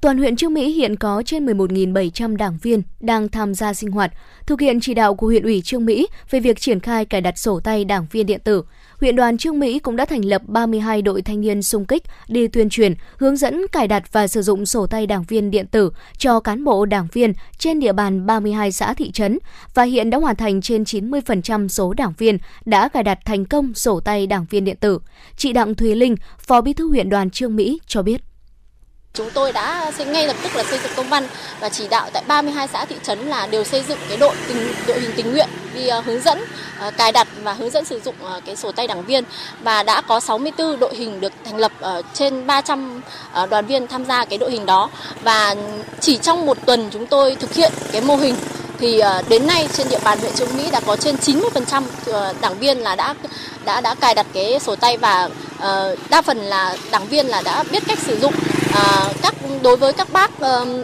Toàn 0.00 0.18
huyện 0.18 0.36
Trương 0.36 0.54
Mỹ 0.54 0.72
hiện 0.72 0.96
có 0.96 1.22
trên 1.26 1.46
11.700 1.46 2.36
đảng 2.36 2.58
viên 2.62 2.82
đang 3.00 3.28
tham 3.28 3.54
gia 3.54 3.74
sinh 3.74 3.90
hoạt, 3.90 4.12
thực 4.46 4.60
hiện 4.60 4.80
chỉ 4.80 4.94
đạo 4.94 5.14
của 5.14 5.26
huyện 5.26 5.42
ủy 5.42 5.62
Trương 5.62 5.84
Mỹ 5.84 6.06
về 6.30 6.40
việc 6.40 6.60
triển 6.60 6.80
khai 6.80 7.04
cài 7.04 7.20
đặt 7.20 7.38
sổ 7.38 7.60
tay 7.60 7.84
đảng 7.84 8.06
viên 8.10 8.26
điện 8.26 8.40
tử. 8.44 8.62
Huyện 9.00 9.16
đoàn 9.16 9.38
Trương 9.38 9.60
Mỹ 9.60 9.78
cũng 9.78 9.96
đã 9.96 10.04
thành 10.04 10.24
lập 10.24 10.42
32 10.46 11.02
đội 11.02 11.22
thanh 11.22 11.40
niên 11.40 11.62
sung 11.62 11.84
kích 11.84 12.02
đi 12.28 12.48
tuyên 12.48 12.68
truyền, 12.68 12.94
hướng 13.16 13.36
dẫn 13.36 13.66
cài 13.72 13.88
đặt 13.88 14.12
và 14.12 14.28
sử 14.28 14.42
dụng 14.42 14.66
sổ 14.66 14.86
tay 14.86 15.06
đảng 15.06 15.24
viên 15.28 15.50
điện 15.50 15.66
tử 15.66 15.90
cho 16.18 16.40
cán 16.40 16.64
bộ 16.64 16.84
đảng 16.84 17.08
viên 17.12 17.32
trên 17.58 17.80
địa 17.80 17.92
bàn 17.92 18.26
32 18.26 18.72
xã 18.72 18.94
thị 18.94 19.10
trấn 19.10 19.38
và 19.74 19.82
hiện 19.82 20.10
đã 20.10 20.18
hoàn 20.18 20.36
thành 20.36 20.60
trên 20.60 20.82
90% 20.82 21.68
số 21.68 21.92
đảng 21.92 22.12
viên 22.18 22.38
đã 22.64 22.88
cài 22.88 23.02
đặt 23.02 23.18
thành 23.24 23.44
công 23.44 23.74
sổ 23.74 24.00
tay 24.00 24.26
đảng 24.26 24.46
viên 24.50 24.64
điện 24.64 24.76
tử. 24.80 24.98
Chị 25.36 25.52
Đặng 25.52 25.74
Thùy 25.74 25.94
Linh, 25.94 26.16
Phó 26.38 26.60
Bí 26.60 26.72
thư 26.72 26.88
huyện 26.88 27.08
đoàn 27.08 27.30
Trương 27.30 27.56
Mỹ 27.56 27.78
cho 27.86 28.02
biết. 28.02 28.27
Chúng 29.14 29.30
tôi 29.30 29.52
đã 29.52 29.90
ngay 30.06 30.26
lập 30.26 30.36
tức 30.42 30.56
là 30.56 30.64
xây 30.64 30.78
dựng 30.78 30.92
công 30.96 31.08
văn 31.08 31.28
và 31.60 31.68
chỉ 31.68 31.88
đạo 31.88 32.10
tại 32.12 32.22
32 32.26 32.68
xã 32.68 32.84
thị 32.84 32.96
trấn 33.02 33.18
là 33.18 33.46
đều 33.46 33.64
xây 33.64 33.82
dựng 33.88 33.98
cái 34.08 34.16
đội 34.16 34.36
tình, 34.48 34.74
đội 34.86 35.00
hình 35.00 35.10
tình 35.16 35.32
nguyện 35.32 35.48
đi 35.74 35.86
ờ, 35.86 36.00
hướng 36.00 36.20
dẫn 36.20 36.44
ờ, 36.78 36.90
cài 36.90 37.12
đặt 37.12 37.28
và 37.42 37.52
hướng 37.52 37.70
dẫn 37.70 37.84
sử 37.84 38.00
dụng 38.00 38.14
ờ, 38.22 38.40
cái 38.46 38.56
sổ 38.56 38.72
tay 38.72 38.86
đảng 38.86 39.04
viên. 39.04 39.24
Và 39.62 39.82
đã 39.82 40.00
có 40.00 40.20
64 40.20 40.78
đội 40.78 40.94
hình 40.94 41.20
được 41.20 41.32
thành 41.44 41.56
lập 41.56 41.72
trên 42.14 42.46
300 42.46 43.00
đoàn 43.50 43.66
viên 43.66 43.86
tham 43.86 44.04
gia 44.04 44.24
cái 44.24 44.38
đội 44.38 44.50
hình 44.50 44.66
đó. 44.66 44.90
Và 45.22 45.54
chỉ 46.00 46.16
trong 46.16 46.46
một 46.46 46.58
tuần 46.66 46.88
chúng 46.90 47.06
tôi 47.06 47.36
thực 47.40 47.54
hiện 47.54 47.72
cái 47.92 48.00
mô 48.00 48.16
hình 48.16 48.34
thì 48.78 49.02
đến 49.28 49.46
nay 49.46 49.68
trên 49.72 49.88
địa 49.88 49.98
bàn 50.04 50.18
huyện 50.18 50.32
Trương 50.34 50.56
Mỹ 50.56 50.70
đã 50.70 50.80
có 50.86 50.96
trên 50.96 51.16
90% 51.16 51.82
đảng 52.40 52.58
viên 52.58 52.78
là 52.78 52.96
đã 52.96 53.14
đã 53.64 53.80
đã 53.80 53.94
cài 53.94 54.14
đặt 54.14 54.26
cái 54.32 54.58
sổ 54.60 54.76
tay 54.76 54.96
và 54.96 55.28
đa 56.10 56.22
phần 56.22 56.38
là 56.38 56.76
đảng 56.90 57.06
viên 57.08 57.26
là 57.26 57.42
đã 57.44 57.64
biết 57.70 57.82
cách 57.88 57.98
sử 57.98 58.18
dụng 58.18 58.34
à, 58.74 59.12
các 59.22 59.34
đối 59.62 59.76
với 59.76 59.92
các 59.92 60.12
bác 60.12 60.30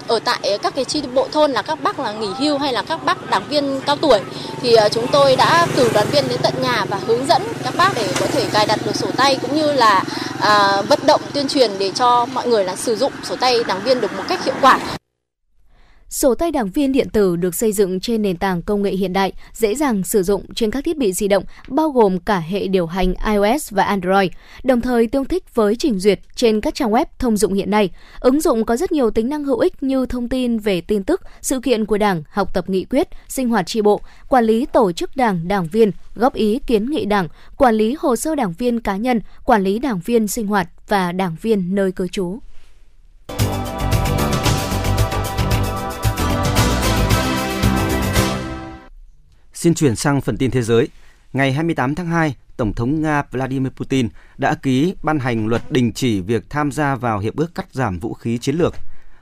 ở 0.09 0.19
tại 0.25 0.59
các 0.63 0.75
cái 0.75 0.85
chi 0.85 1.03
bộ 1.15 1.29
thôn 1.33 1.53
là 1.53 1.63
các 1.63 1.83
bác 1.83 2.01
là 2.01 2.13
nghỉ 2.13 2.29
hưu 2.39 2.59
hay 2.59 2.73
là 2.73 2.83
các 2.83 3.05
bác 3.05 3.31
đảng 3.31 3.49
viên 3.49 3.81
cao 3.87 3.97
tuổi 3.97 4.21
thì 4.63 4.75
ờ, 4.75 4.89
chúng 4.89 5.07
tôi 5.07 5.37
đã 5.37 5.67
cử 5.77 5.91
đoàn 5.95 6.07
viên 6.13 6.29
đến 6.29 6.39
tận 6.43 6.55
nhà 6.63 6.85
và 6.89 7.01
hướng 7.07 7.27
dẫn 7.27 7.43
các 7.65 7.75
bác 7.77 7.95
để 7.95 8.09
có 8.21 8.27
thể 8.27 8.47
cài 8.53 8.67
đặt 8.67 8.79
được 8.85 8.97
sổ 8.97 9.07
tay 9.17 9.39
cũng 9.43 9.57
như 9.57 9.73
là 9.73 10.05
à, 10.41 10.83
vận 10.83 10.99
động 11.07 11.21
tuyên 11.33 11.49
truyền 11.49 11.71
để 11.79 11.93
cho 11.95 12.27
mọi 12.27 12.49
người 12.49 12.65
là 12.65 12.77
sử 12.77 12.97
dụng 12.97 13.13
sổ 13.23 13.37
tay 13.37 13.65
đảng 13.67 13.85
viên 13.85 14.01
được 14.01 14.17
một 14.17 14.23
cách 14.29 14.45
hiệu 14.45 14.55
quả. 14.61 14.79
Sổ 16.15 16.35
tay 16.35 16.51
đảng 16.51 16.71
viên 16.71 16.93
điện 16.93 17.09
tử 17.13 17.37
được 17.37 17.55
xây 17.55 17.73
dựng 17.73 18.01
trên 18.01 18.23
nền 18.23 18.37
tảng 18.37 18.63
công 18.63 18.83
nghệ 18.83 18.91
hiện 18.91 19.13
đại, 19.13 19.33
dễ 19.53 19.75
dàng 19.75 20.03
sử 20.03 20.23
dụng 20.23 20.55
trên 20.55 20.71
các 20.71 20.85
thiết 20.85 20.97
bị 20.97 21.13
di 21.13 21.29
động, 21.29 21.45
bao 21.69 21.91
gồm 21.91 22.19
cả 22.19 22.39
hệ 22.39 22.69
điều 22.69 22.87
hành 22.87 23.15
iOS 23.27 23.73
và 23.73 23.85
Android, 23.85 24.31
đồng 24.65 24.81
thời 24.81 25.07
tương 25.07 25.25
thích 25.25 25.55
với 25.55 25.77
trình 25.77 25.99
duyệt 25.99 26.21
trên 26.35 26.61
các 26.61 26.75
trang 26.75 26.91
web 26.91 27.07
thông 27.19 27.37
dụng 27.37 27.55
hiện 27.55 27.71
nay. 27.71 27.91
Ứng 28.21 28.41
dụng 28.41 28.65
có 28.65 28.77
rất 28.77 28.93
nhiều 28.93 29.11
tính 29.11 29.29
năng 29.29 29.45
hữu 29.45 29.59
ích 29.59 29.83
như 29.83 30.07
thông 30.07 30.29
tin 30.29 30.59
về 30.59 30.81
tin 30.81 31.05
tức, 31.05 31.21
sự 31.41 31.61
kiện 31.61 31.85
của 31.85 31.99
Đảng, 31.99 32.23
học 32.29 32.55
tập 32.55 32.69
nghị 32.69 32.85
quyết, 32.85 33.09
sinh 33.29 33.49
hoạt 33.49 33.67
tri 33.67 33.83
bộ, 33.83 34.01
quản 34.29 34.45
lý 34.45 34.67
tổ 34.67 34.93
chức 34.93 35.17
Đảng, 35.17 35.49
đảng 35.49 35.69
viên, 35.73 35.91
góp 36.15 36.35
ý 36.35 36.59
kiến 36.67 36.91
nghị 36.91 37.05
Đảng, 37.05 37.29
quản 37.57 37.75
lý 37.75 37.97
hồ 37.99 38.17
sơ 38.17 38.35
đảng 38.35 38.53
viên 38.53 38.81
cá 38.81 38.97
nhân, 38.97 39.21
quản 39.45 39.63
lý 39.63 39.79
đảng 39.79 40.01
viên 40.05 40.29
sinh 40.29 40.47
hoạt 40.47 40.69
và 40.89 41.13
đảng 41.13 41.37
viên 41.43 41.75
nơi 41.75 41.93
cư 41.93 42.09
trú. 42.09 42.39
Xin 49.65 49.75
chuyển 49.75 49.97
sang 49.97 50.21
phần 50.21 50.37
tin 50.37 50.51
thế 50.51 50.63
giới. 50.63 50.89
Ngày 51.33 51.53
28 51.53 51.95
tháng 51.95 52.07
2, 52.07 52.35
Tổng 52.57 52.73
thống 52.75 53.03
Nga 53.03 53.23
Vladimir 53.31 53.73
Putin 53.73 54.09
đã 54.39 54.55
ký 54.55 54.95
ban 55.03 55.19
hành 55.19 55.47
luật 55.47 55.63
đình 55.71 55.93
chỉ 55.93 56.21
việc 56.21 56.51
tham 56.51 56.73
gia 56.73 56.95
vào 56.95 57.19
hiệp 57.19 57.37
ước 57.37 57.55
cắt 57.55 57.67
giảm 57.73 57.99
vũ 57.99 58.15
khí 58.15 58.39
chiến 58.39 58.57
lược. 58.57 58.75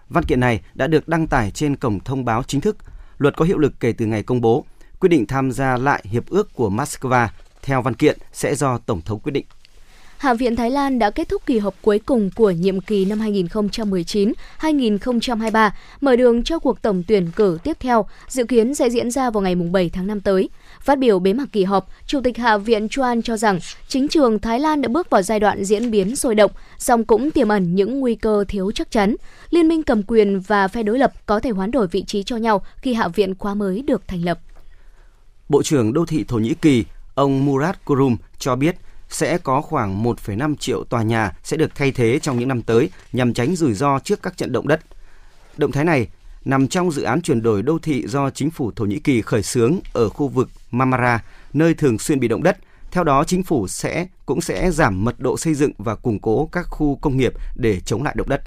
Văn 0.08 0.24
kiện 0.24 0.40
này 0.40 0.60
đã 0.74 0.86
được 0.86 1.08
đăng 1.08 1.26
tải 1.26 1.50
trên 1.50 1.76
cổng 1.76 2.00
thông 2.00 2.24
báo 2.24 2.42
chính 2.42 2.60
thức. 2.60 2.76
Luật 3.18 3.36
có 3.36 3.44
hiệu 3.44 3.58
lực 3.58 3.72
kể 3.80 3.92
từ 3.92 4.06
ngày 4.06 4.22
công 4.22 4.40
bố. 4.40 4.64
Quyết 5.00 5.08
định 5.08 5.26
tham 5.26 5.52
gia 5.52 5.76
lại 5.76 6.04
hiệp 6.04 6.28
ước 6.28 6.54
của 6.54 6.70
Moscow 6.70 7.28
theo 7.62 7.82
văn 7.82 7.94
kiện 7.94 8.18
sẽ 8.32 8.54
do 8.54 8.78
Tổng 8.78 9.00
thống 9.00 9.20
quyết 9.20 9.32
định. 9.32 9.46
Hạ 10.22 10.34
viện 10.34 10.56
Thái 10.56 10.70
Lan 10.70 10.98
đã 10.98 11.10
kết 11.10 11.28
thúc 11.28 11.42
kỳ 11.46 11.58
họp 11.58 11.74
cuối 11.82 11.98
cùng 11.98 12.30
của 12.36 12.50
nhiệm 12.50 12.80
kỳ 12.80 13.04
năm 13.04 13.18
2019-2023, 14.60 15.70
mở 16.00 16.16
đường 16.16 16.42
cho 16.42 16.58
cuộc 16.58 16.82
tổng 16.82 17.02
tuyển 17.08 17.30
cử 17.36 17.58
tiếp 17.64 17.76
theo, 17.80 18.06
dự 18.28 18.44
kiến 18.44 18.74
sẽ 18.74 18.90
diễn 18.90 19.10
ra 19.10 19.30
vào 19.30 19.42
ngày 19.42 19.54
7 19.54 19.88
tháng 19.88 20.06
5 20.06 20.20
tới. 20.20 20.48
Phát 20.80 20.98
biểu 20.98 21.18
bế 21.18 21.32
mạc 21.32 21.44
kỳ 21.52 21.64
họp, 21.64 21.88
Chủ 22.06 22.20
tịch 22.24 22.36
Hạ 22.38 22.56
viện 22.56 22.88
Chuan 22.88 23.22
cho 23.22 23.36
rằng 23.36 23.58
chính 23.88 24.08
trường 24.08 24.38
Thái 24.38 24.60
Lan 24.60 24.82
đã 24.82 24.88
bước 24.88 25.10
vào 25.10 25.22
giai 25.22 25.40
đoạn 25.40 25.64
diễn 25.64 25.90
biến 25.90 26.16
sôi 26.16 26.34
động, 26.34 26.50
song 26.78 27.04
cũng 27.04 27.30
tiềm 27.30 27.48
ẩn 27.48 27.74
những 27.74 28.00
nguy 28.00 28.14
cơ 28.14 28.44
thiếu 28.48 28.70
chắc 28.74 28.90
chắn. 28.90 29.16
Liên 29.50 29.68
minh 29.68 29.82
cầm 29.82 30.02
quyền 30.02 30.40
và 30.40 30.68
phe 30.68 30.82
đối 30.82 30.98
lập 30.98 31.12
có 31.26 31.40
thể 31.40 31.50
hoán 31.50 31.70
đổi 31.70 31.86
vị 31.86 32.04
trí 32.06 32.22
cho 32.22 32.36
nhau 32.36 32.62
khi 32.76 32.94
Hạ 32.94 33.08
viện 33.08 33.34
khóa 33.38 33.54
mới 33.54 33.82
được 33.82 34.08
thành 34.08 34.24
lập. 34.24 34.38
Bộ 35.48 35.62
trưởng 35.62 35.92
Đô 35.92 36.06
thị 36.06 36.24
Thổ 36.28 36.38
Nhĩ 36.38 36.54
Kỳ, 36.54 36.84
ông 37.14 37.44
Murat 37.44 37.84
Kurum 37.84 38.16
cho 38.38 38.56
biết 38.56 38.76
sẽ 39.14 39.38
có 39.38 39.60
khoảng 39.60 40.04
1,5 40.04 40.56
triệu 40.56 40.84
tòa 40.84 41.02
nhà 41.02 41.32
sẽ 41.44 41.56
được 41.56 41.74
thay 41.74 41.92
thế 41.92 42.18
trong 42.18 42.38
những 42.38 42.48
năm 42.48 42.62
tới 42.62 42.90
nhằm 43.12 43.34
tránh 43.34 43.56
rủi 43.56 43.74
ro 43.74 43.98
trước 43.98 44.22
các 44.22 44.36
trận 44.36 44.52
động 44.52 44.68
đất. 44.68 44.80
Động 45.56 45.72
thái 45.72 45.84
này 45.84 46.08
nằm 46.44 46.68
trong 46.68 46.92
dự 46.92 47.02
án 47.02 47.22
chuyển 47.22 47.42
đổi 47.42 47.62
đô 47.62 47.78
thị 47.78 48.06
do 48.06 48.30
chính 48.30 48.50
phủ 48.50 48.70
Thổ 48.76 48.84
Nhĩ 48.84 48.98
Kỳ 48.98 49.22
khởi 49.22 49.42
xướng 49.42 49.78
ở 49.92 50.08
khu 50.08 50.28
vực 50.28 50.48
Marmara, 50.70 51.24
nơi 51.52 51.74
thường 51.74 51.98
xuyên 51.98 52.20
bị 52.20 52.28
động 52.28 52.42
đất. 52.42 52.58
Theo 52.90 53.04
đó, 53.04 53.24
chính 53.24 53.42
phủ 53.42 53.68
sẽ 53.68 54.06
cũng 54.26 54.40
sẽ 54.40 54.70
giảm 54.70 55.04
mật 55.04 55.20
độ 55.20 55.36
xây 55.36 55.54
dựng 55.54 55.72
và 55.78 55.94
củng 55.94 56.18
cố 56.18 56.48
các 56.52 56.66
khu 56.70 56.98
công 57.00 57.16
nghiệp 57.16 57.32
để 57.56 57.80
chống 57.80 58.02
lại 58.02 58.14
động 58.16 58.28
đất. 58.28 58.42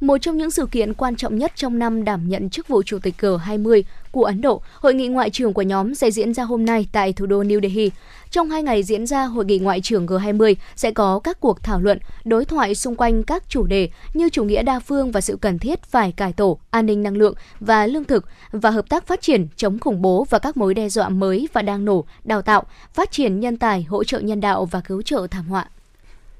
Một 0.00 0.18
trong 0.18 0.36
những 0.36 0.50
sự 0.50 0.66
kiện 0.66 0.94
quan 0.94 1.16
trọng 1.16 1.38
nhất 1.38 1.52
trong 1.54 1.78
năm 1.78 2.04
đảm 2.04 2.28
nhận 2.28 2.50
chức 2.50 2.68
vụ 2.68 2.82
Chủ 2.82 2.98
tịch 2.98 3.14
G20 3.18 3.82
của 4.10 4.24
Ấn 4.24 4.40
Độ, 4.40 4.62
hội 4.80 4.94
nghị 4.94 5.08
ngoại 5.08 5.30
trưởng 5.30 5.52
của 5.52 5.62
nhóm 5.62 5.94
sẽ 5.94 6.10
diễn 6.10 6.34
ra 6.34 6.44
hôm 6.44 6.66
nay 6.66 6.88
tại 6.92 7.12
thủ 7.12 7.26
đô 7.26 7.42
New 7.42 7.60
Delhi. 7.60 7.90
Trong 8.30 8.50
hai 8.50 8.62
ngày 8.62 8.82
diễn 8.82 9.06
ra 9.06 9.24
hội 9.24 9.44
nghị 9.44 9.58
ngoại 9.58 9.80
trưởng 9.80 10.06
G20 10.06 10.54
sẽ 10.76 10.90
có 10.90 11.18
các 11.18 11.40
cuộc 11.40 11.62
thảo 11.62 11.80
luận, 11.80 11.98
đối 12.24 12.44
thoại 12.44 12.74
xung 12.74 12.96
quanh 12.96 13.22
các 13.22 13.48
chủ 13.48 13.66
đề 13.66 13.90
như 14.14 14.28
chủ 14.28 14.44
nghĩa 14.44 14.62
đa 14.62 14.80
phương 14.80 15.12
và 15.12 15.20
sự 15.20 15.38
cần 15.40 15.58
thiết 15.58 15.82
phải 15.82 16.12
cải 16.12 16.32
tổ, 16.32 16.58
an 16.70 16.86
ninh 16.86 17.02
năng 17.02 17.16
lượng 17.16 17.34
và 17.60 17.86
lương 17.86 18.04
thực 18.04 18.24
và 18.52 18.70
hợp 18.70 18.88
tác 18.88 19.06
phát 19.06 19.20
triển 19.22 19.48
chống 19.56 19.78
khủng 19.78 20.02
bố 20.02 20.26
và 20.30 20.38
các 20.38 20.56
mối 20.56 20.74
đe 20.74 20.88
dọa 20.88 21.08
mới 21.08 21.48
và 21.52 21.62
đang 21.62 21.84
nổ, 21.84 22.04
đào 22.24 22.42
tạo, 22.42 22.64
phát 22.94 23.10
triển 23.10 23.40
nhân 23.40 23.56
tài, 23.56 23.82
hỗ 23.82 24.04
trợ 24.04 24.20
nhân 24.20 24.40
đạo 24.40 24.64
và 24.64 24.80
cứu 24.80 25.02
trợ 25.02 25.26
thảm 25.30 25.48
họa. 25.48 25.68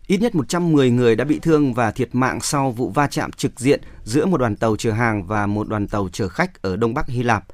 Ít 0.07 0.21
nhất 0.21 0.35
110 0.35 0.91
người 0.91 1.17
đã 1.17 1.25
bị 1.25 1.39
thương 1.39 1.75
và 1.75 1.91
thiệt 1.91 2.15
mạng 2.15 2.41
sau 2.41 2.71
vụ 2.71 2.91
va 2.91 3.07
chạm 3.07 3.33
trực 3.33 3.61
diện 3.61 3.81
giữa 4.05 4.27
một 4.27 4.37
đoàn 4.37 4.57
tàu 4.57 4.77
chở 4.77 4.93
hàng 4.93 5.27
và 5.27 5.47
một 5.47 5.69
đoàn 5.69 5.89
tàu 5.89 6.09
chở 6.13 6.29
khách 6.29 6.63
ở 6.63 6.77
Đông 6.77 6.95
Bắc 6.95 7.07
Hy 7.09 7.23
Lạp. 7.23 7.45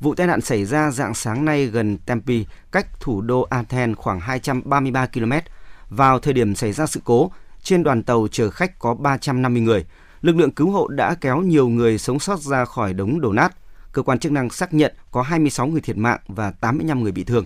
Vụ 0.00 0.14
tai 0.14 0.26
nạn 0.26 0.40
xảy 0.40 0.64
ra 0.64 0.90
dạng 0.90 1.14
sáng 1.14 1.44
nay 1.44 1.66
gần 1.66 1.98
Tempe, 1.98 2.34
cách 2.72 2.86
thủ 3.00 3.20
đô 3.20 3.42
Athens 3.42 3.96
khoảng 3.96 4.20
233 4.20 5.06
km. 5.06 5.32
Vào 5.90 6.18
thời 6.18 6.32
điểm 6.32 6.54
xảy 6.54 6.72
ra 6.72 6.86
sự 6.86 7.00
cố, 7.04 7.32
trên 7.62 7.82
đoàn 7.82 8.02
tàu 8.02 8.28
chở 8.30 8.50
khách 8.50 8.78
có 8.78 8.94
350 8.94 9.62
người. 9.62 9.84
Lực 10.20 10.36
lượng 10.36 10.52
cứu 10.52 10.70
hộ 10.70 10.88
đã 10.88 11.14
kéo 11.20 11.40
nhiều 11.40 11.68
người 11.68 11.98
sống 11.98 12.20
sót 12.20 12.40
ra 12.40 12.64
khỏi 12.64 12.92
đống 12.92 13.20
đổ 13.20 13.32
nát. 13.32 13.56
Cơ 13.92 14.02
quan 14.02 14.18
chức 14.18 14.32
năng 14.32 14.50
xác 14.50 14.74
nhận 14.74 14.94
có 15.10 15.22
26 15.22 15.66
người 15.66 15.80
thiệt 15.80 15.96
mạng 15.96 16.20
và 16.28 16.50
85 16.50 17.02
người 17.02 17.12
bị 17.12 17.24
thương. 17.24 17.44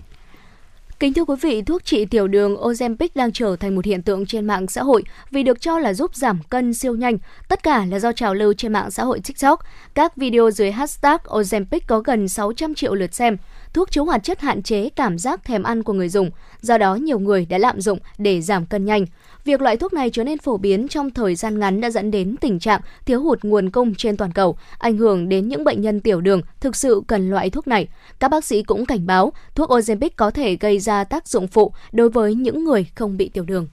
Kính 1.03 1.13
thưa 1.13 1.25
quý 1.25 1.35
vị, 1.41 1.61
thuốc 1.61 1.85
trị 1.85 2.05
tiểu 2.05 2.27
đường 2.27 2.55
Ozempic 2.55 3.07
đang 3.15 3.31
trở 3.31 3.55
thành 3.55 3.75
một 3.75 3.85
hiện 3.85 4.01
tượng 4.01 4.25
trên 4.25 4.45
mạng 4.45 4.67
xã 4.67 4.83
hội 4.83 5.03
vì 5.31 5.43
được 5.43 5.61
cho 5.61 5.79
là 5.79 5.93
giúp 5.93 6.15
giảm 6.15 6.39
cân 6.49 6.73
siêu 6.73 6.95
nhanh. 6.95 7.17
Tất 7.47 7.63
cả 7.63 7.85
là 7.85 7.99
do 7.99 8.11
trào 8.11 8.33
lưu 8.33 8.53
trên 8.53 8.73
mạng 8.73 8.91
xã 8.91 9.03
hội 9.03 9.19
TikTok. 9.19 9.59
Các 9.93 10.17
video 10.17 10.51
dưới 10.51 10.71
hashtag 10.71 11.17
Ozempic 11.25 11.79
có 11.87 11.99
gần 11.99 12.27
600 12.27 12.75
triệu 12.75 12.95
lượt 12.95 13.13
xem. 13.13 13.37
Thuốc 13.73 13.91
chứa 13.91 14.01
hoạt 14.01 14.23
chất 14.23 14.41
hạn 14.41 14.63
chế 14.63 14.89
cảm 14.89 15.17
giác 15.19 15.43
thèm 15.43 15.63
ăn 15.63 15.83
của 15.83 15.93
người 15.93 16.09
dùng, 16.09 16.31
do 16.61 16.77
đó 16.77 16.95
nhiều 16.95 17.19
người 17.19 17.45
đã 17.45 17.57
lạm 17.57 17.81
dụng 17.81 17.99
để 18.17 18.41
giảm 18.41 18.65
cân 18.65 18.85
nhanh. 18.85 19.05
Việc 19.45 19.61
loại 19.61 19.77
thuốc 19.77 19.93
này 19.93 20.09
trở 20.09 20.23
nên 20.23 20.37
phổ 20.37 20.57
biến 20.57 20.87
trong 20.87 21.11
thời 21.11 21.35
gian 21.35 21.59
ngắn 21.59 21.81
đã 21.81 21.89
dẫn 21.89 22.11
đến 22.11 22.35
tình 22.41 22.59
trạng 22.59 22.81
thiếu 23.05 23.21
hụt 23.21 23.43
nguồn 23.43 23.69
cung 23.69 23.95
trên 23.95 24.17
toàn 24.17 24.31
cầu, 24.31 24.57
ảnh 24.77 24.97
hưởng 24.97 25.29
đến 25.29 25.47
những 25.47 25.63
bệnh 25.63 25.81
nhân 25.81 25.99
tiểu 26.01 26.21
đường 26.21 26.41
thực 26.59 26.75
sự 26.75 27.01
cần 27.07 27.29
loại 27.29 27.49
thuốc 27.49 27.67
này. 27.67 27.87
Các 28.19 28.27
bác 28.27 28.45
sĩ 28.45 28.63
cũng 28.63 28.85
cảnh 28.85 29.05
báo 29.05 29.33
thuốc 29.55 29.69
Ozempic 29.69 30.09
có 30.15 30.31
thể 30.31 30.55
gây 30.55 30.79
ra 30.79 31.03
tác 31.03 31.27
dụng 31.27 31.47
phụ 31.47 31.73
đối 31.91 32.09
với 32.09 32.35
những 32.35 32.63
người 32.63 32.85
không 32.95 33.17
bị 33.17 33.29
tiểu 33.29 33.43
đường. 33.43 33.67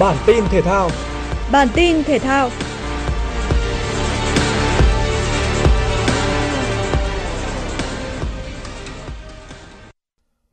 Bản 0.00 0.16
tin 0.26 0.44
thể 0.50 0.62
thao 0.62 0.90
Bản 1.52 1.68
tin 1.74 2.04
thể 2.04 2.18
thao 2.18 2.50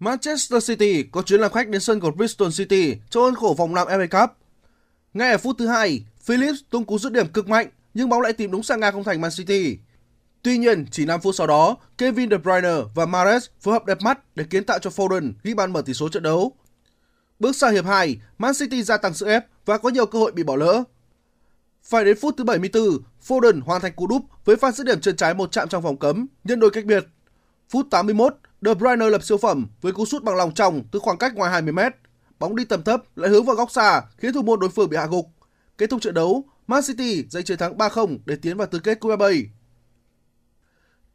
Manchester 0.02 0.68
City 0.68 1.04
có 1.04 1.22
chuyến 1.22 1.42
làm 1.42 1.52
khách 1.52 1.70
đến 1.70 1.82
sân 1.82 2.00
của 2.00 2.12
Bristol 2.12 2.50
City 2.58 2.96
trong 3.10 3.24
khuôn 3.24 3.36
khổ 3.36 3.56
vòng 3.58 3.74
5 3.74 3.88
FA 3.88 4.08
Cup. 4.08 4.38
Ngay 5.14 5.32
ở 5.32 5.38
phút 5.38 5.56
thứ 5.60 5.68
hai, 5.68 6.06
Phillips 6.24 6.60
tung 6.70 6.86
cú 6.86 7.00
dứt 7.00 7.14
điểm 7.14 7.28
cực 7.28 7.48
mạnh 7.48 7.68
nhưng 7.94 8.10
bóng 8.10 8.22
lại 8.22 8.34
tìm 8.34 8.52
đúng 8.52 8.64
sang 8.64 8.80
ngang 8.80 8.94
không 8.94 9.04
thành 9.04 9.22
Man 9.22 9.32
City. 9.38 9.78
Tuy 10.44 10.58
nhiên, 10.58 10.86
chỉ 10.92 11.06
5 11.06 11.22
phút 11.22 11.36
sau 11.36 11.48
đó, 11.48 11.78
Kevin 11.98 12.30
De 12.30 12.38
Bruyne 12.38 12.74
và 12.96 13.06
Mahrez 13.06 13.40
phối 13.60 13.74
hợp 13.74 13.86
đẹp 13.86 14.02
mắt 14.02 14.36
để 14.36 14.44
kiến 14.44 14.64
tạo 14.64 14.80
cho 14.80 14.90
Foden 14.90 15.34
ghi 15.44 15.54
bàn 15.54 15.74
mở 15.74 15.82
tỷ 15.82 15.94
số 15.94 16.10
trận 16.10 16.24
đấu. 16.24 16.52
Bước 17.40 17.56
sang 17.56 17.74
hiệp 17.74 17.86
2, 17.86 18.18
Man 18.38 18.54
City 18.60 18.84
gia 18.84 18.98
tăng 18.98 19.14
sự 19.14 19.26
ép 19.26 19.46
và 19.66 19.78
có 19.78 19.90
nhiều 19.90 20.06
cơ 20.06 20.20
hội 20.20 20.32
bị 20.32 20.44
bỏ 20.44 20.56
lỡ. 20.56 20.84
Phải 21.84 22.06
đến 22.06 22.18
phút 22.22 22.34
thứ 22.38 22.44
74, 22.44 22.84
Foden 23.28 23.62
hoàn 23.62 23.82
thành 23.82 23.94
cú 23.94 24.08
đúp 24.08 24.22
với 24.46 24.56
pha 24.56 24.72
dứt 24.72 24.88
điểm 24.88 25.02
chân 25.02 25.16
trái 25.16 25.34
một 25.34 25.52
chạm 25.52 25.70
trong 25.70 25.84
vòng 25.84 25.98
cấm, 25.98 26.28
nhân 26.44 26.60
đôi 26.60 26.70
cách 26.72 26.86
biệt. 26.86 27.06
Phút 27.70 27.88
81, 27.92 28.36
De 28.62 28.74
Bruyne 28.74 29.10
lập 29.10 29.24
siêu 29.24 29.38
phẩm 29.38 29.68
với 29.82 29.94
cú 29.94 30.06
sút 30.06 30.24
bằng 30.24 30.36
lòng 30.36 30.54
trong 30.54 30.84
từ 30.92 31.00
khoảng 31.00 31.18
cách 31.18 31.36
ngoài 31.36 31.64
20m, 31.64 31.92
Bóng 32.40 32.56
đi 32.56 32.66
tầm 32.66 32.84
thấp 32.84 33.04
lại 33.16 33.30
hướng 33.30 33.46
vào 33.46 33.56
góc 33.56 33.72
xa 33.72 34.02
khiến 34.18 34.34
thủ 34.34 34.42
môn 34.42 34.60
đối 34.60 34.70
phương 34.70 34.90
bị 34.90 34.98
hạ 34.98 35.06
gục. 35.06 35.26
Kết 35.78 35.90
thúc 35.90 36.02
trận 36.02 36.14
đấu, 36.14 36.46
Man 36.68 36.82
City 36.88 37.26
giành 37.30 37.44
chiến 37.44 37.58
thắng 37.58 37.78
3-0 37.78 38.18
để 38.26 38.36
tiến 38.36 38.58
vào 38.58 38.68
tứ 38.68 38.80
kết 38.80 39.00
Cup 39.00 39.12
FA. 39.20 39.46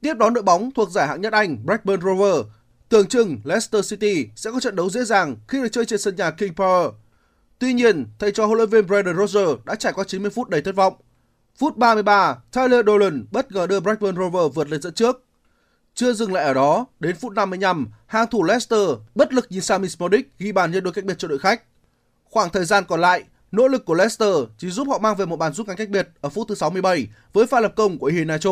Tiếp 0.00 0.14
đón 0.14 0.35
đội 0.35 0.42
bóng 0.42 0.70
thuộc 0.70 0.90
giải 0.90 1.06
hạng 1.06 1.20
nhất 1.20 1.32
Anh 1.32 1.66
Blackburn 1.66 2.00
Rovers, 2.00 2.48
tưởng 2.88 3.09
chừng 3.09 3.40
Leicester 3.44 3.90
City 3.90 4.28
sẽ 4.37 4.50
có 4.50 4.61
trận 4.61 4.76
đấu 4.76 4.90
dễ 4.90 5.04
dàng 5.04 5.37
khi 5.48 5.62
được 5.62 5.68
chơi 5.72 5.85
trên 5.85 5.98
sân 5.98 6.16
nhà 6.16 6.30
King 6.30 6.52
Power. 6.52 6.92
Tuy 7.59 7.72
nhiên, 7.72 8.06
thầy 8.18 8.32
trò 8.32 8.46
huấn 8.46 8.56
luyện 8.56 8.70
viên 8.70 8.87
Brendan 8.87 9.16
Rodgers 9.16 9.64
đã 9.64 9.74
trải 9.74 9.92
qua 9.92 10.04
90 10.04 10.30
phút 10.30 10.48
đầy 10.48 10.62
thất 10.62 10.74
vọng. 10.74 10.94
Phút 11.59 11.76
33, 11.76 12.38
Tyler 12.52 12.87
Dolan 12.87 13.26
bất 13.30 13.52
ngờ 13.52 13.66
đưa 13.66 13.80
Blackburn 13.80 14.16
Rovers 14.16 14.54
vượt 14.54 14.68
lên 14.68 14.82
dẫn 14.82 14.94
trước. 14.94 15.26
Chưa 15.96 16.12
dừng 16.12 16.32
lại 16.32 16.44
ở 16.44 16.54
đó, 16.54 16.87
đến 17.00 17.16
phút 17.16 17.32
55, 17.32 17.88
hàng 18.06 18.26
thủ 18.30 18.42
Leicester 18.42 18.88
bất 19.14 19.32
lực 19.32 19.46
nhìn 19.50 19.61
Sami 19.61 19.88
Smodic 19.88 20.38
ghi 20.38 20.52
bàn 20.52 20.70
nhân 20.70 20.85
đôi 20.85 20.92
cách 20.92 21.04
biệt 21.04 21.14
cho 21.18 21.28
đội 21.28 21.38
khách. 21.38 21.62
Khoảng 22.24 22.50
thời 22.50 22.64
gian 22.64 22.85
còn 22.88 23.00
lại, 23.00 23.24
nỗ 23.52 23.68
lực 23.68 23.85
của 23.85 23.94
Leicester 23.94 24.35
chỉ 24.59 24.70
giúp 24.70 24.88
họ 24.88 24.98
mang 24.98 25.16
về 25.16 25.26
một 25.26 25.37
bàn 25.37 25.52
rút 25.52 25.66
ngắn 25.66 25.76
cách 25.76 25.88
biệt 25.88 26.09
ở 26.20 26.28
phút 26.28 26.48
thứ 26.48 26.54
67 26.54 27.09
với 27.32 27.46
pha 27.46 27.61
lập 27.61 27.72
công 27.76 27.98
của 27.98 28.06
Iheanacho. 28.06 28.50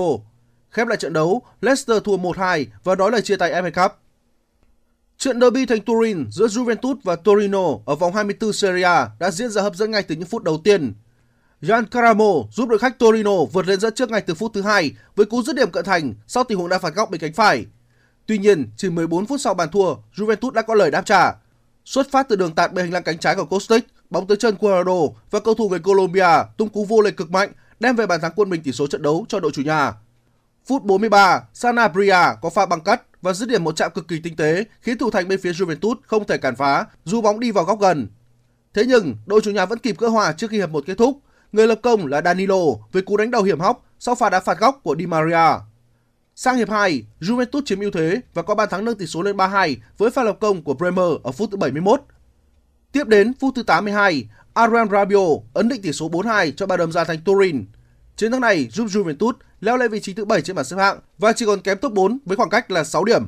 Khép 0.71 0.89
lại 0.89 0.97
trận 0.97 1.13
đấu, 1.13 1.43
Leicester 1.61 2.03
thua 2.05 2.17
1-2 2.17 2.65
và 2.85 2.95
đó 2.95 3.11
là 3.11 3.21
chia 3.21 3.37
tay 3.37 3.53
FA 3.53 3.83
Cup. 3.83 3.93
Trận 5.19 5.41
derby 5.41 5.67
thành 5.67 5.81
Turin 5.81 6.27
giữa 6.31 6.47
Juventus 6.47 6.97
và 7.03 7.17
Torino 7.17 7.65
ở 7.87 7.95
vòng 7.95 8.15
24 8.15 8.53
Serie 8.53 8.85
A 8.85 9.11
đã 9.21 9.31
diễn 9.31 9.51
ra 9.51 9.63
hấp 9.63 9.77
dẫn 9.77 9.91
ngay 9.91 10.03
từ 10.03 10.15
những 10.15 10.29
phút 10.29 10.43
đầu 10.43 10.61
tiên. 10.65 10.95
Gian 11.65 11.87
Caramo 11.87 12.33
giúp 12.53 12.69
đội 12.69 12.79
khách 12.79 12.99
Torino 12.99 13.45
vượt 13.53 13.67
lên 13.67 13.81
dẫn 13.81 13.95
trước 13.95 14.11
ngay 14.11 14.21
từ 14.21 14.35
phút 14.35 14.51
thứ 14.55 14.63
hai 14.63 14.93
với 15.17 15.27
cú 15.27 15.43
dứt 15.43 15.57
điểm 15.57 15.71
cận 15.71 15.85
thành 15.85 16.15
sau 16.27 16.45
tình 16.45 16.59
huống 16.59 16.69
đá 16.69 16.79
phạt 16.79 16.95
góc 16.95 17.11
bên 17.11 17.21
cánh 17.21 17.33
phải. 17.33 17.67
Tuy 18.27 18.39
nhiên, 18.39 18.71
chỉ 18.77 18.91
14 18.91 19.27
phút 19.27 19.41
sau 19.41 19.55
bàn 19.55 19.69
thua, 19.73 19.95
Juventus 20.17 20.51
đã 20.51 20.63
có 20.63 20.75
lời 20.75 20.91
đáp 20.91 21.07
trả. 21.07 21.33
Xuất 21.85 22.11
phát 22.11 22.29
từ 22.29 22.37
đường 22.37 22.55
tạt 22.55 22.73
bên 22.73 22.85
hành 22.85 22.93
lang 22.93 23.03
cánh 23.03 23.19
trái 23.19 23.35
của 23.35 23.45
Kostic, 23.45 23.85
bóng 24.11 24.27
tới 24.27 24.37
chân 24.37 24.57
Cuadrado 24.57 24.93
và 25.31 25.41
cầu 25.41 25.55
thủ 25.55 25.69
người 25.69 25.79
Colombia 25.79 26.43
tung 26.57 26.69
cú 26.69 26.85
vô 26.85 27.01
lệch 27.01 27.17
cực 27.17 27.31
mạnh 27.31 27.53
đem 27.81 27.97
về 27.97 28.07
bàn 28.07 28.21
thắng 28.21 28.33
quân 28.37 28.51
mình 28.51 28.63
tỷ 28.63 28.73
số 28.73 28.87
trận 28.87 29.03
đấu 29.03 29.27
cho 29.29 29.41
đội 29.41 29.53
chủ 29.53 29.63
nhà. 29.63 29.93
Phút 30.67 30.85
43, 30.85 31.43
Sanabria 31.55 32.17
có 32.43 32.51
pha 32.51 32.67
băng 32.67 32.81
cắt 32.81 33.03
và 33.23 33.33
dứt 33.33 33.49
điểm 33.49 33.65
một 33.65 33.77
chạm 33.77 33.91
cực 33.95 34.09
kỳ 34.09 34.21
tinh 34.21 34.37
tế 34.37 34.65
khiến 34.81 34.99
thủ 34.99 35.11
thành 35.11 35.29
bên 35.29 35.41
phía 35.41 35.53
Juventus 35.53 35.95
không 36.07 36.27
thể 36.27 36.39
cản 36.39 36.57
phá 36.57 36.87
dù 37.05 37.21
bóng 37.21 37.41
đi 37.41 37.51
vào 37.51 37.65
góc 37.65 37.81
gần. 37.81 38.09
Thế 38.75 38.85
nhưng 38.87 39.17
đội 39.27 39.41
chủ 39.41 39.51
nhà 39.51 39.67
vẫn 39.67 39.79
kịp 39.79 39.97
cơ 39.99 40.09
hòa 40.09 40.33
trước 40.33 40.51
khi 40.51 40.57
hiệp 40.57 40.71
một 40.71 40.85
kết 40.87 40.99
thúc. 40.99 41.19
Người 41.55 41.67
lập 41.67 41.79
công 41.83 42.07
là 42.07 42.23
Danilo 42.25 42.57
với 42.93 43.03
cú 43.03 43.17
đánh 43.17 43.31
đầu 43.31 43.43
hiểm 43.43 43.61
hóc 43.61 43.85
sau 43.99 44.15
pha 44.15 44.31
đá 44.31 44.41
phạt 44.41 44.59
góc 44.59 44.81
của 44.83 44.97
Di 44.99 45.07
Maria. 45.07 45.61
Sang 46.35 46.57
hiệp 46.57 46.71
2, 46.71 47.05
Juventus 47.21 47.63
chiếm 47.65 47.81
ưu 47.81 47.91
thế 47.91 48.21
và 48.35 48.43
có 48.43 48.55
bàn 48.55 48.69
thắng 48.71 48.85
nâng 48.85 48.99
tỷ 48.99 49.07
số 49.07 49.23
lên 49.23 49.37
3-2 49.37 49.77
với 49.99 50.11
pha 50.11 50.23
lập 50.23 50.37
công 50.41 50.63
của 50.63 50.75
Bremer 50.75 51.05
ở 51.25 51.33
phút 51.33 51.51
thứ 51.51 51.57
71. 51.57 52.01
Tiếp 52.93 53.09
đến 53.09 53.33
phút 53.41 53.55
thứ 53.55 53.63
82, 53.63 54.29
Adrian 54.55 54.91
Rabiot 54.91 55.41
ấn 55.53 55.69
định 55.69 55.83
tỷ 55.83 55.93
số 55.93 56.11
4-2 56.11 56.53
cho 56.57 56.67
bà 56.67 56.77
đầm 56.77 56.93
ra 56.93 57.05
thành 57.05 57.19
Turin. 57.25 57.65
Chiến 58.17 58.33
thắng 58.33 58.41
này 58.41 58.69
giúp 58.73 58.87
Juventus 58.87 59.33
leo 59.61 59.77
lên 59.77 59.91
vị 59.91 60.01
trí 60.01 60.15
thứ 60.15 60.25
7 60.25 60.43
trên 60.43 60.57
bảng 60.57 60.65
xếp 60.65 60.77
hạng 60.77 60.99
và 61.19 61.33
chỉ 61.33 61.47
còn 61.47 61.61
kém 61.61 61.79
top 61.79 61.93
4 61.93 62.19
với 62.25 62.37
khoảng 62.37 62.51
cách 62.51 62.71
là 62.71 62.85
6 62.85 63.05
điểm. 63.05 63.23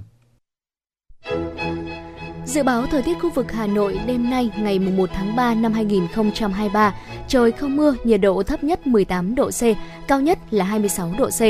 Dự 2.47 2.63
báo 2.63 2.87
thời 2.87 3.03
tiết 3.03 3.15
khu 3.21 3.31
vực 3.31 3.53
Hà 3.53 3.67
Nội 3.67 4.01
đêm 4.07 4.31
nay 4.31 4.51
ngày 4.59 4.79
1 4.79 5.11
tháng 5.15 5.37
3 5.37 5.55
năm 5.55 5.73
2023, 5.73 6.95
trời 7.29 7.53
không 7.53 7.77
mưa, 7.77 7.95
nhiệt 8.05 8.21
độ 8.21 8.43
thấp 8.43 8.65
nhất 8.65 8.87
18 8.87 9.35
độ 9.35 9.51
C, 9.51 9.63
cao 10.09 10.21
nhất 10.21 10.39
là 10.51 10.65
26 10.65 11.13
độ 11.19 11.29
C. 11.29 11.41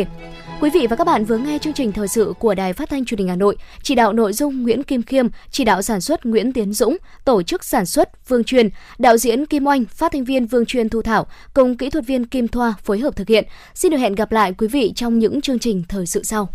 Quý 0.60 0.70
vị 0.70 0.86
và 0.90 0.96
các 0.96 1.06
bạn 1.06 1.24
vừa 1.24 1.38
nghe 1.38 1.58
chương 1.58 1.72
trình 1.72 1.92
thời 1.92 2.08
sự 2.08 2.34
của 2.38 2.54
Đài 2.54 2.72
Phát 2.72 2.90
thanh 2.90 3.04
Truyền 3.04 3.18
hình 3.18 3.28
Hà 3.28 3.36
Nội, 3.36 3.56
chỉ 3.82 3.94
đạo 3.94 4.12
nội 4.12 4.32
dung 4.32 4.62
Nguyễn 4.62 4.82
Kim 4.82 5.02
Khiêm, 5.02 5.26
chỉ 5.50 5.64
đạo 5.64 5.82
sản 5.82 6.00
xuất 6.00 6.26
Nguyễn 6.26 6.52
Tiến 6.52 6.72
Dũng, 6.72 6.96
tổ 7.24 7.42
chức 7.42 7.64
sản 7.64 7.86
xuất 7.86 8.28
Vương 8.28 8.44
Truyền, 8.44 8.68
đạo 8.98 9.16
diễn 9.16 9.46
Kim 9.46 9.66
Oanh, 9.66 9.84
phát 9.84 10.12
thanh 10.12 10.24
viên 10.24 10.46
Vương 10.46 10.66
Truyền 10.66 10.88
Thu 10.88 11.02
Thảo 11.02 11.26
cùng 11.54 11.76
kỹ 11.76 11.90
thuật 11.90 12.06
viên 12.06 12.26
Kim 12.26 12.48
Thoa 12.48 12.74
phối 12.84 12.98
hợp 12.98 13.16
thực 13.16 13.28
hiện. 13.28 13.44
Xin 13.74 13.92
được 13.92 13.98
hẹn 13.98 14.14
gặp 14.14 14.32
lại 14.32 14.52
quý 14.58 14.68
vị 14.68 14.92
trong 14.96 15.18
những 15.18 15.40
chương 15.40 15.58
trình 15.58 15.82
thời 15.88 16.06
sự 16.06 16.22
sau. 16.24 16.48